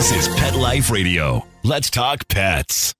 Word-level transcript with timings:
This 0.00 0.16
is 0.16 0.32
Pet 0.32 0.56
Life 0.56 0.88
Radio. 0.88 1.44
Let's 1.60 1.92
talk 1.92 2.24
pets. 2.24 2.96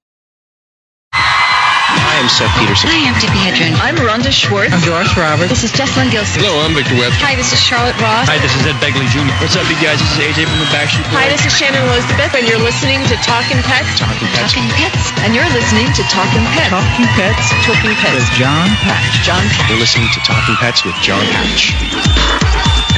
Hi, 1.16 2.20
I'm 2.20 2.28
Seth 2.28 2.52
Peterson. 2.60 2.92
Hi, 2.92 3.08
I'm 3.08 3.16
Tippi 3.16 3.40
Hedren. 3.40 3.72
I'm 3.80 3.96
Rhonda 4.04 4.28
Schwartz. 4.28 4.68
I'm 4.68 4.84
Doris 4.84 5.08
Roberts. 5.16 5.48
This 5.48 5.64
is 5.64 5.72
Jesslyn 5.72 6.12
Gilson. 6.12 6.44
Hello, 6.44 6.60
I'm 6.60 6.76
Victor 6.76 7.00
Webb. 7.00 7.16
Hi, 7.24 7.32
this 7.40 7.56
is 7.56 7.60
Charlotte 7.64 7.96
Ross. 8.04 8.28
Hi, 8.28 8.36
this 8.44 8.52
is 8.52 8.68
Ed 8.68 8.76
Begley 8.84 9.08
Jr. 9.08 9.32
What's 9.40 9.56
up, 9.56 9.64
you 9.72 9.80
guys? 9.80 9.96
This 9.96 10.12
is 10.12 10.20
AJ 10.28 10.44
from 10.44 10.60
the 10.60 10.68
Backstreet 10.68 11.08
Boys. 11.08 11.24
Hi, 11.24 11.32
this 11.32 11.40
is 11.48 11.56
Shannon 11.56 11.80
Elizabeth, 11.88 12.36
and 12.36 12.44
you're 12.44 12.60
listening 12.60 13.00
to 13.08 13.16
Talking 13.24 13.64
Pets. 13.64 13.96
Talking 13.96 14.28
Pets. 14.36 14.52
Talking 14.52 14.68
Pets. 14.76 15.04
And 15.24 15.32
you're 15.32 15.48
listening 15.56 15.88
to 15.96 16.04
Talking 16.12 16.44
Pets. 16.52 16.68
Talking 16.68 17.08
Pets 17.16 17.48
Talking 17.64 17.96
Pets. 17.96 18.12
with 18.12 18.28
John 18.36 18.68
Patch. 18.84 19.24
John 19.24 19.40
Patch. 19.56 19.72
You're 19.72 19.80
listening 19.80 20.12
to 20.12 20.20
Talking 20.20 20.56
Pets 20.60 20.84
with 20.84 21.00
John 21.00 21.24
Patch. 21.32 21.72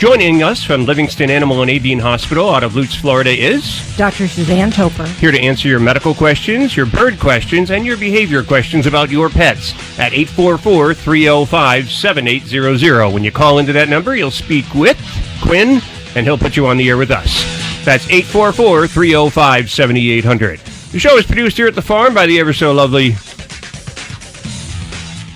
Joining 0.00 0.42
us 0.42 0.64
from 0.64 0.86
Livingston 0.86 1.28
Animal 1.28 1.60
and 1.60 1.70
Avian 1.70 1.98
Hospital 1.98 2.48
out 2.48 2.64
of 2.64 2.74
Lutz, 2.74 2.94
Florida 2.94 3.32
is 3.32 3.94
Dr. 3.98 4.28
Suzanne 4.28 4.70
Toper. 4.70 5.06
here 5.18 5.30
to 5.30 5.38
answer 5.38 5.68
your 5.68 5.78
medical 5.78 6.14
questions, 6.14 6.74
your 6.74 6.86
bird 6.86 7.20
questions, 7.20 7.70
and 7.70 7.84
your 7.84 7.98
behavior 7.98 8.42
questions 8.42 8.86
about 8.86 9.10
your 9.10 9.28
pets 9.28 9.74
at 9.98 10.14
844 10.14 10.94
305 10.94 11.90
7800. 11.90 13.10
When 13.10 13.22
you 13.22 13.30
call 13.30 13.58
into 13.58 13.74
that 13.74 13.90
number, 13.90 14.16
you'll 14.16 14.30
speak 14.30 14.64
with 14.74 14.98
Quinn, 15.42 15.82
and 16.16 16.24
he'll 16.24 16.38
put 16.38 16.56
you 16.56 16.66
on 16.66 16.78
the 16.78 16.88
air 16.88 16.96
with 16.96 17.10
us. 17.10 17.44
That's 17.84 18.08
844 18.08 18.86
305 18.86 19.70
7800. 19.70 20.60
The 20.92 20.98
show 20.98 21.18
is 21.18 21.26
produced 21.26 21.58
here 21.58 21.66
at 21.66 21.74
the 21.74 21.82
farm 21.82 22.14
by 22.14 22.24
the 22.24 22.40
ever 22.40 22.54
so 22.54 22.72
lovely. 22.72 23.16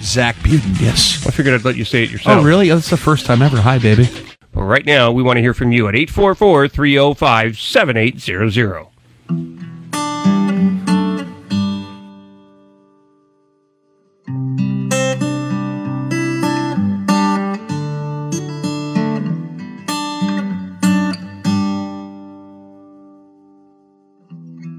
Zach 0.02 0.36
Buden, 0.36 0.80
yes. 0.80 1.26
I 1.26 1.32
figured 1.32 1.54
I'd 1.54 1.66
let 1.66 1.76
you 1.76 1.84
say 1.84 2.02
it 2.02 2.10
yourself. 2.10 2.40
Oh, 2.40 2.42
really? 2.42 2.70
Oh, 2.70 2.76
that's 2.76 2.88
the 2.88 2.96
first 2.96 3.26
time 3.26 3.42
ever. 3.42 3.58
Hi, 3.60 3.78
baby. 3.78 4.08
Well, 4.54 4.66
right 4.66 4.86
now, 4.86 5.10
we 5.10 5.22
want 5.22 5.36
to 5.38 5.40
hear 5.40 5.52
from 5.52 5.72
you 5.72 5.88
at 5.88 5.96
844 5.96 6.68
305 6.68 7.58
7800. 7.58 8.86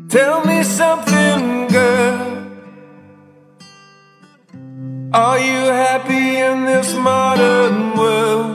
Tell 0.09 0.45
me 0.45 0.63
something, 0.63 1.67
girl. 1.67 2.47
Are 5.11 5.37
you 5.37 5.65
happy 5.67 6.37
in 6.37 6.63
this 6.63 6.93
modern 6.93 7.97
world? 7.97 8.55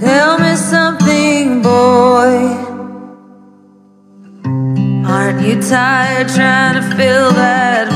Tell 0.00 0.38
me 0.38 0.56
something, 0.56 1.62
boy. 1.62 2.56
Aren't 5.06 5.40
you 5.46 5.60
tired 5.62 6.28
trying 6.28 6.74
to 6.74 6.96
fill 6.96 7.32
that 7.32 7.87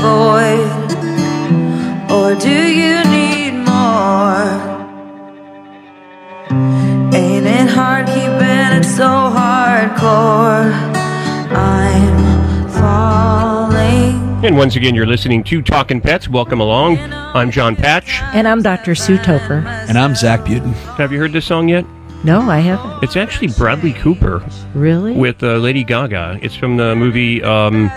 And 14.43 14.57
once 14.57 14.75
again, 14.75 14.93
you're 14.93 15.05
listening 15.05 15.41
to 15.45 15.61
Talking 15.61 16.01
Pets. 16.01 16.27
Welcome 16.27 16.59
along. 16.59 16.97
I'm 17.13 17.49
John 17.49 17.77
Patch. 17.77 18.19
And 18.33 18.45
I'm 18.45 18.61
Dr. 18.61 18.93
Sue 18.93 19.17
Toper. 19.17 19.65
And 19.87 19.97
I'm 19.97 20.15
Zach 20.15 20.41
Buden. 20.41 20.73
Have 20.97 21.13
you 21.13 21.19
heard 21.19 21.31
this 21.31 21.45
song 21.45 21.69
yet? 21.69 21.85
No, 22.25 22.41
I 22.41 22.59
haven't. 22.59 23.03
It's 23.03 23.15
actually 23.15 23.47
Bradley 23.57 23.93
Cooper 23.93 24.43
Really? 24.73 25.13
with 25.13 25.41
uh, 25.43 25.55
Lady 25.57 25.85
Gaga. 25.85 26.39
It's 26.41 26.55
from 26.55 26.75
the 26.75 26.93
movie. 26.93 27.41
Um, 27.41 27.89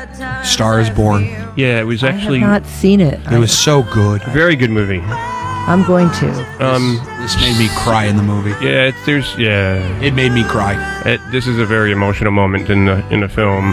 Star 0.45 0.79
is 0.81 0.89
Born. 0.89 1.25
yeah, 1.57 1.81
it 1.81 1.84
was 1.87 2.05
actually 2.05 2.39
I 2.39 2.43
have 2.43 2.63
not 2.63 2.67
seen 2.71 3.01
it. 3.01 3.21
It 3.33 3.39
was 3.39 3.57
so 3.57 3.83
good. 3.83 4.23
very 4.27 4.55
good 4.55 4.71
movie. 4.71 5.01
I'm 5.01 5.83
going 5.84 6.11
to. 6.11 6.65
Um, 6.65 7.01
This 7.23 7.34
made 7.41 7.59
me 7.59 7.69
cry 7.77 8.05
in 8.05 8.17
the 8.17 8.23
movie. 8.23 8.51
yeah, 8.65 8.84
it's, 8.87 9.05
there's 9.05 9.37
yeah. 9.37 9.78
It 10.01 10.15
made 10.15 10.31
me 10.31 10.45
cry. 10.45 10.75
It, 11.05 11.21
this 11.33 11.49
is 11.49 11.59
a 11.59 11.67
very 11.67 11.91
emotional 11.91 12.31
moment 12.31 12.71
in 12.71 12.84
the 12.84 13.05
in 13.13 13.19
the 13.21 13.28
film, 13.28 13.73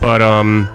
but 0.00 0.22
um, 0.22 0.66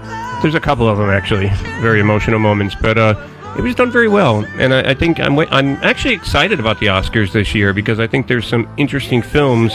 there's 0.41 0.56
a 0.56 0.59
couple 0.59 0.88
of 0.88 0.97
them 0.97 1.09
actually, 1.09 1.50
very 1.81 2.00
emotional 2.00 2.40
moments. 2.40 2.75
But 2.75 2.97
uh, 2.97 3.28
it 3.57 3.62
was 3.62 3.75
done 3.75 3.91
very 3.91 4.07
well, 4.07 4.46
and 4.57 4.74
I, 4.74 4.91
I 4.91 4.94
think 4.94 5.19
I'm 5.19 5.38
I'm 5.40 5.75
actually 5.84 6.13
excited 6.16 6.59
about 6.59 6.79
the 6.79 6.88
Oscars 6.88 7.31
this 7.31 7.53
year 7.56 7.74
because 7.74 8.00
I 8.00 8.07
think 8.07 8.28
there's 8.28 8.47
some 8.47 8.68
interesting 8.78 9.22
films 9.22 9.74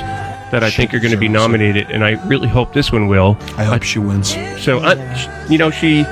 that 0.52 0.62
I 0.62 0.70
think 0.70 0.94
are 0.94 1.00
going 1.00 1.10
to 1.10 1.16
be 1.16 1.26
Sure, 1.26 1.34
sure. 1.34 1.40
nominated, 1.48 1.90
and 1.90 2.04
I 2.04 2.12
really 2.26 2.48
hope 2.48 2.72
this 2.72 2.92
one 2.92 3.08
will. 3.08 3.36
I 3.56 3.64
hope 3.64 3.82
she 3.82 3.98
wins. 3.98 4.34
So, 4.62 4.78
uh, 4.78 5.14
sh- 5.14 5.28
you 5.50 5.58
know, 5.58 5.70
she 5.70 6.04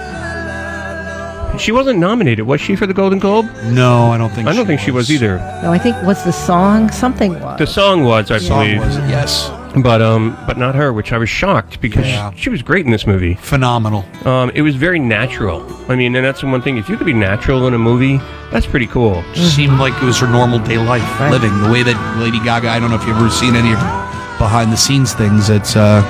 she 1.58 1.70
wasn't 1.70 2.00
nominated, 2.00 2.44
was 2.44 2.60
she, 2.60 2.74
for 2.74 2.84
the 2.86 2.92
Golden 2.94 3.20
Globe? 3.20 3.46
No, 3.66 4.10
I 4.10 4.18
don't 4.18 4.30
think. 4.30 4.48
I 4.48 4.52
don't 4.52 4.66
think 4.66 4.80
she 4.80 4.90
was 4.90 5.10
either. 5.12 5.38
No, 5.62 5.70
I 5.72 5.78
think 5.78 5.94
was 6.02 6.24
the 6.24 6.32
song 6.32 6.90
something 6.90 7.38
was. 7.40 7.58
The 7.60 7.66
song 7.66 8.02
was, 8.04 8.30
I 8.32 8.38
Song 8.38 8.64
believe, 8.66 8.80
was 8.80 8.96
it? 8.96 9.08
Yes. 9.08 9.48
But 9.82 10.00
um, 10.00 10.36
but 10.46 10.56
not 10.56 10.74
her, 10.74 10.92
which 10.92 11.12
I 11.12 11.18
was 11.18 11.28
shocked 11.28 11.80
because 11.80 12.06
Yeah. 12.06 12.30
she, 12.32 12.42
she 12.42 12.50
was 12.50 12.62
great 12.62 12.84
in 12.86 12.92
this 12.92 13.06
movie. 13.06 13.34
Phenomenal. 13.34 14.04
Um, 14.24 14.50
it 14.54 14.62
was 14.62 14.76
very 14.76 14.98
natural. 14.98 15.66
I 15.90 15.96
mean, 15.96 16.14
and 16.14 16.24
that's 16.24 16.40
the 16.42 16.46
one 16.46 16.62
thing. 16.62 16.76
If 16.76 16.88
you 16.88 16.96
could 16.96 17.06
be 17.06 17.12
natural 17.12 17.66
in 17.66 17.74
a 17.74 17.78
movie, 17.78 18.18
that's 18.52 18.66
pretty 18.66 18.86
cool. 18.86 19.22
Seemed 19.34 19.78
like 19.80 19.94
it 20.02 20.06
was 20.06 20.18
her 20.20 20.28
normal 20.28 20.58
day 20.60 20.78
life, 20.78 21.02
Right. 21.20 21.30
living 21.30 21.60
the 21.62 21.70
way 21.70 21.82
that 21.82 22.18
Lady 22.20 22.38
Gaga. 22.44 22.68
I 22.68 22.78
don't 22.78 22.90
know 22.90 22.96
if 22.96 23.06
you've 23.06 23.16
ever 23.16 23.30
seen 23.30 23.56
any 23.56 23.72
of 23.72 23.78
her 23.78 24.38
behind 24.38 24.72
the 24.72 24.76
scenes 24.76 25.12
things. 25.14 25.50
It's 25.50 25.74
uh, 25.76 26.02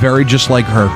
very 0.00 0.24
just 0.24 0.48
like 0.50 0.64
her. 0.66 0.86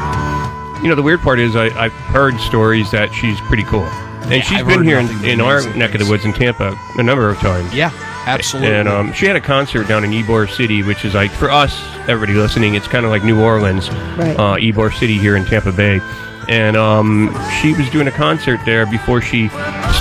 You 0.83 0.89
know, 0.89 0.95
the 0.95 1.03
weird 1.03 1.21
part 1.21 1.39
is 1.39 1.57
I, 1.57 1.67
I've 1.79 1.93
heard 1.93 2.39
stories 2.41 2.91
that 2.93 3.13
she's 3.13 3.39
pretty 3.43 3.65
cool, 3.65 3.85
and 3.85 4.33
Yeah, 4.33 4.41
she's 4.41 4.59
I've 4.61 4.67
been 4.67 4.79
heard 4.79 4.87
here 4.87 4.99
in, 4.99 5.05
nothing 5.07 5.21
but 5.21 5.29
in 5.29 5.41
our 5.43 5.59
amazing 5.59 5.79
neck 5.79 5.89
of 5.89 5.93
the 5.93 5.99
things. 6.07 6.11
woods 6.11 6.25
in 6.25 6.33
Tampa 6.33 6.75
a 6.97 7.03
number 7.03 7.29
of 7.29 7.37
times. 7.39 7.75
Yeah, 7.75 7.91
absolutely. 8.35 8.75
And 8.75 8.89
um, 8.89 9.13
she 9.13 9.27
had 9.27 9.37
a 9.37 9.41
concert 9.41 9.87
down 9.89 10.05
in 10.05 10.11
Ybor 10.11 10.49
City, 10.51 10.83
which 10.83 11.05
is 11.05 11.15
like 11.15 11.31
for 11.31 11.51
us, 11.51 11.81
everybody 12.09 12.35
listening, 12.35 12.75
it's 12.75 12.89
kind 12.89 13.05
of 13.05 13.11
like 13.11 13.25
New 13.25 13.41
Orleans, 13.41 13.91
Right. 13.91 14.37
uh, 14.39 14.57
Ybor 14.57 14.93
City 14.99 15.19
here 15.19 15.37
in 15.37 15.45
Tampa 15.45 15.73
Bay. 15.73 16.01
And 16.49 16.77
um, 16.77 17.33
she 17.61 17.75
was 17.75 17.89
doing 17.91 18.09
a 18.09 18.11
concert 18.11 18.59
there 18.65 18.85
before 18.85 19.21
she 19.21 19.49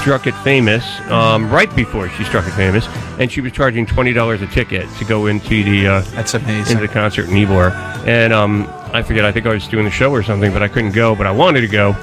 struck 0.02 0.26
it 0.26 0.34
famous. 0.44 0.84
Um, 1.12 1.52
right 1.52 1.74
before 1.76 2.10
she 2.10 2.24
struck 2.24 2.48
it 2.48 2.52
famous, 2.52 2.88
and 3.20 3.32
she 3.32 3.40
was 3.42 3.52
charging 3.52 3.86
twenty 3.86 4.14
dollars 4.14 4.42
a 4.42 4.48
ticket 4.48 4.90
to 4.98 5.06
go 5.06 5.28
into 5.28 5.64
the 5.64 5.88
uh, 5.88 6.02
That's 6.16 6.34
amazing. 6.34 6.78
into 6.78 6.88
the 6.88 6.92
concert 6.94 7.28
in 7.28 7.36
Ybor. 7.36 7.72
And 8.08 8.34
um, 8.34 8.68
I 8.94 9.04
forget, 9.04 9.26
I 9.26 9.32
think 9.32 9.46
I 9.46 9.50
was 9.54 9.68
doing 9.68 9.86
the 9.86 9.92
show 9.92 10.12
or 10.12 10.24
something, 10.24 10.52
but 10.52 10.64
I 10.64 10.68
couldn't 10.70 10.94
go. 10.94 11.14
But 11.14 11.28
I 11.28 11.32
wanted 11.32 11.62
to 11.62 11.68
go. 11.68 11.94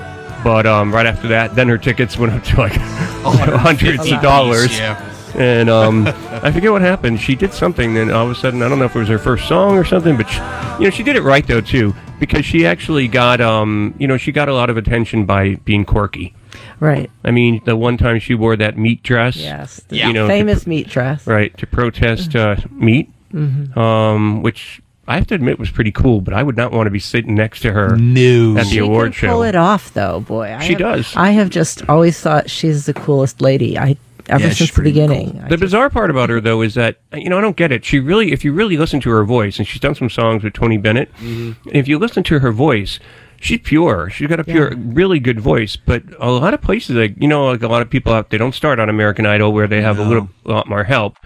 But 0.44 0.64
um, 0.64 0.94
right 0.94 1.06
after 1.06 1.26
that, 1.28 1.56
then 1.56 1.66
her 1.68 1.78
tickets 1.78 2.16
went 2.16 2.32
up 2.32 2.44
to 2.44 2.56
like 2.58 2.72
hundreds 2.74 4.12
of 4.12 4.22
dollars. 4.22 4.78
Yeah. 4.78 5.00
And 5.36 5.68
um, 5.68 6.06
I 6.06 6.50
forget 6.50 6.72
what 6.72 6.80
happened. 6.82 7.20
She 7.20 7.34
did 7.34 7.52
something, 7.52 7.96
and 7.98 8.10
all 8.10 8.24
of 8.24 8.30
a 8.30 8.34
sudden, 8.34 8.62
I 8.62 8.68
don't 8.68 8.78
know 8.78 8.86
if 8.86 8.96
it 8.96 8.98
was 8.98 9.08
her 9.08 9.18
first 9.18 9.46
song 9.48 9.76
or 9.76 9.84
something, 9.84 10.16
but 10.16 10.28
she, 10.28 10.38
you 10.78 10.84
know, 10.84 10.90
she 10.90 11.02
did 11.02 11.14
it 11.16 11.22
right 11.22 11.46
though 11.46 11.60
too, 11.60 11.94
because 12.18 12.44
she 12.46 12.66
actually 12.66 13.06
got, 13.06 13.40
um, 13.42 13.94
you 13.98 14.06
know, 14.06 14.16
she 14.16 14.32
got 14.32 14.48
a 14.48 14.54
lot 14.54 14.70
of 14.70 14.76
attention 14.78 15.26
by 15.26 15.56
being 15.56 15.84
quirky. 15.84 16.34
Right. 16.80 17.10
I 17.24 17.30
mean, 17.32 17.60
the 17.64 17.76
one 17.76 17.96
time 17.98 18.18
she 18.18 18.34
wore 18.34 18.56
that 18.56 18.78
meat 18.78 19.02
dress. 19.02 19.36
Yes. 19.36 19.80
The 19.88 19.98
You 19.98 20.12
know, 20.12 20.26
famous 20.26 20.66
meat 20.66 20.88
dress. 20.88 21.26
right 21.26 21.54
to 21.58 21.66
protest 21.66 22.34
uh, 22.34 22.56
meat, 22.70 23.10
Mhm. 23.34 23.76
um, 23.76 24.42
which 24.42 24.80
I 25.08 25.16
have 25.16 25.26
to 25.28 25.34
admit 25.34 25.58
was 25.58 25.70
pretty 25.70 25.92
cool. 25.92 26.20
But 26.22 26.32
I 26.34 26.42
would 26.42 26.56
not 26.56 26.72
want 26.72 26.86
to 26.86 26.90
be 26.90 26.98
sitting 26.98 27.34
next 27.34 27.60
to 27.60 27.72
her 27.72 27.96
No. 27.96 28.56
at 28.56 28.64
the 28.64 28.70
She 28.70 28.78
award 28.78 29.14
can 29.14 29.28
pull 29.30 29.42
it 29.42 29.54
off, 29.54 29.92
though, 29.92 30.20
boy. 30.20 30.54
I 30.58 30.62
She 30.62 30.72
have- 30.72 30.78
does. 30.80 31.12
I 31.14 31.30
have 31.32 31.50
just 31.50 31.82
always 31.88 32.18
thought 32.20 32.48
she's 32.50 32.86
the 32.86 32.94
coolest 32.94 33.40
lady. 33.42 33.78
I 33.78 33.96
ever 34.28 34.44
Yeah, 34.44 34.52
since 34.52 34.72
the 34.72 34.82
beginning. 34.82 35.40
I 35.44 35.48
The 35.48 35.58
bizarre 35.58 35.90
part 35.90 36.10
about 36.10 36.28
her, 36.30 36.40
though, 36.40 36.62
is 36.62 36.74
that 36.74 36.98
you 37.12 37.28
know 37.28 37.38
I 37.38 37.40
don't 37.40 37.56
get 37.56 37.72
it. 37.72 37.84
She 37.84 37.98
really, 37.98 38.32
if 38.32 38.44
you 38.44 38.52
really 38.52 38.76
listen 38.76 39.00
to 39.00 39.10
her 39.10 39.24
voice, 39.24 39.58
and 39.58 39.66
she's 39.66 39.80
done 39.80 39.94
some 39.94 40.10
songs 40.10 40.42
with 40.44 40.52
Tony 40.54 40.78
Bennett. 40.78 41.10
If 41.72 41.88
you 41.88 41.98
listen 41.98 42.22
to 42.24 42.38
her 42.40 42.52
voice, 42.52 42.98
she's 43.40 43.60
pure. 43.62 44.10
She's 44.10 44.28
got 44.28 44.40
a 44.40 44.44
pure, 44.44 44.74
really 44.76 45.18
good 45.20 45.40
voice. 45.40 45.76
But 45.76 46.02
a 46.18 46.30
lot 46.30 46.54
of 46.54 46.60
places, 46.62 46.96
like 46.96 47.14
you 47.20 47.28
know, 47.28 47.46
like 47.46 47.62
a 47.62 47.68
lot 47.68 47.82
of 47.82 47.90
people 47.90 48.12
out, 48.12 48.30
they 48.30 48.38
don't 48.38 48.54
start 48.54 48.78
on 48.78 48.88
American 48.88 49.26
Idol 49.26 49.52
where 49.52 49.66
they 49.66 49.82
have 49.82 49.98
a 49.98 50.04
little 50.04 50.28
a 50.44 50.50
lot 50.50 50.68
more 50.68 50.84
help. 50.84 51.18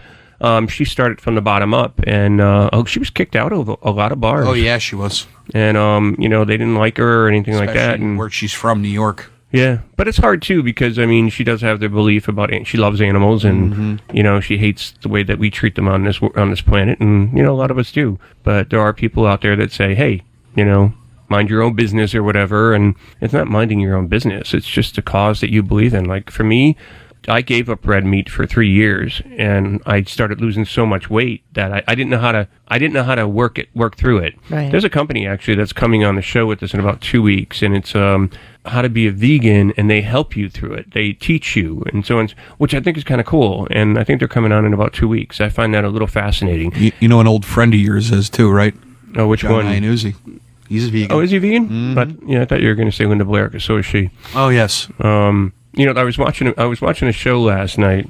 Um, 0.42 0.68
she 0.68 0.86
started 0.86 1.20
from 1.20 1.34
the 1.34 1.42
bottom 1.42 1.74
up, 1.74 2.00
and 2.06 2.40
uh, 2.40 2.70
oh, 2.72 2.84
she 2.86 2.98
was 2.98 3.10
kicked 3.10 3.36
out 3.36 3.52
of 3.52 3.68
a 3.82 3.90
lot 3.90 4.10
of 4.10 4.20
bars. 4.20 4.46
Oh 4.48 4.54
yeah, 4.54 4.78
she 4.78 4.94
was. 4.96 5.26
and 5.52 5.76
um, 5.76 6.16
you 6.18 6.28
know 6.30 6.44
they 6.46 6.56
didn't 6.56 6.76
like 6.76 6.96
her 6.96 7.26
or 7.26 7.28
anything 7.28 7.56
like 7.56 7.74
that. 7.74 8.00
And 8.00 8.16
where 8.18 8.30
she's 8.30 8.52
from, 8.52 8.80
New 8.80 8.88
York. 8.88 9.30
Yeah, 9.52 9.80
but 9.96 10.06
it's 10.08 10.18
hard 10.18 10.42
too 10.42 10.62
because 10.62 10.98
I 10.98 11.06
mean 11.06 11.28
she 11.28 11.42
does 11.44 11.60
have 11.62 11.80
the 11.80 11.88
belief 11.88 12.28
about 12.28 12.50
she 12.66 12.78
loves 12.78 13.00
animals 13.00 13.44
and 13.44 13.72
Mm-hmm. 13.72 14.16
you 14.16 14.22
know 14.22 14.40
she 14.40 14.58
hates 14.58 14.92
the 15.02 15.08
way 15.08 15.22
that 15.24 15.38
we 15.38 15.50
treat 15.50 15.74
them 15.74 15.88
on 15.88 16.04
this 16.04 16.20
on 16.36 16.50
this 16.50 16.60
planet 16.60 17.00
and 17.00 17.36
you 17.36 17.42
know 17.42 17.52
a 17.52 17.58
lot 17.58 17.70
of 17.70 17.78
us 17.78 17.90
do. 17.92 18.18
But 18.44 18.70
there 18.70 18.80
are 18.80 18.92
people 18.92 19.26
out 19.26 19.40
there 19.42 19.56
that 19.56 19.72
say, 19.72 19.94
hey, 19.94 20.22
you 20.54 20.64
know, 20.64 20.92
mind 21.28 21.50
your 21.50 21.62
own 21.62 21.74
business 21.74 22.14
or 22.14 22.22
whatever, 22.22 22.74
and 22.74 22.94
it's 23.20 23.32
not 23.32 23.48
minding 23.48 23.80
your 23.80 23.96
own 23.96 24.06
business. 24.06 24.54
It's 24.54 24.66
just 24.68 24.98
a 24.98 25.02
cause 25.02 25.40
that 25.40 25.50
you 25.52 25.62
believe 25.62 25.94
in. 25.94 26.04
Like 26.04 26.30
for 26.30 26.44
me. 26.44 26.76
I 27.28 27.42
gave 27.42 27.68
up 27.68 27.86
red 27.86 28.04
meat 28.06 28.28
for 28.30 28.46
three 28.46 28.70
years, 28.70 29.20
and 29.36 29.82
I 29.84 30.02
started 30.02 30.40
losing 30.40 30.64
so 30.64 30.86
much 30.86 31.10
weight 31.10 31.42
that 31.52 31.72
I, 31.72 31.82
I 31.86 31.94
didn't 31.94 32.10
know 32.10 32.18
how 32.18 32.32
to. 32.32 32.48
I 32.68 32.78
didn't 32.78 32.94
know 32.94 33.02
how 33.02 33.14
to 33.14 33.28
work 33.28 33.58
it, 33.58 33.68
work 33.74 33.96
through 33.96 34.18
it. 34.18 34.34
Right. 34.48 34.70
There's 34.70 34.84
a 34.84 34.90
company 34.90 35.26
actually 35.26 35.56
that's 35.56 35.72
coming 35.72 36.02
on 36.04 36.16
the 36.16 36.22
show 36.22 36.46
with 36.46 36.62
us 36.62 36.72
in 36.72 36.80
about 36.80 37.00
two 37.02 37.20
weeks, 37.22 37.62
and 37.62 37.76
it's 37.76 37.94
um, 37.94 38.30
how 38.64 38.80
to 38.80 38.88
be 38.88 39.06
a 39.06 39.12
vegan, 39.12 39.72
and 39.76 39.90
they 39.90 40.00
help 40.00 40.34
you 40.34 40.48
through 40.48 40.72
it. 40.74 40.92
They 40.92 41.12
teach 41.12 41.56
you, 41.56 41.82
and 41.92 42.06
so 42.06 42.18
on, 42.18 42.30
which 42.58 42.74
I 42.74 42.80
think 42.80 42.96
is 42.96 43.04
kind 43.04 43.20
of 43.20 43.26
cool. 43.26 43.68
And 43.70 43.98
I 43.98 44.04
think 44.04 44.18
they're 44.18 44.28
coming 44.28 44.50
on 44.52 44.64
in 44.64 44.72
about 44.72 44.92
two 44.94 45.08
weeks. 45.08 45.40
I 45.40 45.50
find 45.50 45.74
that 45.74 45.84
a 45.84 45.88
little 45.90 46.08
fascinating. 46.08 46.72
You, 46.74 46.92
you 47.00 47.08
know, 47.08 47.20
an 47.20 47.26
old 47.26 47.44
friend 47.44 47.74
of 47.74 47.80
yours 47.80 48.10
is 48.10 48.30
too, 48.30 48.50
right? 48.50 48.74
Oh, 49.16 49.26
which 49.28 49.40
John 49.40 49.52
one? 49.52 49.66
Iannuzzi. 49.66 50.14
He's 50.68 50.86
a 50.86 50.90
vegan. 50.90 51.12
Oh, 51.12 51.20
is 51.20 51.32
he 51.32 51.38
vegan? 51.38 51.94
But 51.94 52.10
yeah, 52.26 52.42
I 52.42 52.44
thought 52.46 52.60
you 52.60 52.68
were 52.68 52.76
going 52.76 52.88
to 52.88 52.96
say 52.96 53.04
Linda 53.04 53.24
Blair, 53.24 53.48
'cause 53.50 53.64
so 53.64 53.76
is 53.76 53.84
she. 53.84 54.10
Oh, 54.36 54.48
yes. 54.50 54.88
Um, 55.00 55.52
you 55.72 55.86
know, 55.86 55.98
I 56.00 56.04
was 56.04 56.18
watching. 56.18 56.52
I 56.58 56.64
was 56.64 56.80
watching 56.80 57.08
a 57.08 57.12
show 57.12 57.40
last 57.40 57.78
night. 57.78 58.08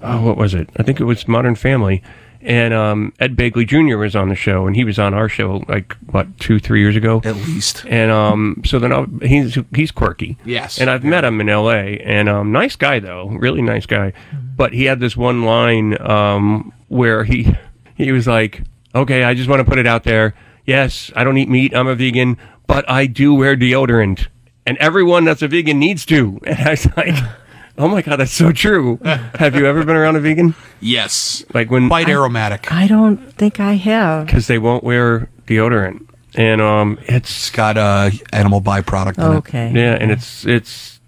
Oh, 0.00 0.22
what 0.22 0.36
was 0.36 0.54
it? 0.54 0.70
I 0.76 0.82
think 0.82 1.00
it 1.00 1.04
was 1.04 1.26
Modern 1.26 1.54
Family, 1.56 2.02
and 2.40 2.72
um, 2.72 3.12
Ed 3.18 3.36
Begley 3.36 3.66
Jr. 3.66 3.96
was 3.96 4.14
on 4.14 4.28
the 4.28 4.34
show, 4.34 4.66
and 4.66 4.76
he 4.76 4.84
was 4.84 4.98
on 4.98 5.12
our 5.14 5.28
show 5.28 5.64
like 5.68 5.94
what 6.10 6.38
two, 6.38 6.58
three 6.58 6.80
years 6.80 6.96
ago 6.96 7.20
at 7.24 7.34
least. 7.36 7.84
And 7.88 8.10
um, 8.10 8.62
so 8.64 8.78
then 8.78 8.92
I, 8.92 9.06
he's 9.26 9.58
he's 9.74 9.90
quirky. 9.90 10.36
Yes. 10.44 10.78
And 10.78 10.88
I've 10.88 11.04
met 11.04 11.24
him 11.24 11.40
in 11.40 11.48
L.A. 11.48 11.98
and 11.98 12.28
um, 12.28 12.52
nice 12.52 12.76
guy 12.76 13.00
though, 13.00 13.28
really 13.28 13.62
nice 13.62 13.86
guy. 13.86 14.12
But 14.56 14.72
he 14.72 14.84
had 14.84 15.00
this 15.00 15.16
one 15.16 15.44
line 15.44 16.00
um, 16.00 16.72
where 16.88 17.24
he 17.24 17.54
he 17.96 18.12
was 18.12 18.26
like, 18.26 18.62
"Okay, 18.94 19.24
I 19.24 19.34
just 19.34 19.48
want 19.48 19.60
to 19.60 19.64
put 19.64 19.78
it 19.78 19.86
out 19.86 20.04
there. 20.04 20.34
Yes, 20.64 21.10
I 21.16 21.24
don't 21.24 21.38
eat 21.38 21.48
meat. 21.48 21.74
I'm 21.74 21.88
a 21.88 21.94
vegan, 21.94 22.36
but 22.66 22.88
I 22.88 23.06
do 23.06 23.34
wear 23.34 23.56
deodorant." 23.56 24.28
And 24.68 24.76
everyone 24.78 25.24
that's 25.24 25.42
a 25.42 25.48
vegan 25.48 25.78
needs 25.78 26.04
to. 26.06 26.38
And 26.46 26.58
I 26.68 26.70
was 26.70 26.86
like, 26.96 27.14
oh 27.78 27.88
my 27.88 28.02
god, 28.02 28.16
that's 28.16 28.32
so 28.32 28.52
true. 28.52 28.98
Have 29.04 29.54
you 29.56 29.66
ever 29.66 29.84
been 29.84 29.96
around 29.96 30.16
a 30.16 30.20
vegan? 30.20 30.54
Yes. 30.80 31.44
Like 31.54 31.70
when 31.70 31.88
Quite 31.88 32.08
aromatic. 32.08 32.70
I 32.72 32.86
don't 32.86 33.16
think 33.34 33.60
I 33.60 33.74
have. 33.74 34.26
because 34.26 34.46
they 34.46 34.58
won't 34.58 34.84
wear 34.84 35.28
deodorant, 35.46 36.06
and 36.34 36.60
um, 36.60 36.98
it's 37.02 37.30
It's 37.30 37.50
got 37.50 37.76
a 37.76 38.12
animal 38.32 38.60
byproduct 38.60 39.18
in 39.18 39.24
it. 39.32 39.36
Okay. 39.38 39.72
yeah, 39.74 39.96
and 40.00 40.10
it's 40.10 40.44
it's 40.46 41.00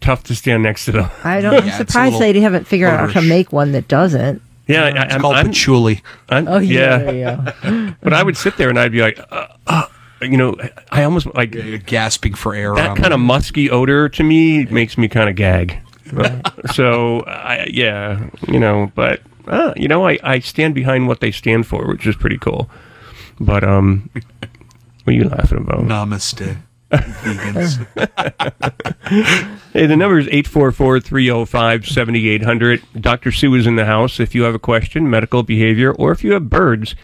tough 0.00 0.22
to 0.24 0.34
stand 0.34 0.62
next 0.62 0.84
to 0.86 0.92
them. 0.92 1.10
I 1.24 1.40
don't. 1.40 1.54
I'm 1.60 1.66
Yeah, 1.66 1.66
it's 1.66 1.74
a 1.74 1.86
surprised 1.86 2.14
little 2.14 2.32
they 2.32 2.40
haven't 2.40 2.66
figured 2.66 2.90
out 2.90 3.00
how 3.00 3.06
to 3.06 3.10
odorous. 3.12 3.28
make 3.28 3.52
one 3.52 3.72
that 3.72 3.86
doesn't. 3.88 4.42
Yeah, 4.68 4.84
I, 4.84 5.04
It's 5.04 5.14
I'm, 5.14 5.20
called 5.20 5.36
I'm, 5.36 5.46
patchouli. 5.46 6.02
I'm- 6.28 6.48
Oh 6.48 6.58
yeah, 6.58 7.02
yeah. 7.02 7.10
yeah. 7.12 7.52
yeah. 7.64 7.94
But 8.02 8.12
I 8.12 8.22
would 8.22 8.36
sit 8.36 8.56
there 8.56 8.68
and 8.68 8.78
I'd 8.78 8.90
be 8.92 9.00
like, 9.00 9.18
uh, 9.30 9.46
uh, 9.66 9.86
you 10.20 10.36
know, 10.36 10.56
I 10.90 11.04
almost 11.04 11.26
like 11.34 11.54
You're 11.54 11.78
gasping 11.78 12.34
for 12.34 12.54
air. 12.54 12.74
that 12.74 12.96
kind 12.96 13.12
of 13.12 13.20
musky 13.20 13.70
odor 13.70 14.08
to 14.10 14.22
me 14.22 14.64
makes 14.66 14.96
me 14.96 15.08
kind 15.08 15.28
of 15.28 15.36
gag. 15.36 15.78
so 16.72 17.20
I, 17.22 17.66
yeah, 17.70 18.30
you 18.48 18.60
know, 18.60 18.90
but 18.94 19.20
uh, 19.48 19.72
you 19.76 19.88
know, 19.88 20.06
I, 20.06 20.18
I 20.22 20.38
stand 20.38 20.74
behind 20.74 21.08
what 21.08 21.20
they 21.20 21.32
stand 21.32 21.66
for, 21.66 21.86
which 21.88 22.06
is 22.06 22.14
pretty 22.16 22.38
cool. 22.38 22.70
But 23.40 23.64
um, 23.64 24.08
what 25.04 25.08
are 25.08 25.12
you 25.12 25.28
laughing 25.28 25.58
about? 25.58 25.80
Namaste. 25.80 26.56
Vegans. 26.90 27.84
Hey, 29.72 29.86
the 29.86 29.96
number 29.96 30.18
is 30.18 30.26
844-305-7800. 30.28 32.82
Dr. 33.00 33.32
Sue 33.32 33.54
is 33.54 33.66
in 33.66 33.76
the 33.76 33.84
house. 33.84 34.18
If 34.20 34.34
you 34.34 34.44
have 34.44 34.54
a 34.54 34.58
question, 34.58 35.10
medical 35.10 35.42
behavior, 35.42 35.92
or 35.92 36.12
if 36.12 36.24
you 36.24 36.32
have 36.32 36.48
birds, 36.48 36.94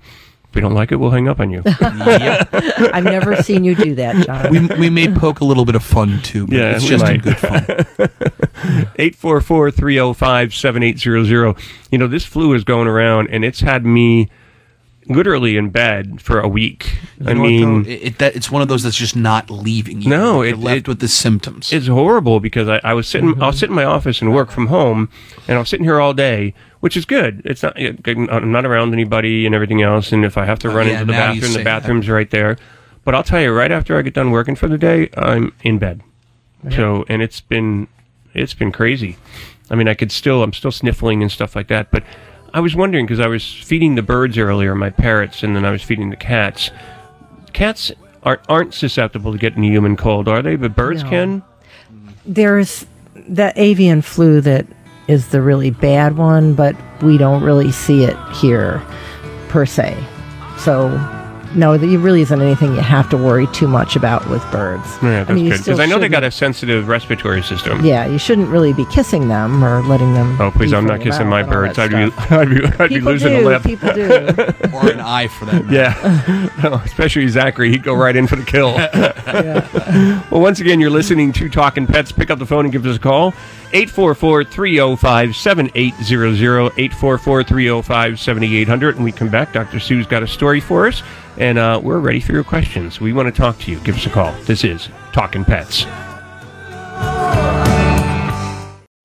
If 0.49 0.55
we 0.55 0.61
don't 0.61 0.73
like 0.73 0.91
it, 0.91 0.95
we'll 0.95 1.11
hang 1.11 1.27
up 1.27 1.39
on 1.39 1.51
you. 1.51 1.61
I've 1.65 3.03
never 3.03 3.35
seen 3.43 3.63
you 3.63 3.75
do 3.75 3.93
that, 3.95 4.25
John. 4.25 4.51
we, 4.51 4.65
we 4.79 4.89
may 4.89 5.07
poke 5.13 5.41
a 5.41 5.45
little 5.45 5.63
bit 5.63 5.75
of 5.75 5.83
fun 5.83 6.19
too, 6.23 6.47
but 6.47 6.55
Yeah, 6.57 6.71
it's 6.75 6.83
we 6.83 6.89
just 6.89 7.05
in 7.05 7.19
good 7.21 7.37
fun. 7.37 7.65
844 8.97 9.69
305 9.71 10.53
7800. 10.53 11.55
You 11.91 11.97
know, 11.99 12.07
this 12.07 12.25
flu 12.25 12.53
is 12.53 12.63
going 12.63 12.87
around 12.87 13.29
and 13.29 13.45
it's 13.45 13.59
had 13.61 13.85
me 13.85 14.29
literally 15.09 15.57
in 15.57 15.69
bed 15.69 16.21
for 16.21 16.39
a 16.39 16.47
week. 16.47 16.93
I 17.25 17.31
You 17.31 17.39
what, 17.39 17.47
mean, 17.47 17.83
though? 17.83 17.89
it, 17.89 17.93
it- 18.03 18.17
that, 18.19 18.35
it's 18.35 18.49
one 18.51 18.61
of 18.61 18.67
those 18.67 18.83
that's 18.83 18.95
just 18.95 19.15
not 19.15 19.49
leaving 19.49 20.01
you. 20.01 20.09
No, 20.09 20.41
it- 20.41 20.57
left 20.57 20.77
it- 20.81 20.87
with 20.87 20.99
the 20.99 21.07
symptoms. 21.07 21.73
it's 21.73 21.87
horrible 21.87 22.39
because 22.39 22.67
I, 22.69 22.79
I 22.83 22.93
was 22.93 23.07
sitting, 23.07 23.31
mm-hmm. 23.31 23.43
I'll 23.43 23.51
sit 23.53 23.69
in 23.69 23.75
my 23.75 23.83
office 23.85 24.21
and 24.21 24.33
work 24.33 24.51
from 24.51 24.67
home, 24.67 25.09
and 25.47 25.57
I 25.57 25.59
was 25.59 25.67
sitting 25.69 25.83
here 25.85 25.99
all 25.99 26.13
day, 26.13 26.53
which 26.79 26.95
is 26.95 27.05
good. 27.05 27.41
It's 27.43 27.63
not, 27.63 27.75
I'm 27.77 28.51
not 28.51 28.65
around 28.65 28.93
anybody 28.93 29.45
and 29.45 29.53
everything 29.55 29.81
else, 29.81 30.11
and 30.11 30.23
if 30.23 30.37
I 30.37 30.45
have 30.45 30.59
to 30.59 30.69
Oh, 30.69 30.73
run 30.75 30.87
yeah, 30.87 30.93
into 31.01 31.05
the 31.07 31.11
bathroom, 31.13 31.51
the 31.53 31.57
that. 31.57 31.63
bathroom's 31.65 32.07
right 32.09 32.29
there. 32.29 32.57
But 33.03 33.15
I'll 33.15 33.23
tell 33.23 33.41
you, 33.41 33.51
right 33.51 33.71
after 33.71 33.97
I 33.97 34.01
get 34.03 34.13
done 34.13 34.29
working 34.31 34.55
for 34.55 34.67
the 34.67 34.77
day, 34.77 35.09
I'm 35.17 35.53
in 35.63 35.79
bed. 35.79 36.01
So, 36.71 37.05
and 37.07 37.21
it's 37.21 37.39
been, 37.39 37.87
it's 38.33 38.53
been 38.53 38.71
crazy. 38.71 39.17
I 39.71 39.75
mean, 39.75 39.87
I 39.87 39.93
could 39.93 40.11
still, 40.11 40.43
I'm 40.43 40.51
still 40.53 40.71
sniffling 40.71 41.21
and 41.21 41.31
stuff 41.31 41.55
like 41.55 41.67
that, 41.69 41.89
but 41.89 42.03
I 42.53 42.59
was 42.59 42.75
wondering 42.75 43.05
because 43.05 43.19
I 43.19 43.27
was 43.27 43.45
feeding 43.45 43.95
the 43.95 44.01
birds 44.01 44.37
earlier, 44.37 44.75
my 44.75 44.89
parrots, 44.89 45.43
and 45.43 45.55
then 45.55 45.65
I 45.65 45.71
was 45.71 45.81
feeding 45.83 46.09
the 46.09 46.15
cats. 46.15 46.71
Cats 47.53 47.91
aren't 48.23 48.41
aren't 48.49 48.73
susceptible 48.73 49.31
to 49.31 49.37
getting 49.37 49.63
a 49.65 49.67
human 49.69 49.95
cold, 49.95 50.27
are 50.27 50.41
they? 50.41 50.55
But 50.55 50.75
birds 50.75 51.03
No. 51.03 51.09
can. 51.09 51.43
There's 52.25 52.85
that 53.27 53.57
avian 53.57 54.01
flu 54.01 54.41
that 54.41 54.65
is 55.07 55.29
the 55.29 55.41
really 55.41 55.71
bad 55.71 56.17
one, 56.17 56.53
but 56.53 56.75
we 57.01 57.17
don't 57.17 57.43
really 57.43 57.71
see 57.71 58.03
it 58.03 58.15
here 58.35 58.81
per 59.47 59.65
se. 59.65 59.97
So, 60.57 60.89
no, 61.55 61.77
there 61.77 61.97
really 61.99 62.21
isn't 62.21 62.41
anything 62.41 62.73
you 62.75 62.81
have 62.81 63.09
to 63.09 63.17
worry 63.17 63.47
too 63.47 63.67
much 63.67 63.95
about 63.95 64.27
with 64.29 64.41
birds. 64.51 64.85
Yeah, 65.01 65.23
that's 65.23 65.29
I 65.29 65.33
mean, 65.33 65.49
good 65.49 65.59
because 65.59 65.79
I 65.79 65.85
know 65.85 65.99
they 65.99 66.09
got 66.09 66.23
a 66.23 66.31
sensitive 66.31 66.87
respiratory 66.87 67.41
system. 67.43 67.83
Yeah, 67.83 68.05
you 68.05 68.17
shouldn't 68.17 68.49
really 68.49 68.73
be 68.73 68.85
kissing 68.85 69.27
them 69.27 69.63
or 69.63 69.81
letting 69.83 70.13
them. 70.13 70.39
Oh 70.39 70.51
please! 70.51 70.73
I'm 70.73 70.85
not 70.85 71.01
kissing 71.01 71.27
my 71.27 71.43
birds. 71.43 71.77
I'd 71.79 71.91
be. 71.91 71.95
I'd 72.35 72.49
be, 72.49 72.65
I'd 72.79 72.89
be 72.89 72.99
losing 73.01 73.33
do. 73.33 73.39
a 73.39 73.49
lip. 73.49 73.63
People 73.63 73.93
do. 73.93 74.05
or 74.73 74.91
an 74.91 74.99
eye 74.99 75.27
for 75.27 75.45
that 75.45 75.65
matter. 75.65 75.73
Yeah, 75.73 76.49
Oh, 76.63 76.81
especially 76.85 77.27
Zachary. 77.27 77.71
He'd 77.71 77.83
go 77.83 77.93
right 77.93 78.15
in 78.15 78.27
for 78.27 78.35
the 78.35 78.45
kill. 78.45 78.73
Well, 80.31 80.41
once 80.41 80.59
again, 80.59 80.79
you're 80.79 80.89
listening 80.89 81.31
to 81.33 81.49
Talking 81.49 81.87
Pets. 81.87 82.11
Pick 82.11 82.29
up 82.29 82.39
the 82.39 82.45
phone 82.45 82.65
and 82.65 82.71
give 82.71 82.85
us 82.85 82.97
a 82.97 82.99
call. 82.99 83.33
844-305-7800, 83.71 86.69
844-305-7800. 86.71 88.95
And 88.95 89.03
we 89.03 89.11
come 89.11 89.29
back. 89.29 89.53
Dr. 89.53 89.79
Sue's 89.79 90.07
got 90.07 90.23
a 90.23 90.27
story 90.27 90.59
for 90.59 90.87
us, 90.87 91.01
and 91.37 91.57
uh, 91.57 91.79
we're 91.83 91.99
ready 91.99 92.19
for 92.19 92.33
your 92.33 92.43
questions. 92.43 92.99
We 92.99 93.13
want 93.13 93.33
to 93.33 93.41
talk 93.41 93.59
to 93.59 93.71
you. 93.71 93.79
Give 93.81 93.95
us 93.95 94.05
a 94.05 94.09
call. 94.09 94.33
This 94.43 94.63
is 94.63 94.89
Talking 95.13 95.45
Pets. 95.45 95.85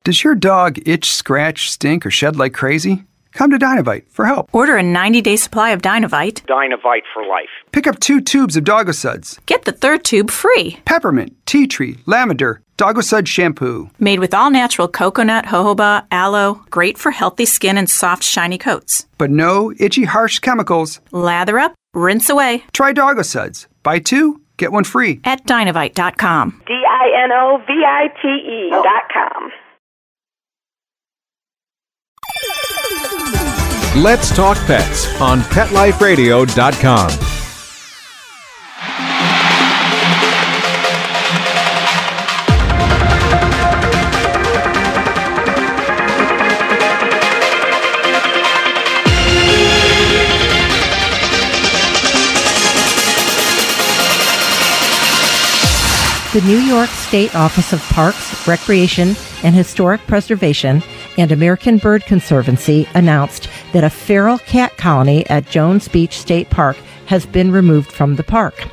Does 0.05 0.23
your 0.23 0.35
dog 0.35 0.79
itch, 0.87 1.11
scratch, 1.11 1.71
stink, 1.71 2.05
or 2.05 2.11
shed 2.11 2.37
like 2.37 2.53
crazy? 2.53 3.05
Come 3.33 3.51
to 3.51 3.59
Dinovite 3.59 4.05
for 4.11 4.27
help. 4.27 4.49
Order 4.53 4.77
a 4.77 4.83
90 4.83 5.23
day 5.23 5.37
supply 5.37 5.71
of 5.71 5.83
Dinovite. 5.83 6.45
Dinovite 6.47 7.03
for 7.13 7.25
life. 7.27 7.49
Pick 7.73 7.87
up 7.87 7.99
two 7.99 8.21
tubes 8.21 8.57
of 8.57 8.65
Dogosuds. 8.65 9.45
Get 9.47 9.65
the 9.65 9.73
third 9.73 10.05
tube 10.05 10.31
free. 10.31 10.79
Peppermint, 10.85 11.35
tea 11.47 11.67
tree, 11.67 11.97
lavender, 12.07 12.61
Dogosud 12.77 13.27
shampoo. 13.27 13.89
Made 13.99 14.19
with 14.19 14.35
all 14.35 14.51
natural 14.51 14.89
coconut, 14.89 15.47
jojoba, 15.47 16.07
aloe, 16.11 16.61
great 16.71 16.99
for 16.99 17.13
healthy 17.13 17.47
skin 17.47 17.79
and 17.79 17.89
soft, 17.89 18.25
shiny 18.25 18.59
coats. 18.59 19.07
But 19.17 19.31
no 19.31 19.73
itchy, 19.79 20.05
harsh 20.05 20.41
chemicals. 20.41 21.01
Lather 21.13 21.59
up, 21.59 21.75
rinse 21.95 22.29
away. 22.31 22.65
Try 22.73 22.93
Dogosuds. 22.93 23.67
Buy 23.83 24.01
two, 24.01 24.41
get 24.57 24.73
one 24.73 24.85
free. 24.85 25.21
At 25.25 25.47
dinovite.com. 25.47 26.63
D 26.67 26.73
I 26.73 27.25
N 27.25 27.33
O 27.33 27.59
V 27.67 27.73
I 27.87 28.09
T 28.21 28.29
E.com. 28.29 29.51
Let's 34.03 34.35
Talk 34.35 34.57
Pets 34.67 35.21
on 35.21 35.41
PetLifeRadio.com. 35.43 37.44
The 56.35 56.41
New 56.41 56.59
York 56.59 56.91
State 56.91 57.37
Office 57.37 57.73
of 57.73 57.81
Parks, 57.91 58.49
Recreation, 58.49 59.15
and 59.45 59.55
Historic 59.55 60.01
Preservation 60.09 60.83
and 61.17 61.31
American 61.31 61.79
Bird 61.79 62.05
Conservancy 62.07 62.89
announced 62.93 63.49
that 63.73 63.85
a 63.85 63.89
feral 63.89 64.39
cat 64.39 64.77
colony 64.77 65.25
at 65.31 65.49
Jones 65.49 65.87
Beach 65.87 66.19
State 66.19 66.51
Park 66.51 66.77
has 67.07 67.25
been 67.25 67.53
removed 67.53 67.93
from 67.93 68.17
the 68.17 68.25
park. 68.25 68.67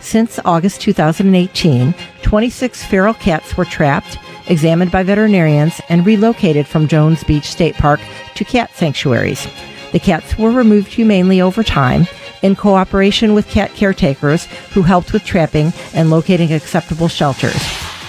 Since 0.00 0.38
August 0.44 0.82
2018, 0.82 1.94
26 2.20 2.84
feral 2.84 3.14
cats 3.14 3.56
were 3.56 3.64
trapped, 3.64 4.18
examined 4.46 4.92
by 4.92 5.02
veterinarians, 5.02 5.80
and 5.88 6.04
relocated 6.04 6.66
from 6.66 6.88
Jones 6.88 7.24
Beach 7.24 7.46
State 7.46 7.76
Park 7.76 8.00
to 8.34 8.44
cat 8.44 8.70
sanctuaries. 8.74 9.48
The 9.92 9.98
cats 9.98 10.36
were 10.36 10.50
removed 10.50 10.88
humanely 10.88 11.40
over 11.40 11.62
time 11.62 12.06
in 12.42 12.56
cooperation 12.56 13.34
with 13.34 13.48
cat 13.48 13.72
caretakers 13.74 14.46
who 14.72 14.82
helped 14.82 15.12
with 15.12 15.24
trapping 15.24 15.72
and 15.94 16.10
locating 16.10 16.52
acceptable 16.52 17.08
shelters. 17.08 17.62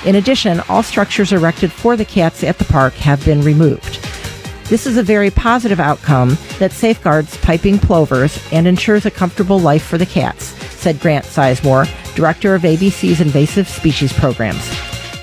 In 0.06 0.16
addition, 0.16 0.62
all 0.70 0.84
structures 0.84 1.32
erected 1.32 1.72
for 1.72 1.98
the 1.98 2.06
cats 2.06 2.44
at 2.44 2.58
the 2.58 2.66
park 2.66 2.94
have 2.94 3.24
been 3.26 3.42
removed. 3.42 4.00
This 4.70 4.86
is 4.86 4.98
a 4.98 5.04
very 5.04 5.32
positive 5.32 5.80
outcome 5.80 6.38
that 6.60 6.72
safeguards 6.72 7.36
piping 7.38 7.80
plovers 7.80 8.40
and 8.52 8.68
ensures 8.68 9.06
a 9.06 9.12
comfortable 9.12 9.60
life 9.60 9.84
for 9.84 9.98
the 9.98 10.06
cats, 10.06 10.46
said 10.76 11.00
Grant 11.00 11.26
Sizemore, 11.26 11.88
director 12.16 12.54
of 12.54 12.62
ABC's 12.62 13.20
Invasive 13.20 13.68
Species 13.68 14.14
Programs. 14.14 14.70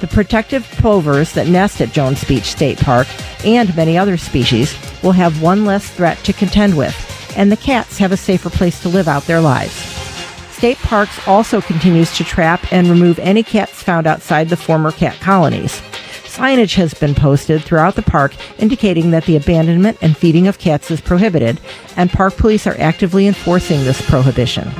The 0.00 0.08
protective 0.08 0.64
plovers 0.64 1.32
that 1.32 1.46
nest 1.46 1.80
at 1.80 1.92
Jones 1.92 2.22
Beach 2.24 2.44
State 2.44 2.78
Park 2.78 3.06
and 3.46 3.74
many 3.76 3.96
other 3.96 4.16
species 4.16 4.76
will 5.02 5.12
have 5.12 5.40
one 5.40 5.64
less 5.64 5.88
threat 5.88 6.18
to 6.24 6.32
contend 6.32 6.76
with, 6.76 6.94
and 7.36 7.52
the 7.52 7.56
cats 7.56 7.98
have 7.98 8.10
a 8.10 8.16
safer 8.16 8.50
place 8.50 8.80
to 8.82 8.88
live 8.88 9.06
out 9.06 9.22
their 9.24 9.40
lives. 9.40 9.74
State 10.50 10.78
Parks 10.78 11.28
also 11.28 11.60
continues 11.60 12.16
to 12.16 12.24
trap 12.24 12.72
and 12.72 12.88
remove 12.88 13.18
any 13.18 13.42
cats 13.42 13.82
found 13.82 14.06
outside 14.06 14.48
the 14.48 14.56
former 14.56 14.90
cat 14.90 15.14
colonies. 15.20 15.82
Signage 16.24 16.74
has 16.74 16.92
been 16.94 17.14
posted 17.14 17.62
throughout 17.62 17.94
the 17.94 18.02
park 18.02 18.34
indicating 18.58 19.10
that 19.10 19.24
the 19.26 19.36
abandonment 19.36 19.98
and 20.00 20.16
feeding 20.16 20.46
of 20.46 20.58
cats 20.58 20.90
is 20.90 21.00
prohibited, 21.00 21.60
and 21.96 22.10
park 22.10 22.36
police 22.36 22.66
are 22.66 22.78
actively 22.78 23.26
enforcing 23.26 23.84
this 23.84 24.00
prohibition. 24.02 24.70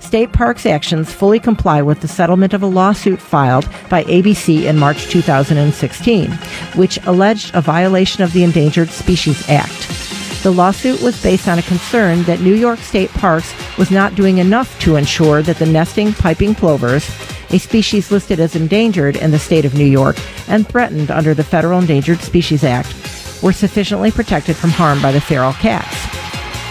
State 0.00 0.32
Parks 0.32 0.66
actions 0.66 1.12
fully 1.12 1.40
comply 1.40 1.80
with 1.82 2.00
the 2.00 2.08
settlement 2.08 2.52
of 2.52 2.62
a 2.62 2.66
lawsuit 2.66 3.20
filed 3.20 3.66
by 3.88 4.04
ABC 4.04 4.64
in 4.64 4.78
March 4.78 5.08
2016, 5.08 6.30
which 6.74 6.98
alleged 7.06 7.54
a 7.54 7.60
violation 7.60 8.22
of 8.22 8.32
the 8.32 8.42
Endangered 8.42 8.90
Species 8.90 9.48
Act. 9.48 10.01
The 10.42 10.50
lawsuit 10.50 11.00
was 11.00 11.22
based 11.22 11.46
on 11.46 11.60
a 11.60 11.62
concern 11.62 12.24
that 12.24 12.40
New 12.40 12.54
York 12.54 12.80
State 12.80 13.10
Parks 13.10 13.54
was 13.78 13.92
not 13.92 14.16
doing 14.16 14.38
enough 14.38 14.76
to 14.80 14.96
ensure 14.96 15.40
that 15.40 15.58
the 15.58 15.66
nesting 15.66 16.12
piping 16.12 16.56
plovers, 16.56 17.08
a 17.50 17.58
species 17.58 18.10
listed 18.10 18.40
as 18.40 18.56
endangered 18.56 19.14
in 19.14 19.30
the 19.30 19.38
state 19.38 19.64
of 19.64 19.74
New 19.74 19.84
York 19.84 20.16
and 20.48 20.66
threatened 20.66 21.12
under 21.12 21.32
the 21.32 21.44
Federal 21.44 21.78
Endangered 21.78 22.20
Species 22.22 22.64
Act, 22.64 22.92
were 23.40 23.52
sufficiently 23.52 24.10
protected 24.10 24.56
from 24.56 24.70
harm 24.70 25.00
by 25.00 25.12
the 25.12 25.20
feral 25.20 25.52
cats. 25.52 25.96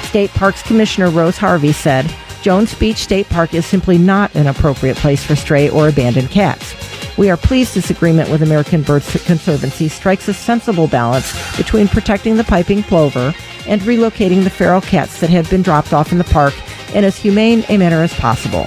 State 0.09 0.31
Parks 0.31 0.61
Commissioner 0.63 1.09
Rose 1.09 1.37
Harvey 1.37 1.71
said, 1.71 2.13
Jones 2.41 2.73
Beach 2.73 2.97
State 2.97 3.29
Park 3.29 3.53
is 3.53 3.65
simply 3.65 3.97
not 3.97 4.35
an 4.35 4.47
appropriate 4.47 4.97
place 4.97 5.23
for 5.23 5.37
stray 5.37 5.69
or 5.69 5.87
abandoned 5.87 6.29
cats. 6.29 6.75
We 7.17 7.29
are 7.29 7.37
pleased 7.37 7.75
this 7.75 7.89
agreement 7.89 8.29
with 8.29 8.41
American 8.41 8.81
Bird 8.81 9.03
Conservancy 9.03 9.87
strikes 9.87 10.27
a 10.27 10.33
sensible 10.33 10.87
balance 10.87 11.55
between 11.55 11.87
protecting 11.87 12.35
the 12.35 12.43
piping 12.43 12.83
plover 12.83 13.33
and 13.67 13.81
relocating 13.81 14.43
the 14.43 14.49
feral 14.49 14.81
cats 14.81 15.19
that 15.19 15.29
have 15.29 15.49
been 15.49 15.61
dropped 15.61 15.93
off 15.93 16.11
in 16.11 16.17
the 16.17 16.23
park 16.25 16.53
in 16.95 17.03
as 17.03 17.17
humane 17.17 17.63
a 17.69 17.77
manner 17.77 18.01
as 18.01 18.13
possible. 18.13 18.65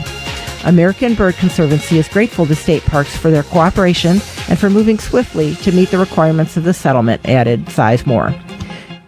American 0.64 1.14
Bird 1.14 1.34
Conservancy 1.34 1.98
is 1.98 2.08
grateful 2.08 2.46
to 2.46 2.54
state 2.54 2.82
parks 2.84 3.16
for 3.16 3.30
their 3.30 3.42
cooperation 3.42 4.20
and 4.48 4.58
for 4.58 4.70
moving 4.70 4.98
swiftly 4.98 5.54
to 5.56 5.72
meet 5.72 5.90
the 5.90 5.98
requirements 5.98 6.56
of 6.56 6.64
the 6.64 6.72
settlement, 6.72 7.26
added 7.28 7.66
Sizemore. 7.66 8.32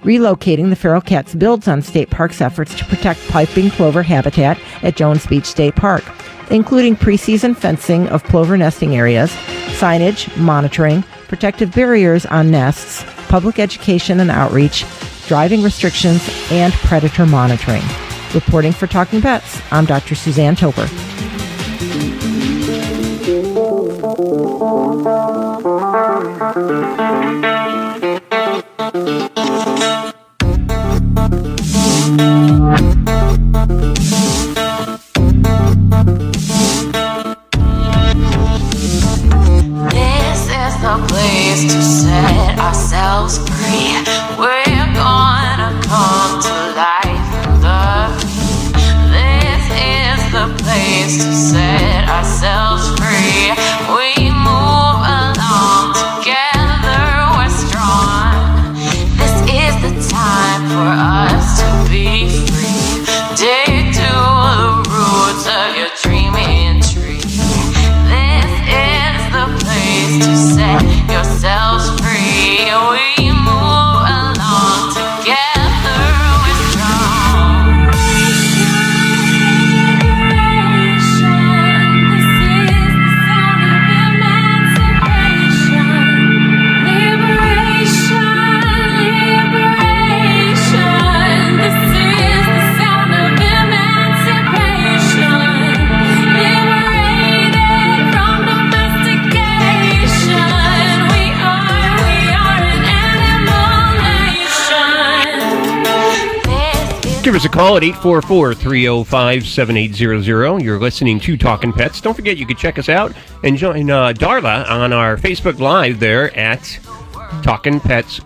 Relocating 0.03 0.69
the 0.69 0.77
feral 0.77 1.01
cats 1.01 1.35
builds 1.35 1.67
on 1.67 1.83
state 1.83 2.11
parks' 2.11 2.41
efforts 2.41 2.75
to 2.77 2.85
protect 2.85 3.27
piping 3.29 3.71
plover 3.71 4.03
habitat 4.03 4.59
at 4.83 4.97
Jones 4.97 5.27
Beach 5.27 5.47
State 5.47 5.75
Park, 5.75 6.05
including 6.51 6.95
preseason 6.95 7.57
fencing 7.57 8.07
of 8.09 8.23
plover 8.25 8.57
nesting 8.57 8.95
areas, 8.95 9.31
signage, 9.79 10.35
monitoring, 10.37 11.03
protective 11.27 11.73
barriers 11.73 12.25
on 12.27 12.51
nests, 12.51 13.05
public 13.29 13.59
education 13.59 14.21
and 14.21 14.31
outreach, 14.31 14.85
driving 15.27 15.63
restrictions, 15.63 16.23
and 16.51 16.73
predator 16.73 17.27
monitoring. 17.27 17.83
Reporting 18.35 18.73
for 18.73 18.87
Talking 18.87 19.21
Pets, 19.21 19.61
I'm 19.71 19.85
Dr. 19.85 20.15
Suzanne 20.15 20.57
Toper. 20.57 20.87
This 39.91 40.43
is 40.43 40.75
the 40.83 41.07
place 41.09 41.73
to 41.73 41.83
set 41.83 42.59
ourselves 42.59 43.39
free. 43.39 44.05
We're 44.39 44.66
to. 46.41 48.11
This 49.11 49.65
is 49.73 50.21
the 50.33 50.47
place 50.63 51.25
to 51.25 51.33
set 51.33 52.09
ourselves 52.09 52.89
free. 52.99 53.96
Call 107.57 107.79
at 107.79 107.83
844 107.83 108.53
305 108.53 109.47
7800. 109.47 110.63
You're 110.63 110.79
listening 110.79 111.19
to 111.21 111.39
Talking 111.39 111.73
Pets. 111.73 112.03
Don't 112.03 112.13
forget, 112.13 112.37
you 112.37 112.45
can 112.45 112.55
check 112.55 112.79
us 112.79 112.91
out 112.91 113.15
and 113.45 113.57
join 113.57 113.91
uh, 113.91 114.13
Darla 114.13 114.69
on 114.69 114.93
our 114.93 115.17
Facebook 115.17 115.59
Live 115.59 115.99
there 115.99 116.37
at 116.37 116.79
Talking 117.43 117.81
Pets 117.81 118.21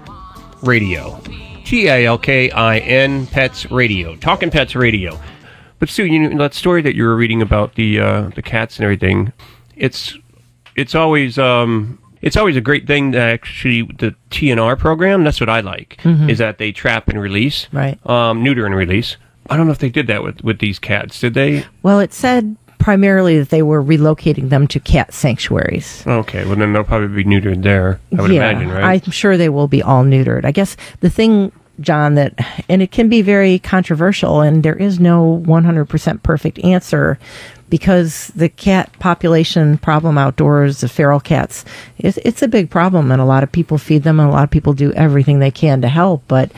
Radio. 0.62 1.20
T 1.64 1.87
A 1.87 2.06
L 2.06 2.18
K 2.18 2.50
I 2.50 2.78
N 2.78 3.28
Pets 3.28 3.70
Radio. 3.70 4.16
Talking 4.16 4.50
Pets 4.50 4.75
Radio. 4.75 5.16
But 5.78 5.90
Sue, 5.90 6.06
you 6.06 6.28
know 6.28 6.42
that 6.42 6.52
story 6.52 6.82
that 6.82 6.96
you 6.96 7.04
were 7.04 7.14
reading 7.14 7.40
about 7.40 7.76
the 7.76 8.00
uh, 8.00 8.30
the 8.34 8.42
cats 8.42 8.78
and 8.78 8.84
everything. 8.84 9.32
It's 9.76 10.18
it's 10.75 10.96
always 10.96 11.38
um, 11.38 12.00
it's 12.22 12.36
always 12.36 12.56
a 12.56 12.60
great 12.60 12.86
thing 12.86 13.10
that 13.12 13.28
actually 13.28 13.82
the 13.82 14.14
TNR 14.30 14.76
program. 14.78 15.24
That's 15.24 15.40
what 15.40 15.48
I 15.48 15.60
like 15.60 15.96
Mhm. 16.04 16.28
is 16.28 16.38
that 16.38 16.58
they 16.58 16.72
trap 16.72 17.08
and 17.08 17.20
release, 17.20 17.68
Right. 17.72 17.98
Um, 18.06 18.42
neuter 18.42 18.66
and 18.66 18.74
release. 18.74 19.16
I 19.48 19.56
don't 19.56 19.66
know 19.66 19.72
if 19.72 19.78
they 19.78 19.88
did 19.90 20.06
that 20.08 20.22
with 20.22 20.42
with 20.44 20.58
these 20.60 20.78
cats. 20.78 21.18
Did 21.20 21.34
they? 21.34 21.64
Well, 21.82 21.98
it 22.00 22.12
said 22.12 22.56
primarily 22.78 23.38
that 23.38 23.50
they 23.50 23.60
were 23.62 23.82
relocating 23.82 24.48
them 24.48 24.66
to 24.66 24.80
cat 24.80 25.12
sanctuaries. 25.12 26.02
Okay, 26.06 26.44
well 26.46 26.56
then 26.56 26.72
they'll 26.72 26.84
probably 26.84 27.22
be 27.22 27.28
neutered 27.28 27.62
there. 27.62 28.00
I 28.16 28.22
would 28.22 28.30
yeah, 28.30 28.48
imagine, 28.50 28.70
right? 28.70 29.02
I'm 29.06 29.10
sure 29.12 29.36
they 29.36 29.48
will 29.50 29.68
be 29.68 29.82
all 29.82 30.02
neutered. 30.02 30.44
I 30.46 30.50
guess 30.52 30.76
the 31.00 31.10
thing, 31.10 31.52
John, 31.80 32.14
that, 32.14 32.34
and 32.68 32.82
it 32.82 32.90
can 32.90 33.08
be 33.08 33.22
very 33.22 33.58
controversial, 33.58 34.40
and 34.40 34.62
there 34.62 34.76
is 34.76 35.00
no 35.00 35.42
100% 35.46 36.22
perfect 36.22 36.58
answer 36.60 37.18
because 37.68 38.28
the 38.34 38.49
cat 38.49 38.92
population 38.99 39.78
problem 39.78 40.18
outdoors, 40.18 40.80
the 40.80 40.88
feral 40.88 41.20
cats, 41.20 41.64
it's, 41.99 42.18
it's 42.18 42.42
a 42.42 42.49
big 42.49 42.68
problem, 42.68 43.12
and 43.12 43.20
a 43.20 43.25
lot 43.25 43.42
of 43.42 43.52
people 43.52 43.78
feed 43.78 44.02
them, 44.02 44.20
and 44.20 44.28
a 44.28 44.32
lot 44.32 44.44
of 44.44 44.50
people 44.50 44.72
do 44.72 44.92
everything 44.92 45.38
they 45.38 45.50
can 45.50 45.80
to 45.80 45.88
help, 45.88 46.22
but 46.28 46.50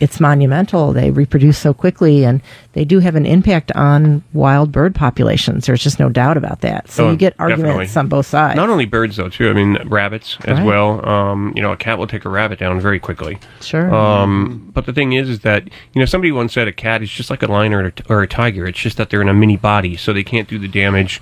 it's 0.00 0.20
monumental. 0.20 0.92
They 0.92 1.10
reproduce 1.10 1.56
so 1.58 1.72
quickly, 1.72 2.24
and 2.24 2.42
they 2.72 2.84
do 2.84 2.98
have 2.98 3.14
an 3.14 3.26
impact 3.26 3.70
on 3.72 4.22
wild 4.32 4.72
bird 4.72 4.94
populations. 4.94 5.66
There's 5.66 5.82
just 5.82 5.98
no 6.00 6.08
doubt 6.08 6.36
about 6.36 6.60
that. 6.62 6.88
So 6.90 7.06
Oh, 7.06 7.10
you 7.12 7.16
get 7.16 7.34
arguments 7.38 7.92
definitely. 7.92 7.98
on 8.00 8.08
both 8.08 8.26
sides. 8.26 8.56
Not 8.56 8.68
only 8.70 8.86
birds 8.86 9.16
though, 9.16 9.28
too. 9.28 9.48
I 9.50 9.52
mean 9.52 9.78
rabbits 9.88 10.36
as 10.44 10.58
Right. 10.58 10.66
well. 10.66 11.08
Um, 11.08 11.52
you 11.54 11.62
know, 11.62 11.72
a 11.72 11.76
cat 11.76 11.98
will 11.98 12.06
take 12.06 12.24
a 12.24 12.28
rabbit 12.28 12.58
down 12.58 12.80
very 12.80 12.98
quickly. 12.98 13.38
Sure. 13.60 13.94
Um, 13.94 14.70
but 14.74 14.86
the 14.86 14.92
thing 14.92 15.12
is, 15.12 15.28
is 15.28 15.40
that 15.40 15.64
you 15.92 16.00
know 16.00 16.06
somebody 16.06 16.32
once 16.32 16.52
said 16.54 16.68
a 16.68 16.72
cat 16.72 17.02
is 17.02 17.10
just 17.10 17.30
like 17.30 17.42
a 17.42 17.46
lion 17.46 17.72
or 17.72 17.86
a, 17.86 17.92
or 18.08 18.22
a 18.22 18.28
tiger. 18.28 18.66
It's 18.66 18.78
just 18.80 18.96
that 18.96 19.10
they're 19.10 19.22
in 19.22 19.28
a 19.28 19.34
mini 19.34 19.56
body, 19.56 19.96
so 19.96 20.12
they 20.12 20.24
can't 20.24 20.48
do 20.48 20.58
the 20.58 20.68
damage 20.68 21.20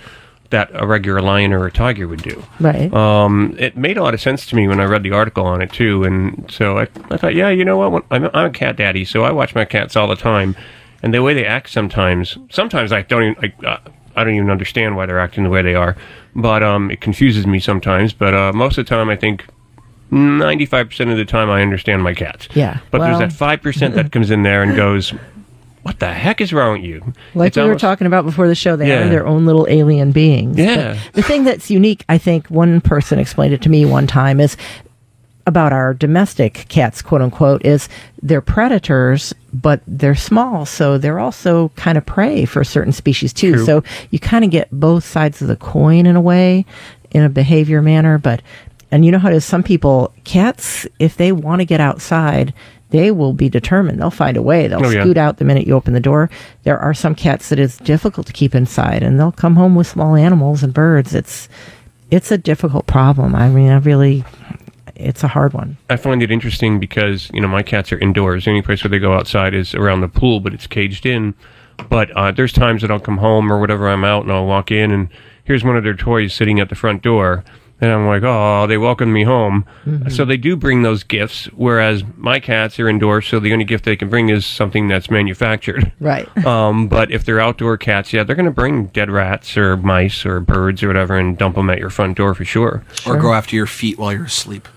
that 0.53 0.71
a 0.73 0.87
regular 0.87 1.21
lion 1.21 1.53
or 1.53 1.67
a 1.67 1.71
tiger 1.73 2.07
would 2.09 2.23
do. 2.23 2.43
Right. 2.61 2.91
Um, 2.95 3.55
it 3.59 3.77
made 3.77 3.97
a 3.99 4.03
lot 4.03 4.15
of 4.15 4.21
sense 4.21 4.47
to 4.47 4.57
me 4.57 4.69
when 4.69 4.81
I 4.81 4.85
read 4.85 5.03
the 5.03 5.11
article 5.13 5.45
on 5.45 5.61
it 5.61 5.73
too, 5.73 6.05
and 6.05 6.49
so 6.51 6.79
I, 6.79 6.83
I 7.11 7.17
thought, 7.19 7.35
yeah, 7.35 7.51
you 7.51 7.65
know 7.65 7.77
what? 7.91 8.05
I'm, 8.11 8.25
I'm 8.33 8.47
a 8.47 8.51
cat 8.51 8.77
daddy, 8.77 9.05
so 9.05 9.25
I 9.25 9.33
watch 9.33 9.55
my 9.55 9.65
cats 9.67 9.97
all 9.97 10.07
the 10.09 10.17
time, 10.17 10.57
and 11.03 11.13
the 11.13 11.23
way 11.23 11.35
they 11.35 11.45
act 11.45 11.69
sometimes, 11.71 12.39
sometimes 12.51 12.93
I 12.93 13.03
don't 13.03 13.23
even, 13.33 13.53
I, 13.63 13.67
uh, 13.67 13.81
I 14.15 14.25
don't 14.25 14.35
even 14.35 14.51
understand 14.51 14.97
why 14.97 15.07
they're 15.07 15.19
acting 15.21 15.45
the 15.45 15.51
way 15.51 15.63
they 15.63 15.75
are, 15.75 15.97
but 16.37 16.63
um, 16.63 16.91
it 16.91 17.01
confuses 17.01 17.47
me 17.47 17.59
sometimes. 17.59 18.13
But 18.13 18.33
uh, 18.35 18.53
most 18.55 18.79
of 18.79 18.87
the 18.87 18.89
time, 18.89 19.09
I 19.11 19.17
think. 19.17 19.45
95% 20.11 21.11
of 21.11 21.17
the 21.17 21.25
time 21.25 21.49
I 21.49 21.63
understand 21.63 22.03
my 22.03 22.13
cats. 22.13 22.47
Yeah, 22.55 22.81
But 22.91 23.01
well- 23.01 23.19
there's 23.19 23.33
that 23.39 23.61
5% 23.63 23.95
that 23.95 24.13
comes 24.13 24.31
in 24.31 24.43
there 24.43 24.63
and 24.63 24.77
goes, 24.77 25.15
What 25.83 25.99
the 25.99 26.13
heck 26.13 26.41
is 26.41 26.53
wrong 26.53 26.75
with 26.81 26.83
you? 26.89 27.13
Like 27.35 27.49
It's 27.49 27.57
we 27.57 27.65
were 27.65 27.75
talking 27.79 28.07
about 28.07 28.25
before 28.25 28.47
the 28.47 28.55
show, 28.55 28.77
they 28.77 28.89
Yeah. 28.89 29.07
are 29.07 29.09
their 29.09 29.27
own 29.27 29.47
little 29.47 29.67
alien 29.69 30.13
beings. 30.13 30.57
Yeah. 30.57 30.95
But 31.07 31.13
the 31.15 31.23
thing 31.23 31.45
that's 31.45 31.71
unique, 31.71 32.05
I 32.09 32.19
think 32.19 32.47
one 32.49 32.81
person 32.81 33.19
explained 33.19 33.53
it 33.55 33.63
to 33.63 33.69
me 33.69 33.85
one 33.85 34.07
time, 34.07 34.39
is 34.41 34.57
about 35.45 35.73
our 35.73 35.93
domestic 35.93 36.67
cats, 36.69 37.03
quote 37.03 37.21
unquote, 37.21 37.65
is 37.67 37.89
they're 38.23 38.41
predators, 38.41 39.35
but 39.53 39.81
they're 39.89 40.15
small, 40.15 40.65
so 40.65 40.99
they're 40.99 41.19
also 41.19 41.71
kind 41.75 41.99
of 41.99 42.07
prey 42.07 42.45
for 42.45 42.63
certain 42.63 42.93
species 42.93 43.33
too. 43.33 43.55
True. 43.55 43.65
So 43.67 43.83
you 44.11 44.21
kind 44.21 44.45
of 44.45 44.53
get 44.53 44.69
both 44.71 45.05
sides 45.05 45.43
of 45.43 45.49
the 45.49 45.57
coin 45.57 46.07
in 46.07 46.15
a 46.15 46.21
way, 46.21 46.65
in 47.11 47.25
a 47.25 47.29
behavior 47.29 47.83
manner. 47.83 48.19
But 48.19 48.41
and 48.93 49.05
you 49.05 49.11
know 49.11 49.19
how 49.19 49.31
it 49.31 49.35
is. 49.35 49.45
Some 49.45 49.65
people, 49.65 50.13
cats, 50.23 50.87
if 51.01 51.17
they 51.17 51.33
want 51.33 51.61
to 51.61 51.65
get 51.65 51.81
outside. 51.81 52.55
They 52.93 53.11
will 53.11 53.33
be 53.33 53.49
determined. 53.49 54.01
They'll 54.01 54.11
find 54.11 54.37
a 54.37 54.43
way. 54.43 54.69
They'll 54.69 54.85
Oh, 54.85 54.91
yeah. 54.91 55.03
scoot 55.03 55.17
out 55.19 55.39
the 55.39 55.45
minute 55.45 55.67
you 55.67 55.75
open 55.75 55.93
the 55.95 56.01
door. 56.01 56.31
There 56.63 56.79
are 56.79 56.95
some 56.95 57.15
cats 57.15 57.49
that 57.49 57.59
is 57.59 57.77
difficult 57.79 58.27
to 58.29 58.33
keep 58.33 58.55
inside, 58.55 59.03
and 59.03 59.19
they'll 59.19 59.33
come 59.33 59.57
home 59.57 59.75
with 59.75 59.87
small 59.87 60.15
animals 60.15 60.63
and 60.63 60.73
birds. 60.73 61.15
It's 61.15 61.49
it's 62.11 62.31
a 62.31 62.39
difficult 62.39 62.87
problem. 62.87 63.35
I 63.35 63.49
mean, 63.49 63.71
I 63.71 63.79
really, 63.79 64.23
it's 64.95 65.25
a 65.25 65.29
hard 65.29 65.55
one. 65.55 65.79
I 65.89 65.97
find 65.97 66.23
it 66.23 66.31
interesting 66.31 66.79
because 66.79 67.31
you 67.33 67.41
know 67.41 67.49
my 67.49 67.63
cats 67.63 67.91
are 67.93 67.99
indoors. 67.99 68.45
The 68.45 68.51
only 68.51 68.63
place 68.63 68.85
where 68.85 68.91
they 68.91 68.99
go 68.99 69.15
outside 69.15 69.55
is 69.55 69.75
around 69.75 70.03
the 70.03 70.09
pool, 70.09 70.39
but 70.41 70.53
it's 70.55 70.67
caged 70.67 71.07
in. 71.07 71.35
But 71.89 72.11
uh, 72.13 72.31
there's 72.31 72.53
times 72.53 72.83
that 72.83 72.91
I'll 72.91 73.01
come 73.01 73.17
home 73.19 73.51
or 73.51 73.59
whatever, 73.59 73.89
I'm 73.89 74.05
out 74.05 74.23
and 74.23 74.31
I'll 74.33 74.47
walk 74.47 74.71
in 74.71 74.93
and 74.93 75.09
here's 75.45 75.65
one 75.65 75.77
of 75.77 75.83
their 75.83 75.95
toys 75.97 76.33
sitting 76.33 76.61
at 76.61 76.69
the 76.69 76.75
front 76.77 77.03
door, 77.03 77.43
and 77.83 77.91
I'm 77.91 78.07
like, 78.07 78.23
oh, 78.25 78.67
they 78.69 78.79
welcomed 78.79 79.13
me 79.13 79.25
home. 79.25 79.67
Mhm. 79.85 80.11
So 80.11 80.25
they 80.25 80.37
do 80.37 80.57
bring 80.57 80.83
those 80.83 81.03
gifts, 81.03 81.47
whereas 81.55 82.05
my 82.17 82.39
cats 82.41 82.79
are 82.81 82.89
indoors, 82.89 83.27
so 83.27 83.41
the 83.41 83.53
only 83.53 83.65
gift 83.65 83.85
they 83.85 83.97
can 83.97 84.09
bring 84.09 84.29
is 84.31 84.47
something 84.47 84.87
that's 84.89 85.11
manufactured. 85.11 85.93
Right. 86.01 86.29
Um, 86.47 86.87
but 86.89 87.11
if 87.11 87.25
they're 87.25 87.41
outdoor 87.41 87.77
cats, 87.77 88.13
yeah, 88.13 88.23
they're 88.25 88.37
going 88.37 88.47
to 88.47 88.51
bring 88.53 88.87
dead 88.87 89.11
rats 89.11 89.57
or 89.57 89.77
mice 89.77 90.25
or 90.25 90.41
birds 90.41 90.83
or 90.83 90.87
whatever 90.89 91.17
and 91.19 91.37
dump 91.37 91.57
them 91.57 91.71
at 91.71 91.79
your 91.79 91.91
front 91.91 92.17
door 92.17 92.35
for 92.35 92.45
sure. 92.45 92.85
Or 93.07 93.17
go 93.17 93.33
after 93.33 93.57
your 93.57 93.67
feet 93.67 93.99
while 93.99 94.13
you're 94.13 94.25
asleep. 94.25 94.69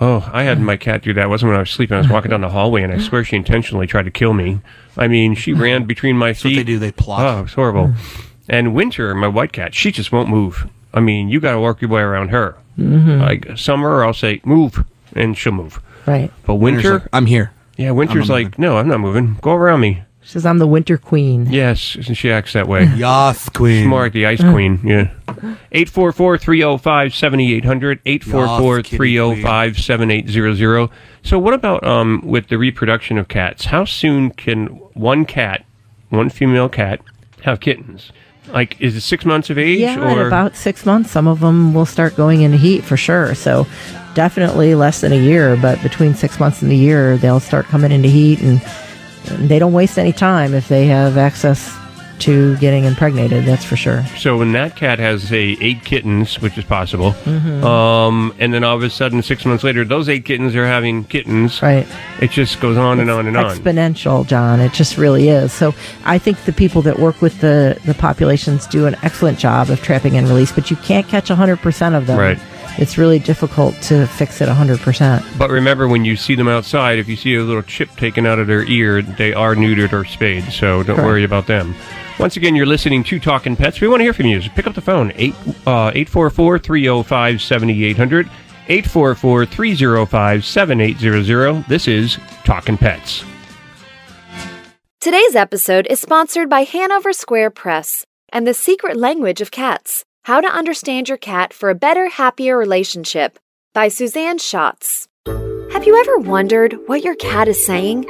Oh, 0.00 0.28
I 0.32 0.42
had 0.44 0.60
my 0.60 0.76
cat 0.76 1.02
do 1.02 1.12
that. 1.14 1.24
It 1.24 1.28
wasn't 1.28 1.48
when 1.50 1.56
I 1.56 1.60
was 1.60 1.70
sleeping. 1.70 1.96
I 1.96 2.00
was 2.00 2.08
walking 2.14 2.30
down 2.30 2.40
the 2.40 2.48
hallway, 2.50 2.82
and 2.82 2.92
I 2.92 2.98
swear 2.98 3.22
she 3.24 3.36
intentionally 3.36 3.86
tried 3.86 4.04
to 4.06 4.10
kill 4.10 4.32
me. 4.32 4.60
I 4.96 5.08
mean, 5.08 5.34
she 5.34 5.52
ran 5.52 5.84
between 5.84 6.16
my 6.16 6.32
feet. 6.34 6.56
what 6.56 6.60
they 6.60 6.64
do, 6.64 6.78
they 6.78 6.92
plot. 6.92 7.20
Oh, 7.26 7.42
it's 7.44 7.54
horrible. 7.54 7.94
and 8.48 8.74
Winter, 8.74 9.14
my 9.14 9.28
white 9.28 9.52
cat, 9.52 9.74
she 9.74 9.92
just 9.92 10.10
won't 10.12 10.28
move. 10.28 10.68
I 10.92 11.00
mean, 11.00 11.28
you 11.28 11.40
got 11.40 11.52
to 11.52 11.60
work 11.60 11.80
your 11.80 11.90
way 11.90 12.02
around 12.02 12.28
her. 12.28 12.56
Mhm. 12.78 13.20
Like 13.20 13.58
summer, 13.58 14.04
I'll 14.04 14.14
say 14.14 14.40
move, 14.44 14.84
and 15.14 15.36
she'll 15.36 15.52
move. 15.52 15.80
Right. 16.06 16.30
But 16.46 16.54
winter, 16.56 16.94
like, 17.00 17.08
I'm 17.12 17.26
here. 17.26 17.50
yeah, 17.76 17.90
winter's 17.90 18.30
I'm 18.30 18.44
like, 18.44 18.58
no, 18.58 18.78
I'm 18.78 18.88
not 18.88 19.00
moving. 19.00 19.36
Go 19.42 19.54
around 19.54 19.80
me. 19.80 20.02
She 20.22 20.30
says, 20.32 20.44
I'm 20.46 20.58
the 20.58 20.66
winter 20.66 20.98
queen. 20.98 21.46
Yes, 21.50 21.94
and 21.96 22.16
she 22.16 22.30
acts 22.30 22.52
that 22.52 22.68
way. 22.68 22.84
Yath 22.96 23.52
queen. 23.54 23.80
She's 23.82 23.86
more 23.88 24.02
like 24.02 24.12
the 24.12 24.26
ice 24.26 24.40
queen, 24.40 24.78
yeah. 24.84 25.10
844-305-7800, 25.72 28.00
844-305-7800. 28.04 30.90
So 31.22 31.38
what 31.38 31.54
about 31.54 31.84
um 31.84 32.22
with 32.24 32.48
the 32.48 32.58
reproduction 32.58 33.18
of 33.18 33.28
cats? 33.28 33.66
How 33.66 33.84
soon 33.84 34.30
can 34.30 34.66
one 34.94 35.24
cat, 35.24 35.64
one 36.08 36.30
female 36.30 36.68
cat, 36.68 37.00
have 37.42 37.60
kittens? 37.60 38.12
Like, 38.48 38.80
is 38.80 38.96
it 38.96 39.02
six 39.02 39.24
months 39.24 39.50
of 39.50 39.58
age? 39.58 39.80
Yeah, 39.80 40.00
or 40.00 40.20
at 40.20 40.26
about 40.26 40.56
six 40.56 40.84
months, 40.84 41.10
some 41.10 41.28
of 41.28 41.40
them 41.40 41.72
will 41.74 41.86
start 41.86 42.16
going 42.16 42.42
into 42.42 42.56
heat 42.56 42.82
for 42.82 42.96
sure. 42.96 43.34
So 43.34 43.66
definitely 44.14 44.74
less 44.74 45.00
than 45.02 45.12
a 45.12 45.20
year, 45.20 45.56
but 45.56 45.80
between 45.82 46.14
six 46.14 46.40
months 46.40 46.62
and 46.62 46.72
a 46.72 46.74
year, 46.74 47.16
they'll 47.18 47.40
start 47.40 47.66
coming 47.66 47.92
into 47.92 48.08
heat, 48.08 48.40
and, 48.40 48.60
and 49.28 49.48
they 49.48 49.58
don't 49.58 49.72
waste 49.72 49.98
any 49.98 50.12
time 50.12 50.52
if 50.54 50.68
they 50.68 50.86
have 50.86 51.16
access 51.16 51.76
to 52.20 52.56
getting 52.58 52.84
impregnated. 52.84 53.44
That's 53.44 53.64
for 53.64 53.76
sure. 53.76 54.04
So 54.18 54.36
when 54.38 54.52
that 54.52 54.76
cat 54.76 54.98
has 54.98 55.22
say 55.24 55.56
eight 55.60 55.84
kittens, 55.84 56.40
which 56.40 56.56
is 56.58 56.64
possible, 56.64 57.12
Mhm. 57.24 57.62
um, 57.64 58.34
and 58.38 58.52
then 58.54 58.64
all 58.64 58.76
of 58.76 58.82
a 58.82 58.90
sudden 58.90 59.22
six 59.22 59.44
months 59.44 59.64
later, 59.64 59.84
those 59.84 60.08
eight 60.08 60.24
kittens 60.24 60.54
are 60.54 60.66
having 60.66 61.04
kittens. 61.04 61.60
Right. 61.62 61.86
It 62.20 62.30
just 62.30 62.60
goes 62.60 62.76
on 62.76 63.00
and 63.00 63.10
on 63.10 63.26
and 63.26 63.36
on. 63.36 63.56
exponential, 63.56 64.26
John. 64.26 64.60
It 64.60 64.72
just 64.72 64.96
really 64.96 65.28
is. 65.28 65.52
So 65.52 65.74
I 66.04 66.18
think 66.18 66.44
the 66.44 66.52
people 66.52 66.82
that 66.82 66.98
work 66.98 67.20
with 67.22 67.40
the, 67.40 67.78
the 67.84 67.94
populations 67.94 68.66
do 68.66 68.86
an 68.86 68.96
excellent 69.02 69.38
job 69.38 69.70
of 69.70 69.82
trapping 69.82 70.16
and 70.16 70.28
release, 70.28 70.52
but 70.52 70.70
you 70.70 70.76
can't 70.76 71.08
catch 71.08 71.30
100% 71.30 71.94
of 71.94 72.06
them. 72.06 72.18
Right. 72.18 72.38
It's 72.78 72.96
really 72.96 73.18
difficult 73.18 73.74
to 73.82 74.06
fix 74.06 74.40
it 74.40 74.48
100%. 74.48 75.22
But 75.36 75.50
remember, 75.50 75.88
when 75.88 76.04
you 76.04 76.16
see 76.16 76.34
them 76.34 76.48
outside, 76.48 76.98
if 76.98 77.08
you 77.08 77.16
see 77.16 77.34
a 77.34 77.42
little 77.42 77.62
chip 77.62 77.94
taken 77.96 78.26
out 78.26 78.38
of 78.38 78.46
their 78.46 78.62
ear, 78.64 79.02
they 79.02 79.34
are 79.34 79.54
neutered 79.54 79.92
or 79.92 80.04
spayed, 80.04 80.44
so 80.52 80.82
don't 80.82 80.96
Correct. 80.96 81.02
worry 81.06 81.24
about 81.24 81.46
them. 81.46 81.74
Once 82.20 82.36
again, 82.36 82.54
you're 82.54 82.66
listening 82.66 83.02
to 83.02 83.18
Talking 83.18 83.56
Pets. 83.56 83.80
We 83.80 83.88
want 83.88 84.00
to 84.00 84.04
hear 84.04 84.12
from 84.12 84.26
you. 84.26 84.42
So 84.42 84.50
pick 84.50 84.66
up 84.66 84.74
the 84.74 84.82
phone, 84.82 85.10
8, 85.16 85.34
uh, 85.66 85.90
844-305-7800, 85.92 88.28
844-305-7800. 88.68 91.66
This 91.66 91.88
is 91.88 92.18
Talking 92.44 92.76
Pets. 92.76 93.24
Today's 95.00 95.34
episode 95.34 95.86
is 95.88 95.98
sponsored 95.98 96.50
by 96.50 96.64
Hanover 96.64 97.14
Square 97.14 97.52
Press 97.52 98.04
and 98.30 98.46
The 98.46 98.52
Secret 98.52 98.98
Language 98.98 99.40
of 99.40 99.50
Cats 99.50 100.04
How 100.24 100.42
to 100.42 100.48
Understand 100.48 101.08
Your 101.08 101.16
Cat 101.16 101.54
for 101.54 101.70
a 101.70 101.74
Better, 101.74 102.10
Happier 102.10 102.58
Relationship 102.58 103.38
by 103.72 103.88
Susanne 103.88 104.36
Schötz. 104.36 105.06
Have 105.72 105.86
you 105.86 105.98
ever 105.98 106.18
wondered 106.18 106.76
what 106.84 107.02
your 107.02 107.14
cat 107.14 107.48
is 107.48 107.64
saying? 107.64 108.04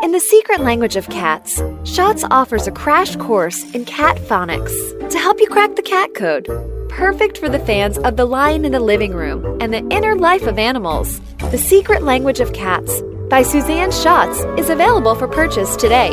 In 0.00 0.12
The 0.12 0.20
Secret 0.20 0.60
Language 0.60 0.94
of 0.94 1.08
Cats, 1.08 1.60
Schötz 1.82 2.24
offers 2.30 2.68
a 2.68 2.70
crash 2.70 3.16
course 3.16 3.64
in 3.74 3.84
cat 3.84 4.16
phonics 4.16 4.72
to 5.10 5.18
help 5.18 5.40
you 5.40 5.48
crack 5.48 5.74
the 5.74 5.82
cat 5.82 6.14
code. 6.14 6.46
Perfect 6.88 7.38
for 7.38 7.48
the 7.48 7.58
fans 7.58 7.98
of 7.98 8.16
The 8.16 8.24
Lion 8.24 8.64
in 8.64 8.70
the 8.70 8.78
Living 8.78 9.12
Room 9.12 9.58
and 9.60 9.74
the 9.74 9.84
inner 9.88 10.14
life 10.14 10.46
of 10.46 10.56
animals. 10.56 11.20
The 11.50 11.58
Secret 11.58 12.04
Language 12.04 12.38
of 12.38 12.52
Cats 12.52 13.02
by 13.28 13.42
Susanne 13.42 13.90
Schötz 13.90 14.56
is 14.56 14.70
available 14.70 15.16
for 15.16 15.26
purchase 15.26 15.74
today. 15.74 16.10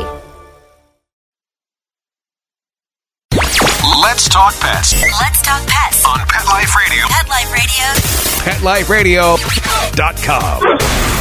Let's 4.02 4.28
talk 4.28 4.58
pets 4.58 5.00
Let's 5.20 5.42
talk 5.42 5.64
pets 5.68 6.04
on 6.04 6.18
Pet 6.26 6.44
Life 6.46 6.74
Radio. 6.74 7.06
Pet 7.06 7.28
Life 7.28 8.90
Radio. 8.90 9.36
PetLifeRadio.com. 9.36 11.15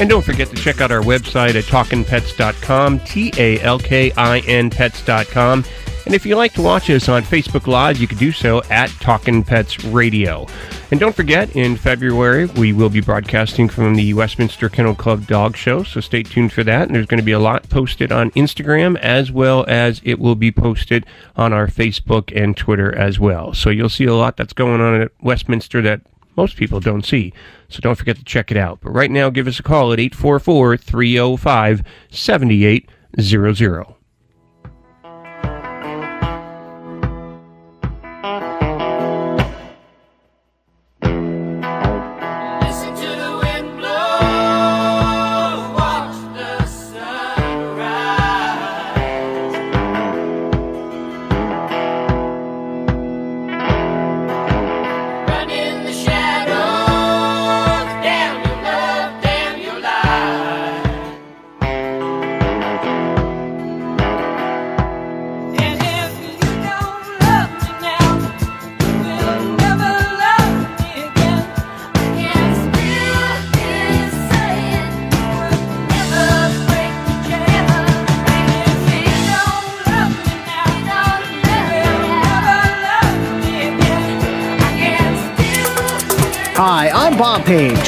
And 0.00 0.08
don't 0.08 0.24
forget 0.24 0.48
to 0.48 0.56
check 0.56 0.80
out 0.80 0.90
our 0.90 1.02
website 1.02 1.56
at 1.56 1.64
talkinpets.com, 1.64 3.00
T 3.00 3.32
A 3.36 3.60
L 3.60 3.78
K 3.78 4.10
I 4.16 4.38
N 4.40 4.70
pets.com. 4.70 5.62
And 6.06 6.14
if 6.14 6.24
you 6.24 6.36
like 6.36 6.54
to 6.54 6.62
watch 6.62 6.88
us 6.88 7.10
on 7.10 7.22
Facebook 7.22 7.66
Live, 7.66 7.98
you 7.98 8.08
can 8.08 8.16
do 8.16 8.32
so 8.32 8.62
at 8.70 8.88
Talkin' 9.00 9.44
Pets 9.44 9.84
Radio. 9.84 10.46
And 10.90 10.98
don't 10.98 11.14
forget, 11.14 11.54
in 11.54 11.76
February, 11.76 12.46
we 12.46 12.72
will 12.72 12.88
be 12.88 13.00
broadcasting 13.00 13.68
from 13.68 13.94
the 13.94 14.14
Westminster 14.14 14.70
Kennel 14.70 14.94
Club 14.94 15.26
Dog 15.26 15.54
Show, 15.54 15.82
so 15.82 16.00
stay 16.00 16.22
tuned 16.22 16.52
for 16.52 16.64
that. 16.64 16.88
And 16.88 16.94
there's 16.94 17.06
going 17.06 17.20
to 17.20 17.24
be 17.24 17.32
a 17.32 17.38
lot 17.38 17.68
posted 17.68 18.10
on 18.10 18.30
Instagram 18.30 18.98
as 18.98 19.30
well 19.30 19.66
as 19.68 20.00
it 20.02 20.18
will 20.18 20.34
be 20.34 20.50
posted 20.50 21.04
on 21.36 21.52
our 21.52 21.66
Facebook 21.66 22.34
and 22.34 22.56
Twitter 22.56 22.92
as 22.96 23.20
well. 23.20 23.52
So 23.52 23.68
you'll 23.68 23.90
see 23.90 24.06
a 24.06 24.14
lot 24.14 24.38
that's 24.38 24.54
going 24.54 24.80
on 24.80 25.02
at 25.02 25.12
Westminster 25.20 25.82
that 25.82 26.00
most 26.36 26.56
people 26.56 26.80
don't 26.80 27.04
see. 27.04 27.32
So 27.68 27.80
don't 27.80 27.96
forget 27.96 28.16
to 28.16 28.24
check 28.24 28.50
it 28.50 28.56
out. 28.56 28.80
But 28.80 28.90
right 28.90 29.10
now, 29.10 29.30
give 29.30 29.46
us 29.46 29.60
a 29.60 29.62
call 29.62 29.92
at 29.92 30.00
844 30.00 30.76
305 30.76 31.82
7800. 32.10 33.99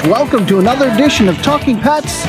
Welcome 0.05 0.47
to 0.47 0.59
another 0.59 0.89
edition 0.89 1.29
of 1.29 1.41
Talking 1.43 1.79
Pets 1.79 2.27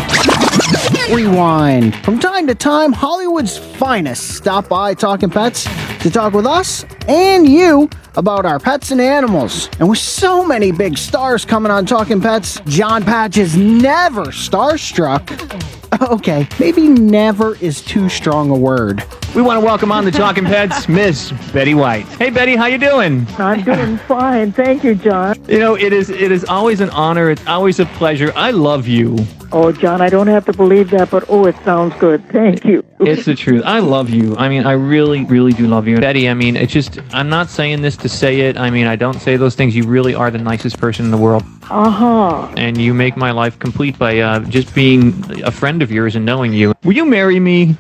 Rewind. 1.12 1.96
From 2.06 2.20
time 2.20 2.46
to 2.46 2.54
time, 2.54 2.94
Hollywood's 2.94 3.58
finest 3.58 4.36
stop 4.36 4.70
by 4.70 4.94
Talking 4.94 5.32
Pets 5.32 5.64
to 6.02 6.12
talk 6.12 6.34
with 6.34 6.46
us 6.46 6.86
and 7.08 7.50
you 7.50 7.90
about 8.16 8.46
our 8.46 8.60
pets 8.60 8.92
and 8.92 9.02
animals. 9.02 9.70
And 9.80 9.90
with 9.90 9.98
so 9.98 10.46
many 10.46 10.72
big 10.72 11.00
stars 11.00 11.46
coming 11.46 11.72
on 11.72 11.88
Talking 11.88 12.22
Pets, 12.22 12.60
John 12.68 13.04
Patch 13.04 13.38
is 13.38 13.58
never 13.58 14.26
starstruck. 14.26 15.60
Okay, 16.02 16.48
maybe 16.60 16.90
never 16.90 17.56
is 17.58 17.80
too 17.80 18.10
strong 18.10 18.50
a 18.50 18.56
word. 18.56 19.04
We 19.36 19.42
want 19.42 19.60
to 19.60 19.66
welcome 19.66 19.92
on 19.92 20.06
the 20.06 20.12
Talking 20.12 20.46
Pets, 20.46 20.88
Miss 20.88 21.32
Betty 21.52 21.74
White. 21.74 22.06
Hey, 22.06 22.30
Betty, 22.30 22.56
how 22.56 22.68
you 22.68 22.78
doing? 22.78 23.26
I'm 23.40 23.64
doing 23.64 23.98
fine, 23.98 24.52
thank 24.52 24.84
you, 24.84 24.94
John. 24.94 25.36
You 25.48 25.58
know, 25.58 25.76
it 25.76 25.92
is 25.92 26.12
it 26.12 26.32
is 26.32 26.46
always 26.46 26.82
an 26.82 26.92
honor. 26.92 27.32
It's 27.32 27.46
always 27.48 27.80
a 27.80 27.88
pleasure. 27.88 28.32
I 28.36 28.52
love 28.52 28.88
you. 28.88 29.18
Oh, 29.52 29.72
John, 29.72 30.02
I 30.02 30.10
don't 30.10 30.28
have 30.28 30.46
to 30.46 30.54
believe 30.54 30.92
that, 30.92 31.10
but 31.10 31.26
oh, 31.30 31.48
it 31.48 31.56
sounds 31.64 31.96
good. 32.00 32.24
Thank 32.30 32.64
you. 32.64 32.86
It's 33.00 33.26
the 33.26 33.34
truth. 33.34 33.64
I 33.66 33.80
love 33.80 34.12
you. 34.12 34.36
I 34.38 34.50
mean, 34.50 34.68
I 34.68 34.74
really, 34.74 35.26
really 35.26 35.54
do 35.54 35.66
love 35.66 35.88
you. 35.88 35.98
Betty, 35.98 36.30
I 36.30 36.36
mean, 36.36 36.56
it's 36.56 36.74
just, 36.74 37.00
I'm 37.12 37.30
not 37.30 37.50
saying 37.50 37.82
this 37.82 37.98
to 37.98 38.10
say 38.10 38.42
it. 38.42 38.58
I 38.58 38.70
mean, 38.70 38.86
I 38.86 38.96
don't 38.96 39.20
say 39.20 39.36
those 39.36 39.56
things. 39.56 39.76
You 39.76 39.84
really 39.84 40.14
are 40.14 40.30
the 40.30 40.38
nicest 40.38 40.80
person 40.80 41.06
in 41.06 41.12
the 41.12 41.18
world. 41.18 41.44
Uh 41.72 41.90
huh. 41.90 42.54
And 42.56 42.78
you 42.78 42.94
make 42.94 43.18
my 43.18 43.32
life 43.32 43.58
complete 43.58 43.98
by 43.98 44.20
uh, 44.20 44.40
just 44.42 44.74
being 44.76 45.42
a 45.44 45.52
friend 45.52 45.82
of 45.82 45.92
yours 45.92 46.16
and 46.16 46.24
knowing 46.26 46.54
you. 46.54 46.74
Will 46.84 46.94
you 46.94 47.06
marry 47.06 47.40
me? 47.40 47.76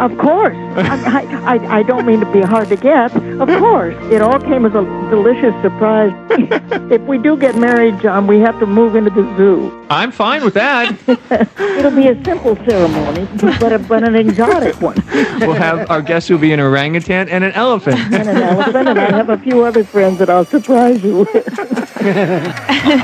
Of 0.00 0.18
course. 0.18 0.56
I, 0.76 1.56
I, 1.56 1.78
I, 1.78 1.82
don't 1.82 2.04
mean 2.04 2.20
to 2.20 2.30
be 2.30 2.42
hard 2.42 2.68
to 2.68 2.76
get. 2.76 3.16
Of 3.16 3.48
course. 3.48 3.94
It 4.12 4.20
all 4.20 4.38
came 4.38 4.66
as 4.66 4.74
a 4.74 4.82
delicious 5.08 5.54
surprise. 5.62 6.12
if 6.92 7.00
we 7.02 7.16
do 7.16 7.34
get 7.34 7.56
married, 7.56 7.98
John, 8.00 8.26
we 8.26 8.38
have 8.40 8.60
to 8.60 8.66
move 8.66 8.94
into 8.94 9.08
the 9.08 9.22
zoo. 9.38 9.86
I'm 9.88 10.12
fine 10.12 10.44
with 10.44 10.52
that. 10.52 10.94
It'll 11.58 11.92
be 11.92 12.08
a 12.08 12.24
simple 12.24 12.56
ceremony, 12.56 13.26
but, 13.58 13.72
a, 13.72 13.78
but 13.78 14.06
an 14.06 14.16
exotic 14.16 14.78
one. 14.82 15.02
we'll 15.40 15.54
have 15.54 15.90
our 15.90 16.02
guests 16.02 16.28
will 16.28 16.38
be 16.38 16.52
an 16.52 16.60
orangutan 16.60 17.30
and 17.30 17.42
an 17.42 17.52
elephant. 17.52 17.98
And 18.12 18.28
an 18.28 18.36
elephant, 18.36 18.88
and 18.88 18.98
I 18.98 19.10
have 19.12 19.30
a 19.30 19.38
few 19.38 19.64
other 19.64 19.82
friends 19.84 20.18
that 20.18 20.28
I'll 20.28 20.44
surprise 20.44 21.02
you 21.02 21.20
with. 21.20 21.56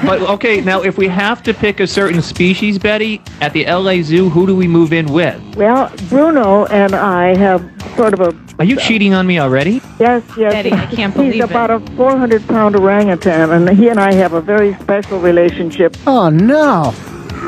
but 0.02 0.20
okay, 0.22 0.60
now 0.60 0.82
if 0.82 0.98
we 0.98 1.08
have 1.08 1.42
to 1.44 1.54
pick 1.54 1.80
a 1.80 1.86
certain 1.86 2.20
species, 2.20 2.78
Betty, 2.78 3.22
at 3.40 3.52
the 3.52 3.64
LA 3.64 4.02
Zoo, 4.02 4.28
who 4.28 4.46
do 4.46 4.54
we 4.54 4.68
move 4.68 4.92
in 4.92 5.06
with? 5.06 5.40
Well, 5.56 5.92
Bruno 6.08 6.66
and 6.66 6.81
I 6.92 7.36
have 7.36 7.62
sort 7.96 8.14
of 8.14 8.20
a. 8.20 8.54
Are 8.58 8.64
you 8.64 8.76
cheating 8.76 9.14
on 9.14 9.26
me 9.26 9.38
already? 9.38 9.80
Yes, 9.98 10.22
yes. 10.36 10.52
Betty, 10.52 10.72
I 10.72 10.86
can't 10.86 11.14
He's 11.14 11.34
believe 11.34 11.44
about 11.44 11.70
a 11.70 11.80
400 11.96 12.46
pound 12.48 12.76
orangutan, 12.76 13.50
and 13.50 13.78
he 13.78 13.88
and 13.88 14.00
I 14.00 14.12
have 14.12 14.32
a 14.32 14.40
very 14.40 14.74
special 14.74 15.20
relationship. 15.20 15.96
Oh 16.06 16.28
no! 16.28 16.92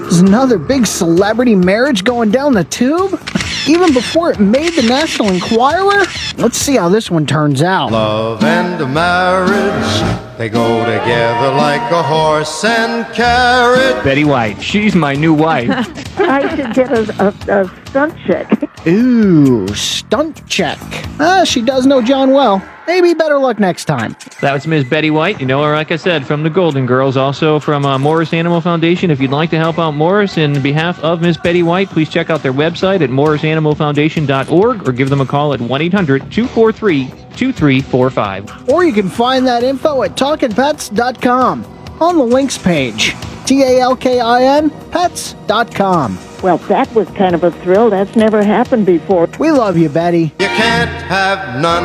There's 0.02 0.20
another 0.20 0.58
big 0.58 0.86
celebrity 0.86 1.54
marriage 1.54 2.04
going 2.04 2.30
down 2.30 2.52
the 2.52 2.64
tube? 2.64 3.18
Even 3.66 3.94
before 3.94 4.30
it 4.30 4.38
made 4.38 4.74
the 4.74 4.82
National 4.82 5.30
Enquirer? 5.30 6.04
Let's 6.36 6.58
see 6.58 6.76
how 6.76 6.90
this 6.90 7.10
one 7.10 7.24
turns 7.24 7.62
out. 7.62 7.90
Love 7.90 8.44
and 8.44 8.92
marriage, 8.92 10.33
they 10.38 10.48
go 10.48 10.84
together 10.84 11.54
like 11.56 11.90
a 11.92 12.02
horse 12.02 12.64
and 12.64 13.06
carrot. 13.14 14.02
Betty 14.04 14.24
White, 14.24 14.60
she's 14.60 14.94
my 14.94 15.14
new 15.14 15.32
wife. 15.32 15.70
I 16.18 16.56
should 16.56 16.74
get 16.74 16.92
a, 16.92 17.34
a, 17.48 17.62
a 17.62 17.86
stunt 17.86 18.14
check. 18.26 18.86
Ooh, 18.86 19.68
stunt 19.68 20.46
check. 20.48 20.78
Ah, 21.20 21.44
she 21.44 21.62
does 21.62 21.86
know 21.86 22.02
John 22.02 22.32
well. 22.32 22.62
Maybe 22.86 23.14
better 23.14 23.38
luck 23.38 23.58
next 23.58 23.86
time. 23.86 24.14
That 24.42 24.52
was 24.52 24.66
Ms. 24.66 24.84
Betty 24.84 25.10
White. 25.10 25.40
You 25.40 25.46
know 25.46 25.62
her, 25.62 25.72
like 25.72 25.90
I 25.90 25.96
said, 25.96 26.26
from 26.26 26.42
the 26.42 26.50
Golden 26.50 26.84
Girls, 26.84 27.16
also 27.16 27.58
from 27.58 27.86
uh, 27.86 27.98
Morris 27.98 28.34
Animal 28.34 28.60
Foundation. 28.60 29.10
If 29.10 29.20
you'd 29.20 29.30
like 29.30 29.48
to 29.50 29.56
help 29.56 29.78
out 29.78 29.92
Morris 29.92 30.36
in 30.36 30.60
behalf 30.60 31.02
of 31.02 31.22
Ms. 31.22 31.38
Betty 31.38 31.62
White, 31.62 31.88
please 31.88 32.10
check 32.10 32.28
out 32.28 32.42
their 32.42 32.52
website 32.52 33.00
at 33.00 33.08
morrisanimalfoundation.org 33.08 34.86
or 34.86 34.92
give 34.92 35.08
them 35.08 35.22
a 35.22 35.26
call 35.26 35.54
at 35.54 35.60
1 35.62 35.80
800 35.80 36.30
243 36.30 37.06
2345. 37.36 38.68
Or 38.68 38.84
you 38.84 38.92
can 38.92 39.08
find 39.08 39.46
that 39.46 39.62
info 39.62 40.02
at 40.02 40.16
talkingpets.com 40.24 41.62
on 42.00 42.16
the 42.16 42.24
links 42.24 42.56
page. 42.56 43.14
T 43.44 43.62
A 43.62 43.80
L 43.80 43.94
K 43.94 44.20
I 44.20 44.42
N 44.42 44.70
pets.com. 44.90 46.18
Well, 46.42 46.56
that 46.68 46.90
was 46.94 47.06
kind 47.10 47.34
of 47.34 47.44
a 47.44 47.50
thrill. 47.50 47.90
That's 47.90 48.16
never 48.16 48.42
happened 48.42 48.86
before. 48.86 49.28
We 49.38 49.50
love 49.50 49.76
you, 49.76 49.90
Betty. 49.90 50.32
You 50.38 50.46
can't 50.46 50.90
have 51.02 51.60
none, 51.60 51.84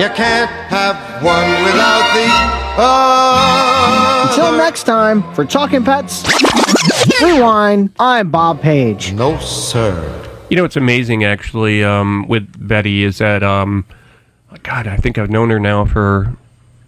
you 0.00 0.08
can't 0.08 0.50
have 0.68 0.96
one 1.22 1.48
without 1.64 2.14
the 2.14 2.82
other. 2.82 4.30
Until 4.30 4.56
next 4.56 4.84
time, 4.84 5.34
for 5.34 5.44
Talking 5.44 5.84
Pets 5.84 6.24
Rewind, 7.22 7.92
I'm 7.98 8.30
Bob 8.30 8.62
Page. 8.62 9.12
No, 9.12 9.38
sir. 9.38 10.22
You 10.48 10.56
know 10.56 10.62
what's 10.62 10.76
amazing, 10.76 11.24
actually, 11.24 11.84
um, 11.84 12.26
with 12.26 12.50
Betty 12.58 13.02
is 13.02 13.18
that, 13.18 13.42
um, 13.42 13.84
God, 14.62 14.86
I 14.86 14.96
think 14.96 15.18
I've 15.18 15.30
known 15.30 15.50
her 15.50 15.60
now 15.60 15.84
for 15.84 16.36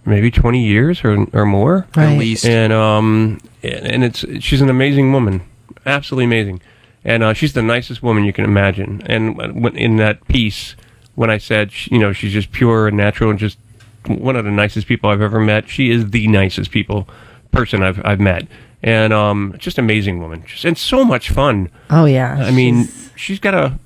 maybe 0.08 0.30
20 0.30 0.64
years 0.64 1.04
or, 1.04 1.26
or 1.32 1.44
more. 1.46 1.86
Right. 1.96 2.12
At 2.12 2.18
least. 2.18 2.44
And, 2.44 2.72
um, 2.72 3.40
and 3.62 4.04
it's, 4.04 4.24
she's 4.40 4.60
an 4.60 4.70
amazing 4.70 5.12
woman. 5.12 5.42
Absolutely 5.86 6.24
amazing. 6.24 6.60
And 7.04 7.22
uh, 7.22 7.32
she's 7.32 7.52
the 7.52 7.62
nicest 7.62 8.02
woman 8.02 8.24
you 8.24 8.32
can 8.32 8.44
imagine. 8.44 9.02
And 9.06 9.40
in 9.76 9.96
that 9.96 10.26
piece, 10.28 10.74
when 11.14 11.30
I 11.30 11.38
said, 11.38 11.72
she, 11.72 11.94
you 11.94 11.98
know, 11.98 12.12
she's 12.12 12.32
just 12.32 12.52
pure 12.52 12.88
and 12.88 12.96
natural 12.96 13.30
and 13.30 13.38
just 13.38 13.58
one 14.06 14.36
of 14.36 14.44
the 14.44 14.50
nicest 14.50 14.86
people 14.86 15.10
I've 15.10 15.22
ever 15.22 15.40
met, 15.40 15.68
she 15.68 15.90
is 15.90 16.10
the 16.10 16.26
nicest 16.28 16.70
people 16.70 17.08
person 17.50 17.82
I've, 17.82 18.04
I've 18.04 18.20
met. 18.20 18.46
And 18.82 19.12
um, 19.12 19.54
just 19.58 19.78
amazing 19.78 20.20
woman. 20.20 20.44
Just, 20.46 20.64
and 20.64 20.78
so 20.78 21.04
much 21.04 21.30
fun. 21.30 21.70
Oh 21.90 22.04
yeah. 22.04 22.36
I 22.40 22.50
mean, 22.50 22.88
she's 23.16 23.40
got 23.40 23.54
a 23.54 23.78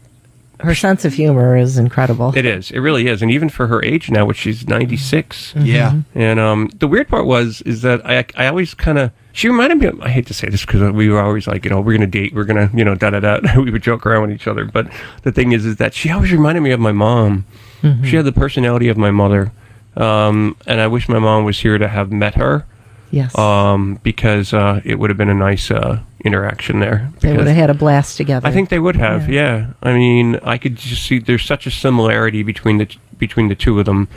her 0.62 0.74
sense 0.74 1.04
of 1.04 1.14
humor 1.14 1.56
is 1.56 1.78
incredible. 1.78 2.32
It 2.36 2.44
is. 2.46 2.70
It 2.70 2.78
really 2.78 3.08
is. 3.08 3.22
And 3.22 3.30
even 3.30 3.48
for 3.48 3.66
her 3.66 3.84
age 3.84 4.10
now, 4.10 4.24
which 4.24 4.38
she's 4.38 4.66
96. 4.66 5.54
Yeah. 5.58 6.00
And 6.14 6.38
um, 6.40 6.70
the 6.76 6.88
weird 6.88 7.08
part 7.08 7.26
was 7.26 7.62
is 7.62 7.82
that 7.82 8.04
I 8.06 8.24
I 8.36 8.46
always 8.46 8.74
kind 8.74 8.98
of 8.98 9.10
she 9.32 9.48
reminded 9.48 9.78
me. 9.78 9.86
Of, 9.86 10.00
I 10.00 10.08
hate 10.10 10.26
to 10.26 10.34
say 10.34 10.48
this 10.48 10.64
because 10.64 10.92
we 10.92 11.08
were 11.08 11.20
always 11.20 11.46
like 11.46 11.64
you 11.64 11.70
know 11.70 11.80
we're 11.80 11.94
gonna 11.96 12.06
date, 12.06 12.34
we're 12.34 12.44
gonna 12.44 12.70
you 12.74 12.84
know 12.84 12.94
da 12.94 13.10
da 13.10 13.20
da. 13.20 13.40
we 13.60 13.70
would 13.70 13.82
joke 13.82 14.06
around 14.06 14.22
with 14.22 14.32
each 14.32 14.46
other. 14.46 14.64
But 14.64 14.88
the 15.22 15.32
thing 15.32 15.52
is, 15.52 15.64
is 15.64 15.76
that 15.76 15.94
she 15.94 16.10
always 16.10 16.32
reminded 16.32 16.60
me 16.62 16.70
of 16.70 16.80
my 16.80 16.92
mom. 16.92 17.44
Mhm. 17.82 18.04
She 18.04 18.16
had 18.16 18.24
the 18.24 18.32
personality 18.32 18.88
of 18.88 18.96
my 18.96 19.10
mother, 19.10 19.50
um, 19.96 20.56
and 20.66 20.80
I 20.80 20.86
wish 20.86 21.08
my 21.08 21.18
mom 21.18 21.44
was 21.44 21.58
here 21.60 21.78
to 21.78 21.88
have 21.88 22.12
met 22.12 22.34
her. 22.36 22.64
Yes. 23.12 23.36
Um, 23.38 24.00
because 24.02 24.52
uh, 24.52 24.80
it 24.84 24.98
would 24.98 25.10
have 25.10 25.16
been 25.18 25.28
a 25.28 25.34
nice 25.34 25.70
uh, 25.70 26.00
interaction 26.24 26.80
there. 26.80 27.12
They 27.20 27.36
would 27.36 27.46
have 27.46 27.56
had 27.56 27.70
a 27.70 27.74
blast 27.74 28.16
together. 28.16 28.48
I 28.48 28.50
think 28.50 28.70
they 28.70 28.78
would 28.78 28.96
have. 28.96 29.28
Yeah. 29.28 29.74
I 29.82 29.92
mean, 29.92 30.40
I 30.42 30.58
could 30.58 30.76
just 30.76 31.04
see 31.04 31.18
there's 31.18 31.44
such 31.44 31.66
a 31.66 31.70
similarity 31.70 32.42
between 32.42 32.78
the 32.78 32.88
between 33.18 33.48
the 33.48 33.54
two 33.54 33.78
of 33.78 33.86
them. 33.86 34.08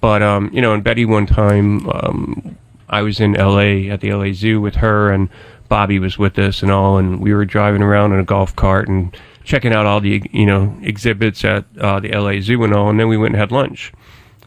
But 0.00 0.22
um, 0.22 0.50
you 0.52 0.60
know, 0.60 0.74
and 0.74 0.82
Betty 0.82 1.04
one 1.04 1.26
time, 1.26 1.88
um, 1.88 2.58
I 2.88 3.02
was 3.02 3.20
in 3.20 3.36
L.A. 3.36 3.88
at 3.88 4.00
the 4.00 4.10
L.A. 4.10 4.32
Zoo 4.32 4.60
with 4.60 4.74
her, 4.76 5.12
and 5.12 5.28
Bobby 5.68 6.00
was 6.00 6.18
with 6.18 6.38
us 6.38 6.62
and 6.62 6.70
all, 6.70 6.98
and 6.98 7.20
we 7.20 7.32
were 7.32 7.44
driving 7.44 7.80
around 7.80 8.12
in 8.12 8.18
a 8.18 8.24
golf 8.24 8.54
cart 8.56 8.88
and 8.88 9.16
checking 9.44 9.72
out 9.72 9.86
all 9.86 10.00
the 10.00 10.22
you 10.32 10.46
know 10.46 10.76
exhibits 10.82 11.44
at 11.44 11.64
uh, 11.80 12.00
the 12.00 12.12
L.A. 12.12 12.40
Zoo 12.40 12.62
and 12.64 12.74
all, 12.74 12.90
and 12.90 12.98
then 12.98 13.08
we 13.08 13.16
went 13.16 13.34
and 13.34 13.40
had 13.40 13.52
lunch, 13.52 13.92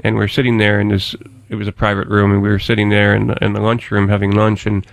and 0.04 0.18
we 0.18 0.24
are 0.24 0.28
sitting 0.28 0.58
there 0.58 0.80
in 0.80 0.90
this. 0.90 1.16
It 1.50 1.56
was 1.56 1.68
a 1.68 1.72
private 1.72 2.08
room, 2.08 2.32
and 2.32 2.42
we 2.42 2.50
were 2.50 2.60
sitting 2.60 2.90
there 2.90 3.16
in 3.16 3.28
the, 3.28 3.44
in 3.44 3.54
the 3.54 3.62
lunchroom 3.62 4.10
having 4.10 4.32
lunch, 4.32 4.66
and 4.66 4.86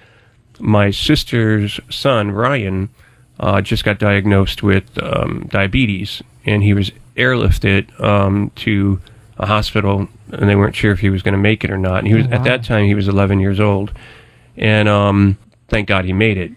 my 0.60 0.90
sister's 0.90 1.80
son 1.90 2.30
Ryan 2.30 2.90
uh, 3.40 3.60
just 3.62 3.84
got 3.84 3.98
diagnosed 3.98 4.62
with 4.62 4.84
um, 5.02 5.46
diabetes, 5.50 6.22
and 6.44 6.62
he 6.62 6.74
was 6.74 6.92
airlifted 7.16 7.98
um, 8.00 8.50
to 8.56 9.00
a 9.38 9.46
hospital, 9.46 10.08
and 10.30 10.48
they 10.48 10.54
weren't 10.56 10.76
sure 10.76 10.92
if 10.92 11.00
he 11.00 11.10
was 11.10 11.22
going 11.22 11.32
to 11.32 11.38
make 11.40 11.64
it 11.64 11.70
or 11.70 11.78
not. 11.78 11.98
And 12.00 12.08
he 12.08 12.14
was 12.14 12.26
at 12.26 12.44
that 12.44 12.64
time 12.64 12.84
he 12.86 12.94
was 12.94 13.08
11 13.08 13.40
years 13.40 13.58
old, 13.58 13.92
and 14.56 14.88
um, 14.88 15.38
thank 15.68 15.88
God 15.88 16.04
he 16.04 16.12
made 16.12 16.36
it. 16.38 16.52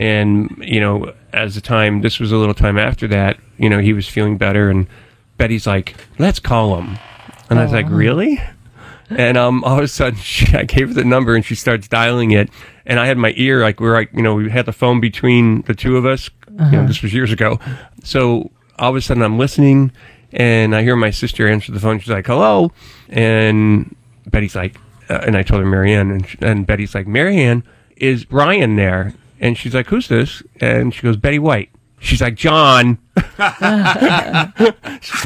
And 0.00 0.56
you 0.66 0.80
know, 0.80 1.12
as 1.32 1.54
the 1.54 1.60
time 1.60 2.00
this 2.00 2.18
was 2.18 2.32
a 2.32 2.36
little 2.36 2.54
time 2.54 2.76
after 2.78 3.06
that, 3.08 3.38
you 3.58 3.68
know, 3.68 3.78
he 3.78 3.92
was 3.92 4.08
feeling 4.08 4.36
better, 4.38 4.68
and 4.70 4.86
Betty's 5.36 5.66
like, 5.66 5.94
"Let's 6.18 6.40
call 6.40 6.76
him," 6.80 6.98
and 7.48 7.58
I 7.58 7.62
was 7.64 7.72
like, 7.72 7.86
Oh. 7.86 7.90
"Really?" 7.90 8.40
And 9.10 9.36
um, 9.36 9.64
all 9.64 9.78
of 9.78 9.84
a 9.84 9.88
sudden, 9.88 10.18
she, 10.22 10.46
I 10.56 10.64
gave 10.64 10.88
her 10.88 10.94
the 10.94 11.04
number, 11.04 11.34
and 11.34 11.44
she 11.44 11.54
starts 11.54 11.88
dialing 11.88 12.30
it. 12.30 12.48
And 12.86 12.98
I 13.00 13.06
had 13.06 13.18
my 13.18 13.32
ear, 13.36 13.62
like 13.62 13.80
we're 13.80 13.92
like, 13.94 14.10
you 14.14 14.22
know, 14.22 14.34
we 14.34 14.50
had 14.50 14.66
the 14.66 14.72
phone 14.72 15.00
between 15.00 15.62
the 15.62 15.74
two 15.74 15.96
of 15.96 16.06
us. 16.06 16.30
You 16.48 16.56
know, 16.56 16.64
Uh-huh. 16.78 16.86
this 16.86 17.02
was 17.02 17.12
years 17.14 17.30
ago. 17.32 17.58
So 18.04 18.50
all 18.78 18.90
of 18.90 18.96
a 18.96 19.00
sudden, 19.00 19.22
I'm 19.22 19.38
listening, 19.38 19.92
and 20.32 20.74
I 20.74 20.82
hear 20.82 20.96
my 20.96 21.10
sister 21.10 21.48
answer 21.48 21.72
the 21.72 21.80
phone. 21.80 21.98
She's 22.00 22.10
like, 22.10 22.26
"Hello," 22.26 22.72
and 23.08 23.94
Betty's 24.26 24.54
like, 24.56 24.76
uh, 25.08 25.20
and 25.26 25.36
I 25.36 25.42
told 25.42 25.60
her 25.62 25.66
Marianne, 25.66 26.10
and, 26.10 26.26
sh- 26.26 26.36
and 26.40 26.66
Betty's 26.66 26.94
like, 26.94 27.06
"Marianne, 27.06 27.62
is 27.96 28.30
Ryan 28.30 28.76
there?" 28.76 29.14
And 29.40 29.56
she's 29.56 29.74
like, 29.74 29.86
"Who's 29.88 30.08
this?" 30.08 30.42
And 30.60 30.92
she 30.94 31.02
goes, 31.02 31.16
"Betty 31.16 31.38
White." 31.38 31.70
She's 32.00 32.20
like, 32.20 32.34
"John." 32.34 32.98
she 33.16 33.22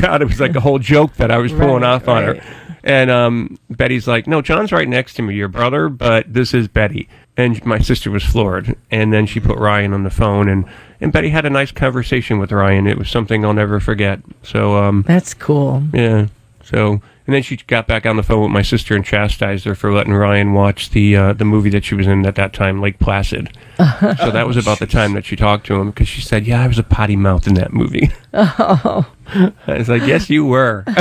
thought 0.02 0.20
it 0.22 0.28
was 0.28 0.40
like 0.40 0.54
a 0.56 0.60
whole 0.60 0.78
joke 0.78 1.14
that 1.14 1.30
I 1.30 1.38
was 1.38 1.52
pulling 1.52 1.82
Right, 1.82 1.90
off 1.94 2.08
on 2.08 2.24
right. 2.26 2.42
her. 2.42 2.56
And 2.84 3.10
um, 3.10 3.58
Betty's 3.70 4.06
like, 4.06 4.26
no, 4.26 4.42
John's 4.42 4.70
right 4.70 4.86
next 4.88 5.14
to 5.14 5.22
me, 5.22 5.34
your 5.34 5.48
brother, 5.48 5.88
but 5.88 6.32
this 6.32 6.52
is 6.52 6.68
Betty. 6.68 7.08
And 7.36 7.64
my 7.64 7.78
sister 7.78 8.10
was 8.10 8.22
floored. 8.22 8.76
And 8.90 9.12
then 9.12 9.26
she 9.26 9.40
put 9.40 9.58
Ryan 9.58 9.94
on 9.94 10.04
the 10.04 10.10
phone, 10.10 10.48
and, 10.48 10.66
and 11.00 11.10
Betty 11.10 11.30
had 11.30 11.46
a 11.46 11.50
nice 11.50 11.72
conversation 11.72 12.38
with 12.38 12.52
Ryan. 12.52 12.86
It 12.86 12.98
was 12.98 13.08
something 13.08 13.42
I'll 13.44 13.54
never 13.54 13.80
forget. 13.80 14.20
So, 14.42 14.76
um, 14.76 15.02
That's 15.08 15.32
cool. 15.34 15.82
yeah. 15.94 16.26
So, 16.62 17.00
and 17.26 17.34
then 17.34 17.42
she 17.42 17.56
got 17.56 17.86
back 17.86 18.06
on 18.06 18.16
the 18.16 18.22
phone 18.22 18.42
with 18.42 18.50
my 18.50 18.62
sister 18.62 18.94
and 18.94 19.04
chastised 19.04 19.64
her 19.64 19.74
for 19.74 19.92
letting 19.92 20.14
Ryan 20.14 20.52
watch 20.54 20.90
the 20.90 21.14
uh, 21.16 21.32
the 21.34 21.44
movie 21.44 21.68
that 21.70 21.84
she 21.84 21.94
was 21.94 22.06
in 22.06 22.24
at 22.24 22.36
that 22.36 22.54
time, 22.54 22.80
Lake 22.80 22.98
Placid. 22.98 23.50
so 23.78 24.30
that 24.30 24.46
was 24.46 24.56
about 24.56 24.78
the 24.78 24.86
time 24.86 25.12
that 25.12 25.26
she 25.26 25.36
talked 25.36 25.66
to 25.66 25.74
him 25.74 25.90
because 25.90 26.08
she 26.08 26.22
said, 26.22 26.46
"Yeah, 26.46 26.62
I 26.62 26.66
was 26.66 26.78
a 26.78 26.82
potty 26.82 27.16
mouth 27.16 27.46
in 27.46 27.54
that 27.54 27.72
movie." 27.72 28.10
Oh. 28.36 29.06
I 29.66 29.78
was 29.78 29.88
like, 29.88 30.06
"Yes, 30.06 30.28
you 30.30 30.44
were." 30.44 30.84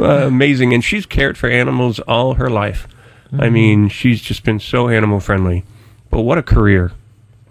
Uh, 0.00 0.26
amazing, 0.26 0.72
and 0.72 0.82
she's 0.82 1.06
cared 1.06 1.36
for 1.36 1.48
animals 1.48 2.00
all 2.00 2.34
her 2.34 2.48
life. 2.50 2.88
I 3.32 3.46
Mhm. 3.48 3.52
mean, 3.52 3.88
she's 3.88 4.20
just 4.20 4.44
been 4.44 4.58
so 4.58 4.88
animal 4.88 5.20
friendly. 5.20 5.64
But 6.10 6.22
what 6.22 6.38
a 6.38 6.42
career! 6.42 6.92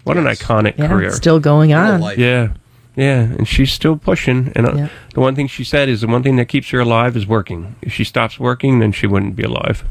What 0.04 0.16
an 0.16 0.24
iconic 0.24 0.76
Yeah, 0.76 0.88
career! 0.88 1.10
still 1.12 1.38
going 1.40 1.72
on. 1.72 2.02
Yeah, 2.18 2.48
yeah, 2.96 3.20
and 3.20 3.46
she's 3.46 3.72
still 3.72 3.96
pushing. 3.96 4.52
And 4.56 4.66
uh, 4.66 4.72
Yeah. 4.76 4.88
the 5.14 5.20
one 5.20 5.34
thing 5.34 5.46
she 5.46 5.64
said 5.64 5.88
is 5.88 6.00
the 6.00 6.08
one 6.08 6.22
thing 6.22 6.36
that 6.36 6.46
keeps 6.46 6.70
her 6.70 6.80
alive 6.80 7.16
is 7.16 7.26
working. 7.26 7.76
If 7.82 7.92
she 7.92 8.04
stops 8.04 8.38
working, 8.40 8.80
then 8.80 8.92
she 8.92 9.06
wouldn't 9.06 9.36
be 9.36 9.42
alive. 9.44 9.84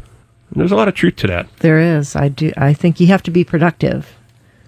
And 0.52 0.60
there's 0.60 0.72
a 0.72 0.76
lot 0.76 0.88
of 0.88 0.94
truth 0.96 1.16
to 1.18 1.28
that. 1.28 1.48
There 1.60 1.80
is. 1.80 2.16
I 2.16 2.28
do. 2.28 2.52
I 2.58 2.74
think 2.74 3.00
you 3.00 3.08
have 3.08 3.24
to 3.24 3.32
be 3.32 3.44
productive 3.44 4.08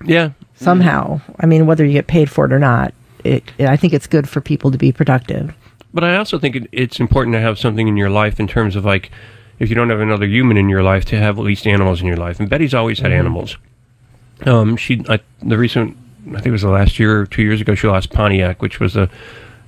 Yeah, 0.06 0.30
somehow. 0.56 1.22
I 1.40 1.46
mean, 1.46 1.66
whether 1.68 1.86
you 1.86 1.92
get 1.94 2.08
paid 2.08 2.30
for 2.30 2.46
it 2.46 2.54
or 2.54 2.60
not, 2.60 2.94
it, 3.24 3.44
I 3.60 3.76
think 3.78 3.94
it's 3.94 4.08
good 4.08 4.28
for 4.30 4.42
people 4.42 4.72
to 4.72 4.78
be 4.78 4.92
productive. 4.92 5.54
But 5.94 6.04
I 6.04 6.16
also 6.16 6.40
think 6.40 6.56
it, 6.56 6.68
it's 6.72 7.00
important 7.00 7.34
to 7.34 7.40
have 7.42 7.60
something 7.60 7.88
in 7.88 7.98
your 7.98 8.10
life 8.10 8.40
in 8.40 8.48
terms 8.48 8.76
of 8.76 8.86
like, 8.86 9.12
if 9.60 9.70
you 9.70 9.76
don't 9.76 9.90
have 9.90 10.00
another 10.00 10.26
human 10.26 10.58
in 10.58 10.70
your 10.70 10.84
life, 10.84 11.06
to 11.06 11.18
have 11.18 11.38
at 11.38 11.44
least 11.46 11.68
animals 11.68 12.02
in 12.02 12.08
your 12.08 12.18
life. 12.18 12.40
And 12.40 12.50
Betty's 12.50 12.74
always 12.74 13.00
had 13.00 13.12
Mhm. 13.12 13.20
animals. 13.20 13.58
Um, 14.46 14.76
she, 14.78 15.04
I, 15.10 15.20
the 15.44 15.58
recent, 15.58 15.96
I 16.30 16.36
think 16.36 16.48
it 16.48 16.52
was 16.52 16.62
the 16.64 16.70
last 16.70 16.98
year 17.00 17.22
or 17.22 17.26
two 17.26 17.44
years 17.44 17.62
ago, 17.62 17.76
she 17.76 17.88
lost 17.88 18.12
Pontiac, 18.12 18.62
which 18.62 18.80
was 18.80 18.96
a, 18.96 19.10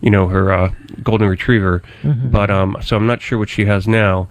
you 0.01 0.09
know, 0.09 0.27
her 0.27 0.51
uh, 0.51 0.71
golden 1.03 1.27
retriever. 1.27 1.83
Mhm. 2.03 2.31
But 2.31 2.49
um, 2.49 2.77
so 2.81 2.95
I'm 2.95 3.05
not 3.05 3.21
sure 3.21 3.37
what 3.37 3.49
she 3.49 3.65
has 3.65 3.87
now. 3.87 4.29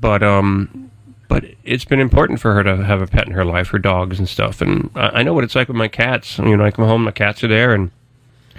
But 0.00 0.22
um, 0.22 0.90
but 1.28 1.44
it's 1.64 1.84
been 1.84 2.00
important 2.00 2.40
for 2.40 2.54
her 2.54 2.62
to 2.64 2.76
have 2.84 3.00
a 3.02 3.06
pet 3.06 3.26
in 3.26 3.32
her 3.32 3.44
life, 3.44 3.68
her 3.68 3.78
dogs 3.78 4.18
and 4.18 4.28
stuff. 4.28 4.60
And 4.60 4.90
I, 4.94 5.20
I 5.20 5.22
know 5.22 5.32
what 5.34 5.44
it's 5.44 5.54
like 5.54 5.68
with 5.68 5.76
my 5.76 5.88
cats. 5.88 6.38
You 6.38 6.56
know, 6.56 6.64
I 6.64 6.70
come 6.70 6.86
home, 6.86 7.04
my 7.04 7.10
cats 7.12 7.42
are 7.44 7.48
there, 7.48 7.72
and 7.74 7.90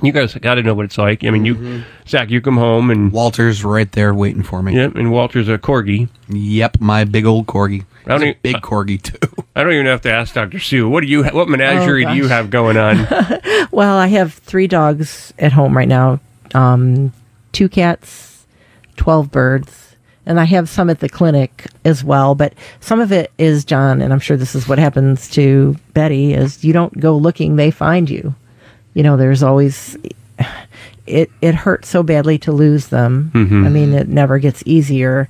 you 0.03 0.11
guys 0.11 0.33
got 0.35 0.55
to 0.55 0.63
know 0.63 0.73
what 0.73 0.85
it's 0.85 0.97
like. 0.97 1.23
I 1.23 1.29
mean, 1.31 1.45
you, 1.45 1.83
Zach, 2.07 2.29
you 2.29 2.41
come 2.41 2.57
home 2.57 2.91
and 2.91 3.11
Walter's 3.11 3.63
right 3.63 3.91
there 3.93 4.13
waiting 4.13 4.43
for 4.43 4.61
me. 4.61 4.75
Yep, 4.75 4.95
and 4.95 5.11
Walter's 5.11 5.49
a 5.49 5.57
corgi. 5.57 6.09
Yep, 6.29 6.79
my 6.81 7.03
big 7.05 7.25
old 7.25 7.47
corgi. 7.47 7.85
I 8.05 8.09
don't 8.09 8.21
He's 8.21 8.27
a 8.27 8.29
even- 8.29 8.39
big 8.41 8.55
corgi 8.57 9.01
too. 9.01 9.43
I 9.55 9.63
don't 9.63 9.73
even 9.73 9.85
have 9.85 10.01
to 10.01 10.11
ask 10.11 10.33
Doctor 10.35 10.59
Sue. 10.59 10.89
What 10.89 11.01
do 11.01 11.07
you? 11.07 11.23
Ha- 11.23 11.29
what 11.31 11.47
menagerie 11.47 12.05
do 12.05 12.13
you 12.15 12.27
have 12.27 12.49
going 12.49 12.75
on? 12.75 13.07
well, 13.71 13.97
I 13.97 14.07
have 14.07 14.33
three 14.33 14.67
dogs 14.67 15.33
at 15.39 15.51
home 15.53 15.77
right 15.77 15.87
now 15.87 16.19
um, 16.53 17.13
two 17.51 17.69
cats, 17.69 18.45
12 18.97 19.31
birds, 19.31 19.95
and 20.25 20.39
I 20.39 20.45
have 20.45 20.69
some 20.69 20.89
at 20.89 20.99
the 20.99 21.09
clinic 21.09 21.67
as 21.85 22.03
well. 22.03 22.35
But 22.35 22.53
some 22.79 22.99
of 22.99 23.11
it 23.11 23.31
is 23.37 23.63
John, 23.63 24.01
and 24.01 24.11
I'm 24.11 24.19
sure 24.19 24.37
this 24.37 24.55
is 24.55 24.67
what 24.67 24.79
happens 24.79 25.29
to 25.31 25.75
Betty: 25.93 26.33
is 26.33 26.63
you 26.63 26.73
don't 26.73 26.99
go 26.99 27.15
looking, 27.15 27.55
they 27.55 27.71
find 27.71 28.09
you. 28.09 28.33
You 28.93 29.03
know, 29.03 29.17
there's 29.17 29.43
always 29.43 29.97
it. 31.07 31.29
It 31.41 31.55
hurts 31.55 31.89
so 31.89 32.03
badly 32.03 32.37
to 32.39 32.51
lose 32.51 32.87
them. 32.87 33.31
Mhm. 33.33 33.65
I 33.65 33.69
mean, 33.69 33.93
it 33.93 34.07
never 34.07 34.39
gets 34.39 34.63
easier, 34.65 35.27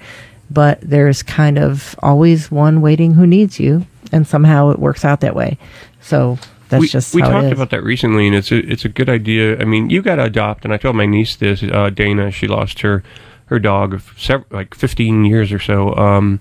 but 0.51 0.79
there's 0.81 1.23
kind 1.23 1.57
of 1.57 1.95
always 2.03 2.51
one 2.51 2.81
waiting 2.81 3.13
who 3.13 3.25
needs 3.25 3.59
you, 3.59 3.85
and 4.11 4.27
somehow 4.27 4.69
it 4.69 4.79
works 4.79 5.03
out 5.05 5.21
that 5.21 5.35
way. 5.35 5.57
So 6.01 6.37
that's 6.69 6.81
we, 6.81 6.87
just 6.87 7.13
we 7.15 7.21
talked 7.21 7.51
about 7.51 7.69
that 7.71 7.83
recently, 7.83 8.27
and 8.27 8.35
it's 8.35 8.51
a 8.51 8.57
it's 8.57 8.85
a 8.85 8.89
good 8.89 9.09
idea. 9.09 9.59
I 9.59 9.65
mean, 9.65 9.89
you 9.89 10.01
got 10.01 10.15
to 10.15 10.23
adopt, 10.23 10.65
and 10.65 10.73
I 10.73 10.77
told 10.77 10.95
my 10.95 11.05
niece 11.05 11.35
this. 11.35 11.63
Uh, 11.63 11.89
Dana, 11.89 12.31
she 12.31 12.47
lost 12.47 12.81
her 12.81 13.03
her 13.47 13.59
dog 13.59 13.93
of 13.93 14.13
sev- 14.17 14.45
like 14.51 14.73
15 14.73 15.25
years 15.25 15.51
or 15.51 15.59
so, 15.59 15.95
um, 15.95 16.39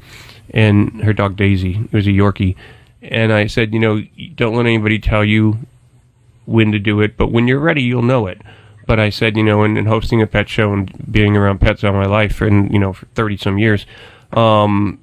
and 0.52 1.02
her 1.02 1.12
dog 1.12 1.37
Daisy. 1.37 1.80
It 1.85 1.92
was 1.92 2.06
a 2.06 2.11
Yorkie, 2.11 2.54
and 3.02 3.32
I 3.32 3.46
said, 3.46 3.72
you 3.74 3.80
know, 3.80 4.02
don't 4.35 4.54
let 4.54 4.66
anybody 4.66 4.98
tell 4.98 5.24
you 5.24 5.58
when 6.44 6.72
to 6.72 6.78
do 6.78 7.00
it, 7.00 7.16
but 7.16 7.31
when 7.33 7.46
you're 7.48 7.59
ready, 7.61 7.83
you'll 7.83 8.02
know 8.02 8.26
it. 8.26 8.40
But 8.87 8.98
I 8.98 9.11
said, 9.11 9.37
you 9.37 9.42
know, 9.44 9.62
in, 9.62 9.76
in 9.76 9.87
hosting 9.87 10.20
a 10.20 10.26
pet 10.26 10.48
show 10.48 10.72
and 10.72 10.90
being 11.11 11.37
around 11.37 11.61
pets 11.61 11.85
all 11.85 11.92
my 11.92 12.07
life, 12.07 12.40
and 12.40 12.72
you 12.72 12.78
know, 12.78 12.92
for 12.92 13.07
30 13.14 13.37
some 13.37 13.59
years, 13.59 13.87
um, 14.33 14.98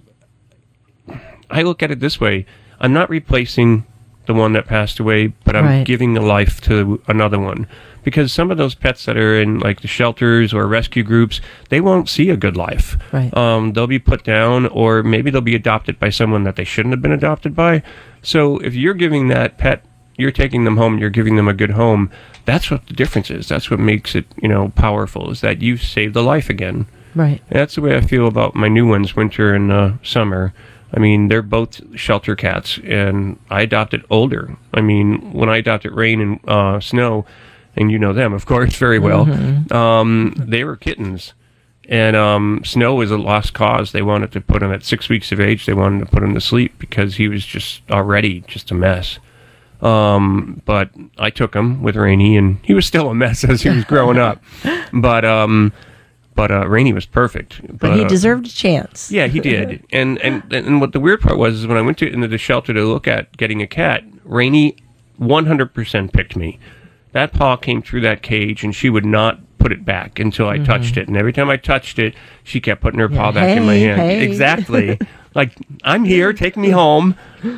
I 1.49 1.61
look 1.63 1.81
at 1.81 1.91
it 1.91 1.99
this 1.99 2.19
way: 2.19 2.45
I'm 2.79 2.93
not 2.93 3.09
replacing 3.09 3.85
the 4.25 4.33
one 4.33 4.53
that 4.53 4.67
passed 4.67 4.99
away, 4.99 5.27
but 5.43 5.55
I'm 5.55 5.65
Right. 5.65 5.85
giving 5.85 6.15
a 6.15 6.21
life 6.21 6.61
to 6.61 7.01
another 7.07 7.39
one. 7.39 7.67
Because 8.03 8.31
some 8.31 8.51
of 8.51 8.57
those 8.57 8.75
pets 8.75 9.05
that 9.05 9.17
are 9.17 9.39
in 9.41 9.59
like 9.59 9.81
the 9.81 9.87
shelters 9.87 10.53
or 10.53 10.67
rescue 10.67 11.03
groups, 11.03 11.41
they 11.69 11.81
won't 11.81 12.07
see 12.07 12.29
a 12.29 12.37
good 12.37 12.55
life. 12.55 12.95
Right. 13.11 13.35
Um, 13.35 13.73
they'll 13.73 13.87
be 13.87 13.97
put 13.99 14.23
down, 14.23 14.67
or 14.67 15.01
maybe 15.03 15.31
they'll 15.31 15.41
be 15.41 15.55
adopted 15.55 15.99
by 15.99 16.09
someone 16.09 16.43
that 16.43 16.55
they 16.57 16.63
shouldn't 16.63 16.93
have 16.93 17.01
been 17.01 17.11
adopted 17.11 17.55
by. 17.55 17.81
So 18.21 18.59
if 18.59 18.75
you're 18.75 18.93
giving 18.93 19.29
that 19.29 19.57
pet, 19.57 19.83
you're 20.19 20.31
taking 20.31 20.63
them 20.65 20.77
home, 20.77 20.97
you're 20.99 21.09
giving 21.09 21.35
them 21.35 21.47
a 21.47 21.53
good 21.53 21.71
home. 21.71 22.11
That's 22.45 22.69
what 22.69 22.85
the 22.87 22.93
difference 22.93 23.31
is. 23.31 23.47
That's 23.47 23.69
what 23.71 23.79
makes 23.79 24.15
it, 24.15 24.25
you 24.41 24.47
know, 24.47 24.69
powerful. 24.69 25.31
Is 25.31 25.41
that 25.41 25.61
you 25.61 25.77
saved 25.77 26.15
a 26.15 26.21
life 26.21 26.49
again. 26.49 26.87
Right. 27.15 27.41
And 27.49 27.59
that's 27.59 27.75
the 27.75 27.81
way 27.81 27.95
I 27.95 28.01
feel 28.01 28.27
about 28.27 28.55
my 28.55 28.67
new 28.67 28.87
ones, 28.87 29.15
winter 29.15 29.53
and 29.53 29.71
uh, 29.71 29.93
summer. 30.03 30.53
I 30.93 30.99
mean, 30.99 31.27
they're 31.27 31.41
both 31.43 31.81
shelter 31.97 32.35
cats, 32.35 32.79
and 32.83 33.37
I 33.49 33.61
adopted 33.61 34.03
older. 34.09 34.57
I 34.73 34.81
mean, 34.81 35.33
when 35.33 35.47
I 35.49 35.57
adopted 35.57 35.91
Rain 35.91 36.19
and 36.21 36.39
uh, 36.49 36.79
Snow, 36.79 37.25
and 37.75 37.91
you 37.91 37.99
know 37.99 38.13
them, 38.13 38.33
of 38.33 38.45
course, 38.45 38.75
very 38.75 38.97
well. 38.99 39.25
Mhm. 39.25 39.71
Um, 39.71 40.33
they 40.35 40.63
were 40.63 40.75
kittens, 40.75 41.33
and 41.87 42.15
um, 42.15 42.61
Snow 42.65 42.95
was 42.95 43.11
a 43.11 43.17
lost 43.17 43.53
cause. 43.53 43.91
They 43.91 44.01
wanted 44.01 44.31
to 44.31 44.41
put 44.41 44.63
him 44.63 44.71
at 44.71 44.83
six 44.83 45.09
weeks 45.09 45.31
of 45.31 45.39
age. 45.39 45.65
They 45.67 45.73
wanted 45.73 45.99
to 45.99 46.11
put 46.11 46.23
him 46.23 46.33
to 46.33 46.41
sleep 46.41 46.79
because 46.79 47.15
he 47.17 47.27
was 47.27 47.45
just 47.45 47.81
already 47.91 48.41
just 48.47 48.71
a 48.71 48.73
mess. 48.75 49.19
Um, 49.81 50.61
but 50.65 50.89
I 51.17 51.29
took 51.29 51.55
him 51.55 51.81
with 51.81 51.95
Rainey, 51.95 52.35
and 52.37 52.57
he 52.63 52.73
was 52.73 52.85
still 52.85 53.09
a 53.09 53.15
mess 53.15 53.43
as 53.49 53.61
he 53.61 53.69
was 53.69 53.85
growing 53.85 54.17
up. 54.17 54.43
But 54.93 55.23
um, 55.25 55.71
but 56.35 56.51
uh, 56.51 56.67
Rainey 56.67 56.93
was 56.93 57.05
perfect. 57.05 57.61
But 57.79 57.95
he 57.95 58.03
uh, 58.03 58.07
deserved 58.07 58.47
a 58.47 58.51
chance. 58.51 59.11
yeah, 59.11 59.27
he 59.27 59.39
did. 59.39 59.83
and 59.91 60.17
and 60.19 60.51
and 60.53 60.81
what 60.81 60.91
the 60.93 60.99
weird 60.99 61.21
part 61.21 61.37
was 61.37 61.55
is 61.55 61.67
when 61.67 61.77
I 61.77 61.81
went 61.81 61.97
to 61.99 62.11
into 62.11 62.27
the 62.27 62.37
shelter 62.37 62.73
to 62.73 62.83
look 62.85 63.07
at 63.07 63.35
getting 63.37 63.61
a 63.61 63.67
cat, 63.67 64.03
Rainey 64.23 64.75
100% 65.19 66.13
picked 66.13 66.35
me. 66.35 66.59
That 67.11 67.33
paw 67.33 67.55
came 67.55 67.81
through 67.81 68.01
that 68.01 68.21
cage, 68.21 68.63
and 68.63 68.73
she 68.75 68.89
would 68.89 69.05
not 69.05 69.39
put 69.57 69.71
it 69.73 69.83
back 69.83 70.19
until 70.19 70.47
I 70.47 70.57
Mhm. 70.59 70.65
touched 70.65 70.95
it. 70.95 71.07
And 71.09 71.17
every 71.17 71.33
time 71.33 71.49
I 71.49 71.57
touched 71.57 71.99
it, 71.99 72.15
she 72.43 72.61
kept 72.61 72.81
putting 72.81 72.99
her 72.99 73.09
paw 73.09 73.25
Yeah, 73.27 73.31
back 73.31 73.57
in 73.57 73.65
my 73.65 73.75
hand. 73.75 73.99
hey. 73.99 74.23
Exactly. 74.25 74.97
like 75.35 75.55
I'm 75.83 76.05
here, 76.05 76.33
take 76.33 76.57
me 76.57 76.69
home. 76.69 77.15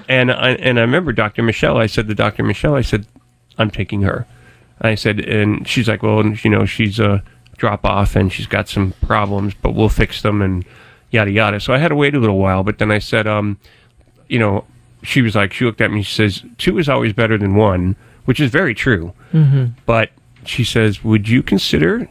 And 0.08 0.32
I 0.32 0.52
and 0.52 0.78
I 0.78 0.82
remember 0.82 1.12
Dr. 1.14 1.42
Michelle. 1.44 1.78
I 1.78 1.88
said 1.88 2.08
to 2.08 2.16
Dr. 2.16 2.44
Michelle, 2.44 2.76
I 2.76 2.82
said, 2.82 3.06
I'm 3.58 3.72
taking 3.72 4.02
her. 4.04 4.26
I 4.82 4.96
said, 4.96 5.20
and 5.20 5.68
she's 5.68 5.88
like, 5.88 6.02
well, 6.04 6.26
you 6.26 6.50
know, 6.50 6.66
she's 6.66 7.00
a 7.00 7.24
drop 7.58 7.86
off 7.86 8.16
and 8.16 8.32
she's 8.34 8.48
got 8.48 8.68
some 8.68 8.94
problems, 9.02 9.54
but 9.62 9.76
we'll 9.76 9.90
fix 9.90 10.22
them 10.24 10.42
and 10.42 10.66
yada 11.12 11.30
yada. 11.32 11.60
So 11.60 11.74
I 11.74 11.78
had 11.78 11.90
to 11.90 11.96
wait 11.96 12.16
a 12.16 12.20
little 12.20 12.40
while, 12.40 12.64
but 12.64 12.80
then 12.80 12.92
I 12.92 12.98
said, 13.00 13.28
um, 13.28 13.60
you 14.28 14.40
know, 14.40 14.66
she 15.04 15.22
was 15.22 15.36
like, 15.36 15.54
she 15.54 15.66
looked 15.66 15.82
at 15.82 15.92
me, 15.92 16.02
she 16.02 16.16
says, 16.16 16.44
two 16.58 16.78
is 16.80 16.90
always 16.90 17.14
better 17.14 17.38
than 17.38 17.54
one, 17.56 17.96
which 18.26 18.40
is 18.40 18.50
very 18.50 18.74
true. 18.74 19.14
Mhm. 19.34 19.74
But 19.86 20.10
she 20.46 20.64
says, 20.64 21.04
would 21.04 21.30
you 21.30 21.44
consider 21.44 22.10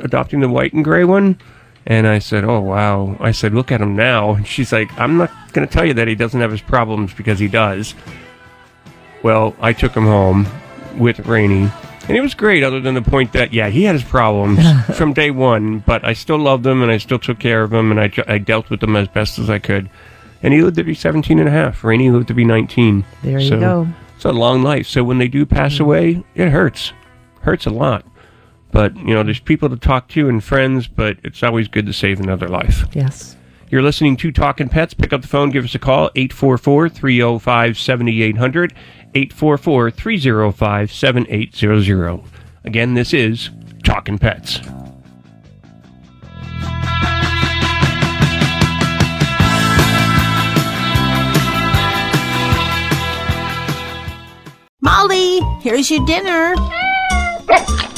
adopting 0.00 0.40
the 0.40 0.48
white 0.48 0.72
and 0.74 0.84
gray 0.84 1.04
one? 1.04 1.38
And 1.86 2.06
I 2.06 2.18
said, 2.18 2.44
oh, 2.44 2.60
wow. 2.60 3.16
I 3.20 3.30
said, 3.30 3.54
look 3.54 3.72
at 3.72 3.80
him 3.80 3.96
now. 3.96 4.34
And 4.34 4.46
she's 4.46 4.72
like, 4.72 4.92
I'm 4.98 5.16
not 5.16 5.30
going 5.52 5.66
to 5.66 5.72
tell 5.72 5.84
you 5.84 5.94
that 5.94 6.08
he 6.08 6.14
doesn't 6.14 6.40
have 6.40 6.50
his 6.50 6.60
problems 6.60 7.14
because 7.14 7.38
he 7.38 7.48
does. 7.48 7.94
Well, 9.22 9.56
I 9.60 9.72
took 9.72 9.92
him 9.96 10.04
home 10.04 10.46
with 10.98 11.20
Rainey. 11.20 11.70
And 12.08 12.16
it 12.16 12.20
was 12.20 12.34
great, 12.34 12.62
other 12.62 12.80
than 12.80 12.94
the 12.94 13.02
point 13.02 13.32
that, 13.32 13.52
yeah, 13.52 13.68
he 13.68 13.84
had 13.84 13.94
his 13.94 14.04
problems 14.04 14.60
from 14.96 15.12
day 15.12 15.30
one, 15.30 15.80
but 15.80 16.04
I 16.04 16.14
still 16.14 16.38
loved 16.38 16.66
him 16.66 16.82
and 16.82 16.90
I 16.90 16.96
still 16.98 17.18
took 17.18 17.38
care 17.38 17.62
of 17.62 17.72
him 17.72 17.90
and 17.90 18.00
I, 18.00 18.10
I 18.26 18.38
dealt 18.38 18.70
with 18.70 18.80
them 18.80 18.96
as 18.96 19.08
best 19.08 19.38
as 19.38 19.50
I 19.50 19.58
could. 19.58 19.90
And 20.42 20.54
he 20.54 20.62
lived 20.62 20.76
to 20.76 20.84
be 20.84 20.94
17 20.94 21.38
and 21.38 21.48
a 21.48 21.52
half. 21.52 21.84
Rainey 21.84 22.10
lived 22.10 22.28
to 22.28 22.34
be 22.34 22.44
19. 22.44 23.04
There 23.22 23.38
you 23.38 23.48
So, 23.48 23.60
go. 23.60 23.88
It's 24.16 24.24
a 24.24 24.32
long 24.32 24.62
life. 24.62 24.86
So 24.86 25.04
when 25.04 25.18
they 25.18 25.28
do 25.28 25.44
pass 25.44 25.74
mm-hmm. 25.74 25.84
away, 25.84 26.24
it 26.34 26.48
hurts. 26.48 26.92
Hurts 27.42 27.66
a 27.66 27.70
lot. 27.70 28.04
But, 28.78 28.96
you 28.96 29.12
know, 29.12 29.24
there's 29.24 29.40
people 29.40 29.68
to 29.70 29.76
talk 29.76 30.06
to 30.10 30.28
and 30.28 30.42
friends, 30.42 30.86
but 30.86 31.16
it's 31.24 31.42
always 31.42 31.66
good 31.66 31.84
to 31.86 31.92
save 31.92 32.20
another 32.20 32.46
life. 32.46 32.84
Yes. 32.92 33.34
You're 33.70 33.82
listening 33.82 34.16
to 34.18 34.30
Talking 34.30 34.68
Pets. 34.68 34.94
Pick 34.94 35.12
up 35.12 35.22
the 35.22 35.26
phone, 35.26 35.50
give 35.50 35.64
us 35.64 35.74
a 35.74 35.80
call, 35.80 36.12
844 36.14 36.88
305 36.88 37.76
7800, 37.76 38.72
844 39.16 39.90
305 39.90 40.92
7800. 40.92 42.22
Again, 42.62 42.94
this 42.94 43.12
is 43.12 43.50
Talking 43.82 44.16
Pets. 44.16 44.60
Molly, 54.80 55.40
here's 55.62 55.90
your 55.90 56.06
dinner. 56.06 56.54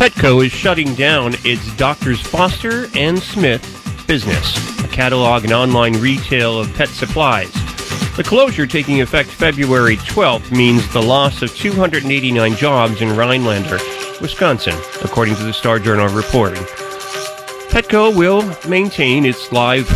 Petco 0.00 0.42
is 0.42 0.50
shutting 0.50 0.94
down 0.94 1.34
its 1.44 1.76
Doctors 1.76 2.22
Foster 2.22 2.86
and 2.94 3.18
Smith 3.18 3.62
business, 4.06 4.82
a 4.82 4.88
catalog 4.88 5.44
and 5.44 5.52
online 5.52 5.92
retail 6.00 6.58
of 6.58 6.72
pet 6.72 6.88
supplies. 6.88 7.52
The 8.16 8.24
closure 8.24 8.66
taking 8.66 9.02
effect 9.02 9.28
February 9.28 9.98
12th 9.98 10.56
means 10.56 10.90
the 10.94 11.02
loss 11.02 11.42
of 11.42 11.54
289 11.54 12.54
jobs 12.54 13.02
in 13.02 13.14
Rhinelander, 13.14 13.76
Wisconsin, 14.22 14.74
according 15.04 15.34
to 15.34 15.42
the 15.42 15.52
Star 15.52 15.78
Journal 15.78 16.08
reporting. 16.08 16.62
Petco 17.68 18.16
will 18.16 18.42
maintain 18.70 19.26
its 19.26 19.52
live 19.52 19.86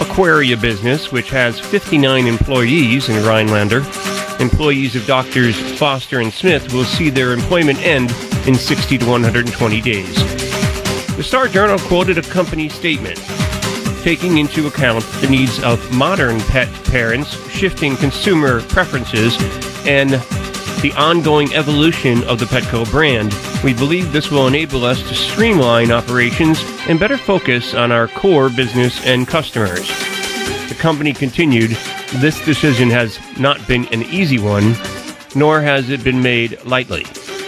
aquaria 0.00 0.56
business, 0.56 1.12
which 1.12 1.30
has 1.30 1.60
59 1.60 2.26
employees 2.26 3.08
in 3.08 3.24
Rhinelander. 3.24 3.84
Employees 4.40 4.96
of 4.96 5.06
Doctors 5.06 5.56
Foster 5.78 6.18
and 6.18 6.32
Smith 6.32 6.72
will 6.72 6.82
see 6.82 7.08
their 7.08 7.32
employment 7.32 7.78
end 7.86 8.10
in 8.46 8.54
60 8.54 8.98
to 8.98 9.06
120 9.06 9.80
days. 9.80 10.14
The 11.16 11.22
Star 11.22 11.48
Journal 11.48 11.78
quoted 11.78 12.18
a 12.18 12.22
company 12.22 12.68
statement 12.68 13.18
taking 14.04 14.36
into 14.36 14.66
account 14.66 15.02
the 15.22 15.26
needs 15.30 15.62
of 15.62 15.90
modern 15.94 16.38
pet 16.40 16.68
parents, 16.84 17.32
shifting 17.48 17.96
consumer 17.96 18.60
preferences, 18.60 19.34
and 19.86 20.10
the 20.82 20.92
ongoing 20.98 21.54
evolution 21.54 22.22
of 22.24 22.38
the 22.38 22.44
Petco 22.44 22.88
brand. 22.90 23.34
We 23.64 23.72
believe 23.72 24.12
this 24.12 24.30
will 24.30 24.46
enable 24.46 24.84
us 24.84 25.02
to 25.08 25.14
streamline 25.14 25.90
operations 25.90 26.62
and 26.86 27.00
better 27.00 27.16
focus 27.16 27.72
on 27.72 27.90
our 27.90 28.06
core 28.08 28.50
business 28.50 29.02
and 29.06 29.26
customers. 29.26 29.88
The 30.68 30.76
company 30.78 31.14
continued, 31.14 31.70
this 32.16 32.44
decision 32.44 32.90
has 32.90 33.18
not 33.40 33.66
been 33.66 33.86
an 33.86 34.02
easy 34.02 34.38
one, 34.38 34.74
nor 35.34 35.62
has 35.62 35.88
it 35.88 36.04
been 36.04 36.22
made 36.22 36.62
lightly, 36.66 37.04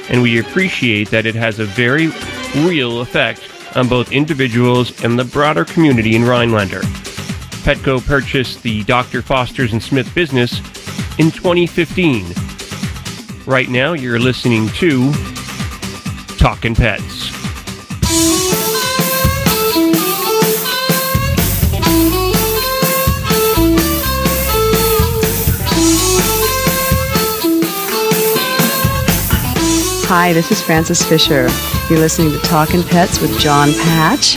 and 0.09 0.23
we 0.23 0.39
appreciate 0.39 1.11
that 1.11 1.27
it 1.27 1.35
has 1.35 1.59
a 1.59 1.65
very 1.65 2.09
real 2.67 3.01
effect 3.01 3.49
on 3.77 3.89
both 3.89 4.13
individuals 4.13 5.05
and 5.05 5.19
the 5.19 5.25
broader 5.25 5.65
community 5.65 6.17
in 6.17 6.25
Rhinelander. 6.25 6.81
Petco 7.67 8.05
purchased 8.05 8.63
the 8.63 8.85
Dr. 8.85 9.23
Foster's 9.23 9.73
and 9.73 9.83
Smith 9.83 10.15
business 10.15 10.59
in 11.19 11.31
2015. 11.31 12.25
Right 13.45 13.69
now, 13.69 13.93
you're 13.93 14.19
listening 14.19 14.69
to 14.69 15.13
Talkin' 16.39 16.75
Pets. 16.75 18.56
Hi, 30.09 30.33
this 30.33 30.53
is 30.53 30.63
Frances 30.63 31.03
Fisher. 31.03 31.49
You're 31.91 31.99
listening 31.99 32.31
to 32.31 32.39
Talkin' 32.39 32.85
Pets 32.85 33.21
with 33.21 33.37
Jon 33.41 33.73
Patch. 33.73 34.37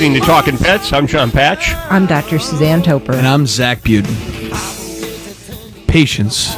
Listening 0.00 0.18
to 0.18 0.26
Talking 0.26 0.56
Pets. 0.56 0.94
I'm 0.94 1.06
Jon 1.06 1.30
Patch. 1.30 1.74
I'm 1.90 2.06
Dr. 2.06 2.38
Suzanne 2.38 2.80
Topor. 2.80 3.12
And 3.12 3.26
I'm 3.26 3.46
Zach 3.46 3.80
Buden. 3.80 4.16
Patience 5.86 6.54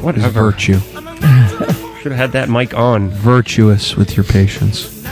What 0.00 0.16
is 0.16 0.24
virtue. 0.24 0.78
Should 2.00 2.12
have 2.12 2.16
had 2.16 2.32
that 2.32 2.48
mic 2.48 2.72
on. 2.72 3.10
Virtuous 3.10 3.96
with 3.96 4.16
your 4.16 4.24
patience. 4.24 5.04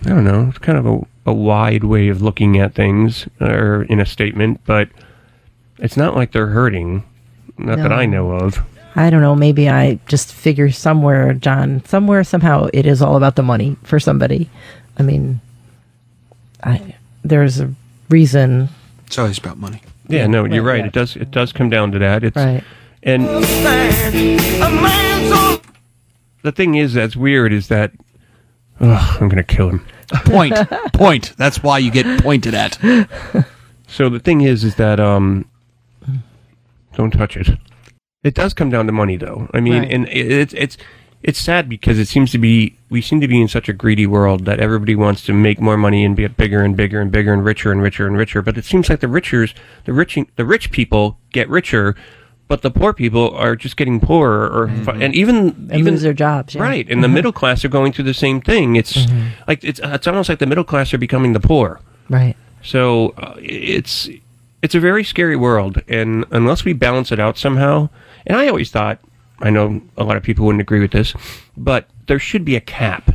I 0.05 0.09
don't 0.09 0.23
know. 0.23 0.45
It's 0.49 0.59
kind 0.59 0.77
of 0.77 0.85
a, 0.85 1.01
a 1.25 1.33
wide 1.33 1.83
way 1.83 2.09
of 2.09 2.21
looking 2.21 2.59
at 2.59 2.75
things, 2.75 3.27
or 3.41 3.81
in 3.89 3.99
a 3.99 4.05
statement, 4.05 4.61
but 4.67 4.89
it's 5.79 5.97
not 5.97 6.15
like 6.15 6.31
they're 6.31 6.47
hurting. 6.47 7.03
Not 7.57 7.79
that 7.79 7.91
I 7.91 8.05
know 8.05 8.33
of. 8.33 8.59
I 8.95 9.09
don't 9.09 9.21
know. 9.21 9.35
Maybe 9.35 9.67
I 9.67 9.99
just 10.07 10.31
figure 10.31 10.69
somewhere, 10.69 11.33
John, 11.33 11.83
somewhere, 11.85 12.23
somehow, 12.23 12.67
it 12.71 12.85
is 12.85 13.01
all 13.01 13.17
about 13.17 13.35
the 13.35 13.41
money 13.41 13.77
for 13.83 13.99
somebody. 13.99 14.49
I 14.97 15.03
mean, 15.03 15.41
I 16.65 16.95
there's 17.23 17.59
a 17.61 17.71
reason. 18.09 18.67
It's 19.07 19.17
always 19.17 19.37
about 19.37 19.57
money. 19.57 19.81
Yeah, 20.07 20.27
no, 20.27 20.45
you're 20.45 20.61
Right, 20.63 20.73
right. 20.73 20.79
yeah. 20.81 20.85
It 20.87 20.93
does. 20.93 21.15
It 21.15 21.31
does 21.31 21.51
come 21.53 21.69
down 21.69 21.91
to 21.93 21.99
that. 21.99 22.23
It's 22.23 22.35
Right. 22.35 22.63
and 23.03 23.23
the 26.41 26.51
thing 26.51 26.75
is 26.75 26.93
that's 26.93 27.15
weird 27.15 27.51
is 27.53 27.67
that 27.69 27.91
ugh, 28.79 29.17
I'm 29.21 29.29
gonna 29.29 29.43
kill 29.43 29.69
him. 29.69 29.85
Point. 30.25 30.53
Point. 30.93 31.33
That's 31.37 31.63
why 31.63 31.79
you 31.79 31.89
get 31.91 32.21
pointed 32.21 32.53
at. 32.53 32.77
So 33.87 34.09
the 34.09 34.19
thing 34.19 34.41
is, 34.41 34.63
is 34.63 34.75
that 34.75 34.99
um, 34.99 35.45
don't 36.95 37.11
touch 37.11 37.37
it. 37.37 37.49
It 38.23 38.33
does 38.35 38.53
come 38.53 38.69
down 38.69 38.85
to 38.87 38.91
money, 38.91 39.17
though. 39.17 39.47
I 39.53 39.59
mean, 39.61 39.79
Right. 39.83 39.91
and 39.91 40.07
it, 40.09 40.31
it's 40.31 40.53
it's 40.53 40.77
it's 41.27 41.39
sad 41.39 41.67
because 41.67 41.97
it 41.97 42.07
seems 42.07 42.29
to 42.31 42.37
be 42.37 42.77
we 42.89 43.01
seem 43.01 43.19
to 43.19 43.27
be 43.27 43.41
in 43.41 43.47
such 43.47 43.67
a 43.67 43.73
greedy 43.73 44.05
world 44.05 44.45
that 44.45 44.59
everybody 44.59 44.95
wants 44.95 45.23
to 45.25 45.33
make 45.33 45.59
more 45.59 45.75
money 45.75 46.05
and 46.05 46.15
get 46.15 46.37
bigger 46.37 46.61
and 46.61 46.77
bigger 46.77 47.01
and 47.01 47.11
bigger 47.11 47.33
and 47.33 47.43
richer 47.43 47.71
and 47.71 47.81
richer 47.81 48.05
and 48.07 48.15
richer. 48.15 48.41
But 48.43 48.57
it 48.57 48.65
seems 48.65 48.89
like 48.89 48.99
the 48.99 49.07
richers, 49.07 49.53
the 49.85 49.93
rich, 49.93 50.17
the 50.35 50.45
rich 50.45 50.69
people 50.71 51.17
get 51.31 51.49
richer, 51.49 51.95
but 52.47 52.61
the 52.61 52.69
poor 52.69 52.93
people 52.93 53.31
are 53.35 53.55
just 53.55 53.75
getting 53.75 53.99
poorer, 53.99 54.47
or 54.47 54.67
fi- 54.85 54.97
and 55.01 55.15
even 55.15 55.37
And 55.71 55.73
even 55.79 55.93
lose 55.95 56.03
their 56.03 56.13
jobs, 56.13 56.53
yeah. 56.53 56.61
right? 56.61 56.87
And 56.89 57.03
the 57.03 57.07
middle 57.07 57.31
class 57.41 57.65
are 57.65 57.69
going 57.69 57.91
through 57.91 58.05
the 58.05 58.13
same 58.13 58.39
thing. 58.39 58.75
It's 58.75 58.93
Mhm. 59.07 59.29
like 59.47 59.63
it's 59.63 59.79
it's 59.83 60.05
almost 60.07 60.29
like 60.29 60.37
the 60.39 60.45
middle 60.45 60.63
class 60.63 60.93
are 60.93 60.99
becoming 60.99 61.33
the 61.33 61.39
poor. 61.39 61.79
Right. 62.07 62.35
So 62.61 63.15
uh, 63.17 63.33
it's 63.41 64.07
it's 64.61 64.75
a 64.75 64.79
very 64.79 65.03
scary 65.03 65.35
world, 65.35 65.81
and 65.87 66.23
unless 66.29 66.63
we 66.65 66.73
balance 66.73 67.11
it 67.11 67.19
out 67.19 67.37
somehow, 67.39 67.89
and 68.27 68.37
I 68.37 68.47
always 68.47 68.69
thought, 68.69 68.99
I 69.39 69.49
know 69.49 69.81
a 69.97 70.03
lot 70.03 70.17
of 70.17 70.23
people 70.23 70.45
wouldn't 70.45 70.61
agree 70.61 70.79
with 70.79 70.91
this, 70.91 71.13
but 71.57 71.89
there 72.07 72.19
should 72.19 72.45
be 72.45 72.55
a 72.55 72.61
cap 72.61 73.11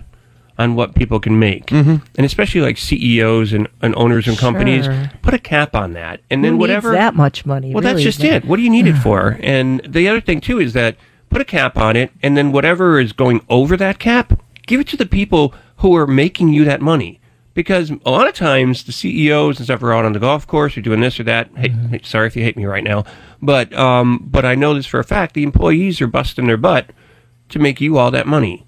on 0.59 0.75
what 0.75 0.95
people 0.95 1.19
can 1.19 1.39
make, 1.39 1.67
mm-hmm. 1.67 1.97
and 2.17 2.27
especially 2.27 2.61
like 2.61 2.77
CEOs 2.77 3.55
and, 3.55 3.67
and 3.81 3.95
owners 3.97 4.29
and 4.29 4.37
companies, 4.37 4.85
Sure. 4.85 5.11
put 5.23 5.33
a 5.33 5.39
cap 5.39 5.75
on 5.75 5.95
that, 5.95 6.21
and 6.31 6.45
then 6.45 6.53
Who 6.53 6.59
whatever 6.59 6.93
that 6.93 7.15
much 7.15 7.47
money. 7.47 7.73
well, 7.73 7.83
that's 7.83 8.03
just 8.03 8.23
it. 8.23 8.45
What 8.45 8.59
do 8.59 8.63
you 8.63 8.69
need 8.71 8.87
it 8.87 8.97
for? 8.97 9.39
And 9.43 9.81
the 9.89 10.07
other 10.09 10.21
thing 10.21 10.41
too 10.43 10.61
is 10.61 10.75
that 10.75 10.97
put 11.31 11.41
a 11.41 11.47
cap 11.47 11.79
on 11.79 11.97
it, 11.97 12.11
and 12.23 12.37
then 12.37 12.53
whatever 12.53 13.01
is 13.01 13.15
going 13.15 13.45
over 13.49 13.77
that 13.79 13.99
cap, 13.99 14.39
give 14.67 14.81
it 14.81 14.89
to 14.89 14.97
the 14.99 15.07
people 15.07 15.55
who 15.77 15.97
are 15.97 16.07
making 16.07 16.51
you 16.51 16.65
that 16.67 16.83
money. 16.83 17.20
Because 17.61 17.91
a 17.91 18.11
lot 18.11 18.27
of 18.27 18.35
times 18.35 18.85
the 18.85 18.93
CEOs 18.93 19.59
and 19.59 19.67
stuff 19.67 19.83
are 19.83 19.93
out 19.93 20.05
on 20.05 20.13
the 20.13 20.19
golf 20.19 20.47
course 20.47 20.77
or 20.77 20.81
doing 20.81 21.01
this 21.01 21.21
or 21.21 21.25
that. 21.25 21.51
Hey, 21.57 21.69
Mm-hmm. 21.69 21.89
hey, 21.89 22.01
sorry 22.05 22.27
if 22.27 22.37
you 22.37 22.43
hate 22.43 22.57
me 22.57 22.65
right 22.65 22.83
now, 22.85 23.05
but 23.43 23.73
um, 23.75 24.27
but 24.31 24.45
I 24.45 24.55
know 24.55 24.75
this 24.75 24.87
for 24.87 24.99
a 25.01 25.05
fact. 25.05 25.35
The 25.35 25.43
employees 25.43 26.01
are 26.01 26.07
busting 26.07 26.47
their 26.47 26.57
butt 26.57 26.91
to 27.51 27.59
make 27.59 27.81
you 27.81 27.99
all 27.99 28.11
that 28.11 28.27
money. 28.27 28.65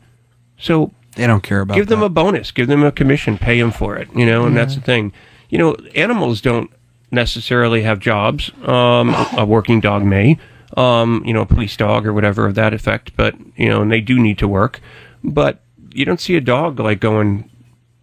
So 0.59 0.93
They 1.17 1.27
don't 1.27 1.43
care 1.43 1.61
about 1.61 1.75
give 1.77 1.87
them 1.89 2.03
a 2.03 2.09
bonus, 2.09 2.51
give 2.51 2.69
them 2.69 2.83
a 2.85 2.93
commission, 2.93 3.39
pay 3.39 3.59
them 3.61 3.71
for 3.73 3.97
it. 3.97 4.09
You 4.15 4.27
know, 4.27 4.45
and 4.47 4.57
that's 4.57 4.75
the 4.75 4.81
thing. 4.81 5.13
You 5.49 5.59
know, 5.59 5.75
animals 5.95 6.41
don't 6.41 6.71
necessarily 7.11 7.83
have 7.83 7.99
jobs. 7.99 8.51
Um, 8.65 9.15
a 9.37 9.45
working 9.45 9.81
dog 9.81 10.03
may, 10.05 10.39
um, 10.77 11.23
you 11.27 11.33
know, 11.35 11.43
a 11.43 11.47
police 11.47 11.77
dog 11.77 12.07
or 12.07 12.13
whatever 12.13 12.47
of 12.47 12.55
that 12.55 12.73
effect. 12.73 13.13
But 13.17 13.35
you 13.57 13.69
know, 13.69 13.83
and 13.83 13.91
they 13.91 14.01
do 14.01 14.19
need 14.19 14.39
to 14.39 14.49
work. 14.49 14.81
But 15.25 15.61
you 15.95 16.05
don't 16.05 16.21
see 16.21 16.37
a 16.37 16.41
dog 16.41 16.81
like 16.81 17.01
going, 17.01 17.51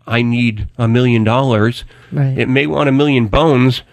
"I 0.10 0.22
need 0.22 0.68
a 0.78 0.88
million 0.88 1.24
dollars." 1.24 1.86
Right. 2.12 2.38
It 2.38 2.50
may 2.50 2.66
want 2.68 2.90
a 2.90 2.92
million 2.92 3.28
bones, 3.28 3.84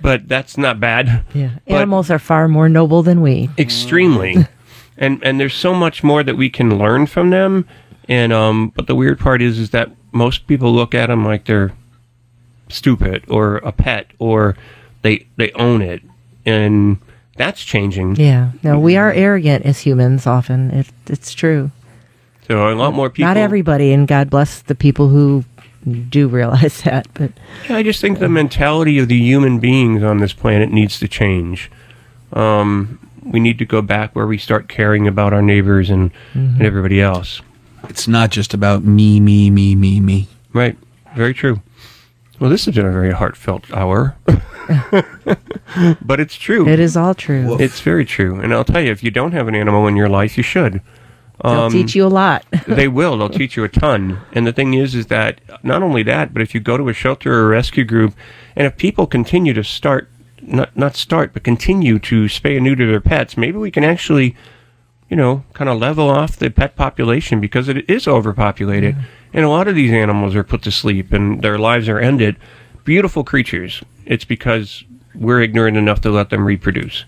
but 0.00 0.28
that's 0.28 0.56
not 0.56 0.78
bad. 0.80 1.24
Yeah. 1.34 1.50
But- 1.66 1.74
Animals 1.74 2.10
are 2.10 2.18
far 2.18 2.48
more 2.48 2.68
noble 2.68 3.02
than 3.02 3.20
we. 3.20 3.50
extremely 3.58 4.46
and 4.96 5.22
and 5.22 5.38
there's 5.40 5.54
so 5.54 5.74
much 5.74 6.02
more 6.04 6.22
that 6.22 6.36
we 6.36 6.48
can 6.48 6.78
learn 6.78 7.06
from 7.06 7.30
them 7.30 7.66
and 8.08 8.32
um 8.32 8.68
but 8.76 8.86
the 8.86 8.94
weird 8.94 9.18
part 9.18 9.42
is 9.42 9.58
is 9.58 9.70
that 9.70 9.90
most 10.12 10.46
people 10.46 10.72
look 10.72 10.94
at 10.94 11.08
them 11.08 11.24
like 11.24 11.44
they're 11.46 11.72
stupid 12.68 13.24
or 13.28 13.56
a 13.58 13.72
pet 13.72 14.06
or 14.18 14.56
they 15.02 15.26
they 15.36 15.50
own 15.52 15.82
it 15.82 16.00
and 16.46 16.98
that's 17.36 17.64
changing 17.64 18.14
Yeah. 18.16 18.52
No, 18.62 18.78
we 18.78 18.96
are 18.96 19.12
arrogant 19.12 19.64
as 19.66 19.80
humans 19.80 20.24
often. 20.26 20.70
It, 20.70 20.86
it's 21.08 21.34
true. 21.34 21.72
so 22.46 22.72
a 22.72 22.76
lot 22.76 22.94
more 22.94 23.10
people 23.10 23.26
Not 23.26 23.36
everybody, 23.36 23.92
and 23.92 24.06
God 24.06 24.30
bless 24.30 24.62
the 24.62 24.76
people 24.76 25.08
who 25.08 25.44
do 25.92 26.28
realize 26.28 26.82
that. 26.84 27.06
But 27.14 27.32
Yeah, 27.68 27.76
I 27.76 27.82
just 27.82 28.00
think 28.00 28.18
the 28.18 28.28
mentality 28.28 28.98
of 28.98 29.08
the 29.08 29.18
human 29.18 29.58
beings 29.58 30.02
on 30.02 30.18
this 30.18 30.32
planet 30.32 30.70
needs 30.70 30.98
to 31.00 31.08
change. 31.08 31.70
Um, 32.32 32.98
we 33.24 33.40
need 33.40 33.58
to 33.58 33.64
go 33.64 33.80
back 33.80 34.14
where 34.14 34.26
we 34.26 34.38
start 34.38 34.68
caring 34.68 35.06
about 35.06 35.32
our 35.32 35.42
neighbors 35.42 35.90
and, 35.90 36.10
and 36.34 36.60
everybody 36.62 37.00
else. 37.00 37.40
It's 37.88 38.08
not 38.08 38.30
just 38.30 38.54
about 38.54 38.84
me, 38.84 39.20
me, 39.20 39.50
me, 39.50 39.74
me, 39.74 40.00
me. 40.00 40.28
Right. 40.52 40.76
Very 41.14 41.34
true. 41.34 41.62
Well, 42.40 42.50
this 42.50 42.64
has 42.64 42.74
been 42.74 42.86
a 42.86 42.92
very 42.92 43.12
heartfelt 43.12 43.70
hour. 43.72 44.16
but 46.02 46.20
it's 46.20 46.34
true. 46.34 46.66
it 46.68 46.80
is 46.80 46.96
all 46.96 47.14
true. 47.14 47.56
It's 47.60 47.80
very 47.80 48.04
true. 48.04 48.40
And 48.40 48.52
I'll 48.52 48.64
tell 48.64 48.80
you, 48.80 48.90
if 48.90 49.04
you 49.04 49.10
don't 49.10 49.32
have 49.32 49.48
an 49.48 49.54
animal 49.54 49.86
in 49.86 49.96
your 49.96 50.08
life, 50.08 50.36
you 50.36 50.42
should. 50.42 50.80
They'll 51.44 51.52
Um, 51.52 51.72
teach 51.72 51.94
you 51.94 52.06
a 52.06 52.08
lot. 52.08 52.44
they 52.66 52.88
will. 52.88 53.18
They'll 53.18 53.28
teach 53.28 53.54
you 53.56 53.64
a 53.64 53.68
ton. 53.68 54.18
And 54.32 54.46
the 54.46 54.52
thing 54.52 54.72
is, 54.74 54.94
is 54.94 55.06
that 55.08 55.40
not 55.62 55.82
only 55.82 56.02
that, 56.04 56.32
but 56.32 56.40
if 56.42 56.54
you 56.54 56.60
go 56.60 56.76
to 56.78 56.88
a 56.88 56.94
shelter 56.94 57.32
or 57.34 57.44
a 57.44 57.48
rescue 57.48 57.84
group, 57.84 58.14
and 58.56 58.66
if 58.66 58.76
people 58.78 59.06
continue 59.06 59.52
to 59.52 59.62
start, 59.62 60.08
not 60.40 60.74
not 60.76 60.96
start, 60.96 61.32
but 61.34 61.42
continue 61.44 61.98
to 61.98 62.24
spay 62.24 62.56
and 62.56 62.64
neuter 62.64 62.86
their 62.90 63.00
pets, 63.00 63.36
maybe 63.36 63.58
we 63.58 63.70
can 63.70 63.84
actually, 63.84 64.34
you 65.10 65.16
know, 65.16 65.44
kind 65.52 65.68
of 65.68 65.78
level 65.78 66.08
off 66.08 66.36
the 66.38 66.50
pet 66.50 66.76
population 66.76 67.40
because 67.40 67.68
it 67.68 67.88
is 67.90 68.08
overpopulated, 68.08 68.96
and 69.34 69.44
a 69.44 69.48
lot 69.50 69.68
of 69.68 69.74
these 69.74 69.92
animals 69.92 70.34
are 70.34 70.44
put 70.44 70.62
to 70.62 70.70
sleep 70.70 71.12
and 71.12 71.42
their 71.42 71.58
lives 71.58 71.88
are 71.90 71.98
ended. 71.98 72.36
Beautiful 72.84 73.22
creatures. 73.22 73.82
It's 74.06 74.24
because 74.24 74.82
we're 75.14 75.42
ignorant 75.42 75.76
enough 75.76 76.00
to 76.02 76.10
let 76.10 76.30
them 76.30 76.44
reproduce. 76.44 77.04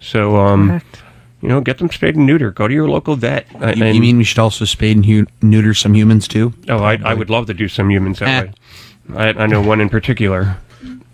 So, 0.00 0.36
um, 0.36 0.68
Correct. 0.68 1.01
You 1.42 1.48
know, 1.48 1.60
get 1.60 1.78
them 1.78 1.90
spayed 1.90 2.16
and 2.16 2.26
neutered. 2.28 2.54
Go 2.54 2.68
to 2.68 2.74
your 2.74 2.88
local 2.88 3.16
vet. 3.16 3.46
Uh, 3.60 3.72
You, 3.76 3.84
and- 3.84 3.94
you 3.94 4.00
mean 4.00 4.16
we 4.18 4.24
should 4.24 4.38
also 4.38 4.64
spay 4.64 4.92
and 4.92 5.04
hu- 5.04 5.26
neuter 5.42 5.74
some 5.74 5.94
humans 5.94 6.26
too? 6.28 6.54
Oh, 6.68 6.78
I, 6.78 6.98
I 7.04 7.14
would 7.14 7.28
love 7.30 7.46
to 7.46 7.54
do 7.54 7.68
some 7.68 7.90
humans 7.90 8.20
that 8.20 8.46
way. 8.46 8.52
I, 9.16 9.28
I 9.42 9.46
know 9.46 9.60
one 9.60 9.80
in 9.80 9.88
particular. 9.90 10.56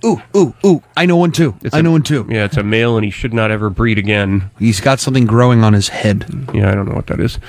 Ooh, 0.04 0.22
ooh, 0.36 0.54
ooh! 0.64 0.80
I 0.96 1.06
know 1.06 1.16
one 1.16 1.32
too. 1.32 1.56
It's 1.62 1.74
I 1.74 1.80
a- 1.80 1.82
know 1.82 1.90
one 1.90 2.02
too. 2.04 2.24
Yeah, 2.30 2.44
it's 2.44 2.56
a 2.56 2.62
male, 2.62 2.96
and 2.96 3.04
he 3.04 3.10
should 3.10 3.34
not 3.34 3.50
ever 3.50 3.68
breed 3.68 3.98
again. 3.98 4.48
He's 4.58 4.80
got 4.80 5.00
something 5.00 5.26
growing 5.26 5.64
on 5.64 5.72
his 5.72 5.88
head. 5.88 6.24
Yeah, 6.54 6.70
I 6.70 6.74
don't 6.76 6.88
know 6.88 6.94
what 6.94 7.08
that 7.08 7.18
is. 7.18 7.40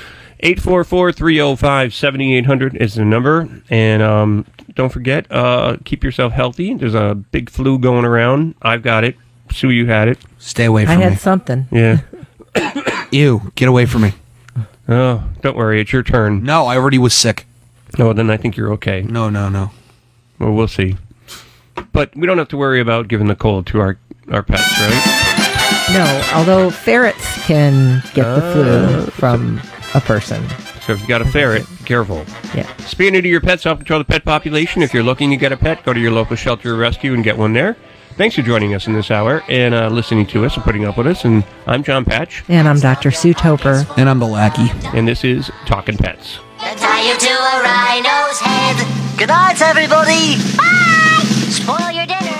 844-305-7800 0.41 2.75
is 2.75 2.95
the 2.95 3.05
number. 3.05 3.47
And 3.69 4.01
um, 4.01 4.45
don't 4.73 4.91
forget, 4.91 5.31
uh, 5.31 5.77
keep 5.85 6.03
yourself 6.03 6.33
healthy. 6.33 6.73
There's 6.73 6.95
a 6.95 7.15
big 7.15 7.49
flu 7.49 7.77
going 7.77 8.05
around. 8.05 8.55
I've 8.61 8.81
got 8.83 9.03
it. 9.03 9.15
Sue, 9.51 9.71
you 9.71 9.87
had 9.87 10.07
it. 10.07 10.19
Stay 10.37 10.65
away 10.65 10.85
from 10.85 10.91
I 10.91 10.95
from 10.95 11.01
had 11.03 11.11
me. 11.11 11.17
something. 11.17 11.67
Yeah. 11.71 12.01
Ew, 13.11 13.51
get 13.55 13.67
away 13.69 13.85
from 13.85 14.03
me. 14.03 14.13
Oh, 14.87 15.23
don't 15.41 15.55
worry. 15.57 15.81
It's 15.81 15.93
your 15.93 16.03
turn. 16.03 16.43
No, 16.43 16.65
I 16.65 16.75
already 16.77 16.97
was 16.97 17.13
sick. 17.13 17.45
No, 17.97 18.13
then 18.13 18.29
I 18.29 18.37
think 18.37 18.55
you're 18.57 18.71
okay. 18.73 19.01
No, 19.01 19.29
no, 19.29 19.49
no. 19.49 19.71
Well, 20.39 20.51
we'll 20.53 20.67
see. 20.67 20.97
But 21.91 22.15
we 22.15 22.27
don't 22.27 22.37
have 22.37 22.47
to 22.49 22.57
worry 22.57 22.79
about 22.81 23.07
giving 23.07 23.27
the 23.27 23.35
cold 23.35 23.65
to 23.67 23.79
our, 23.81 23.97
our 24.31 24.43
pets, 24.43 24.79
right? 24.79 25.85
No, 25.91 26.21
although 26.35 26.69
ferrets 26.69 27.45
can 27.45 28.01
get 28.13 28.23
the 28.23 28.41
Ah. 28.43 28.53
flu 28.53 29.05
from 29.11 29.61
a 29.95 29.99
person. 30.01 30.47
So 30.81 30.93
if 30.93 30.99
you've 30.99 31.07
got 31.09 31.21
a 31.21 31.25
ferret, 31.25 31.65
be 31.79 31.83
careful. 31.85 32.25
Yeah. 32.55 32.67
Speaking 32.85 33.15
of 33.17 33.25
your 33.25 33.41
pets, 33.41 33.63
help 33.63 33.79
control 33.79 33.99
the 33.99 34.05
pet 34.05 34.23
population. 34.23 34.81
If 34.81 34.93
you're 34.93 35.03
looking 35.03 35.29
to 35.31 35.37
get 35.37 35.51
a 35.51 35.57
pet, 35.57 35.83
go 35.83 35.93
to 35.93 35.99
your 35.99 36.11
local 36.11 36.35
shelter 36.35 36.73
or 36.73 36.77
rescue 36.77 37.13
and 37.13 37.23
get 37.23 37.37
one 37.37 37.53
there. 37.53 37.75
Thanks 38.19 38.35
for 38.35 38.41
joining 38.41 38.75
us 38.75 38.85
in 38.85 38.91
this 38.91 39.11
hour 39.11 39.41
and 39.47 39.73
uh, 39.73 39.87
listening 39.87 40.25
to 40.27 40.43
us 40.43 40.55
and 40.55 40.63
putting 40.65 40.83
up 40.83 40.97
with 40.97 41.07
us. 41.07 41.23
And 41.23 41.45
I'm 41.65 41.83
Jon 41.83 42.03
Patch. 42.03 42.43
And 42.49 42.67
I'm 42.67 42.77
Dr. 42.77 43.11
Sue 43.11 43.33
Topor. 43.33 43.89
And 43.97 44.09
I'm 44.09 44.19
the 44.19 44.27
lackey. 44.27 44.67
And 44.93 45.07
this 45.07 45.23
is 45.23 45.49
Talking 45.65 45.95
Pets. 45.95 46.39
Tie 46.57 47.07
you 47.07 47.17
to 47.17 47.29
a 47.29 47.63
rhino's 47.63 48.41
head. 48.41 48.75
Good 49.17 49.29
night, 49.29 49.61
everybody. 49.61 50.35
Bye. 50.57 51.23
Spoil 51.47 51.91
your 51.91 52.05
dinner. 52.05 52.35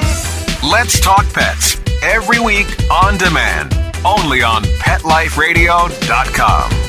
Let's 0.70 1.00
Talk 1.00 1.32
Pets 1.32 1.80
every 2.04 2.42
week 2.42 2.68
on 2.92 3.18
demand, 3.18 3.74
only 4.04 4.44
on 4.44 4.64
PetLifeRadio.com. 4.64 6.89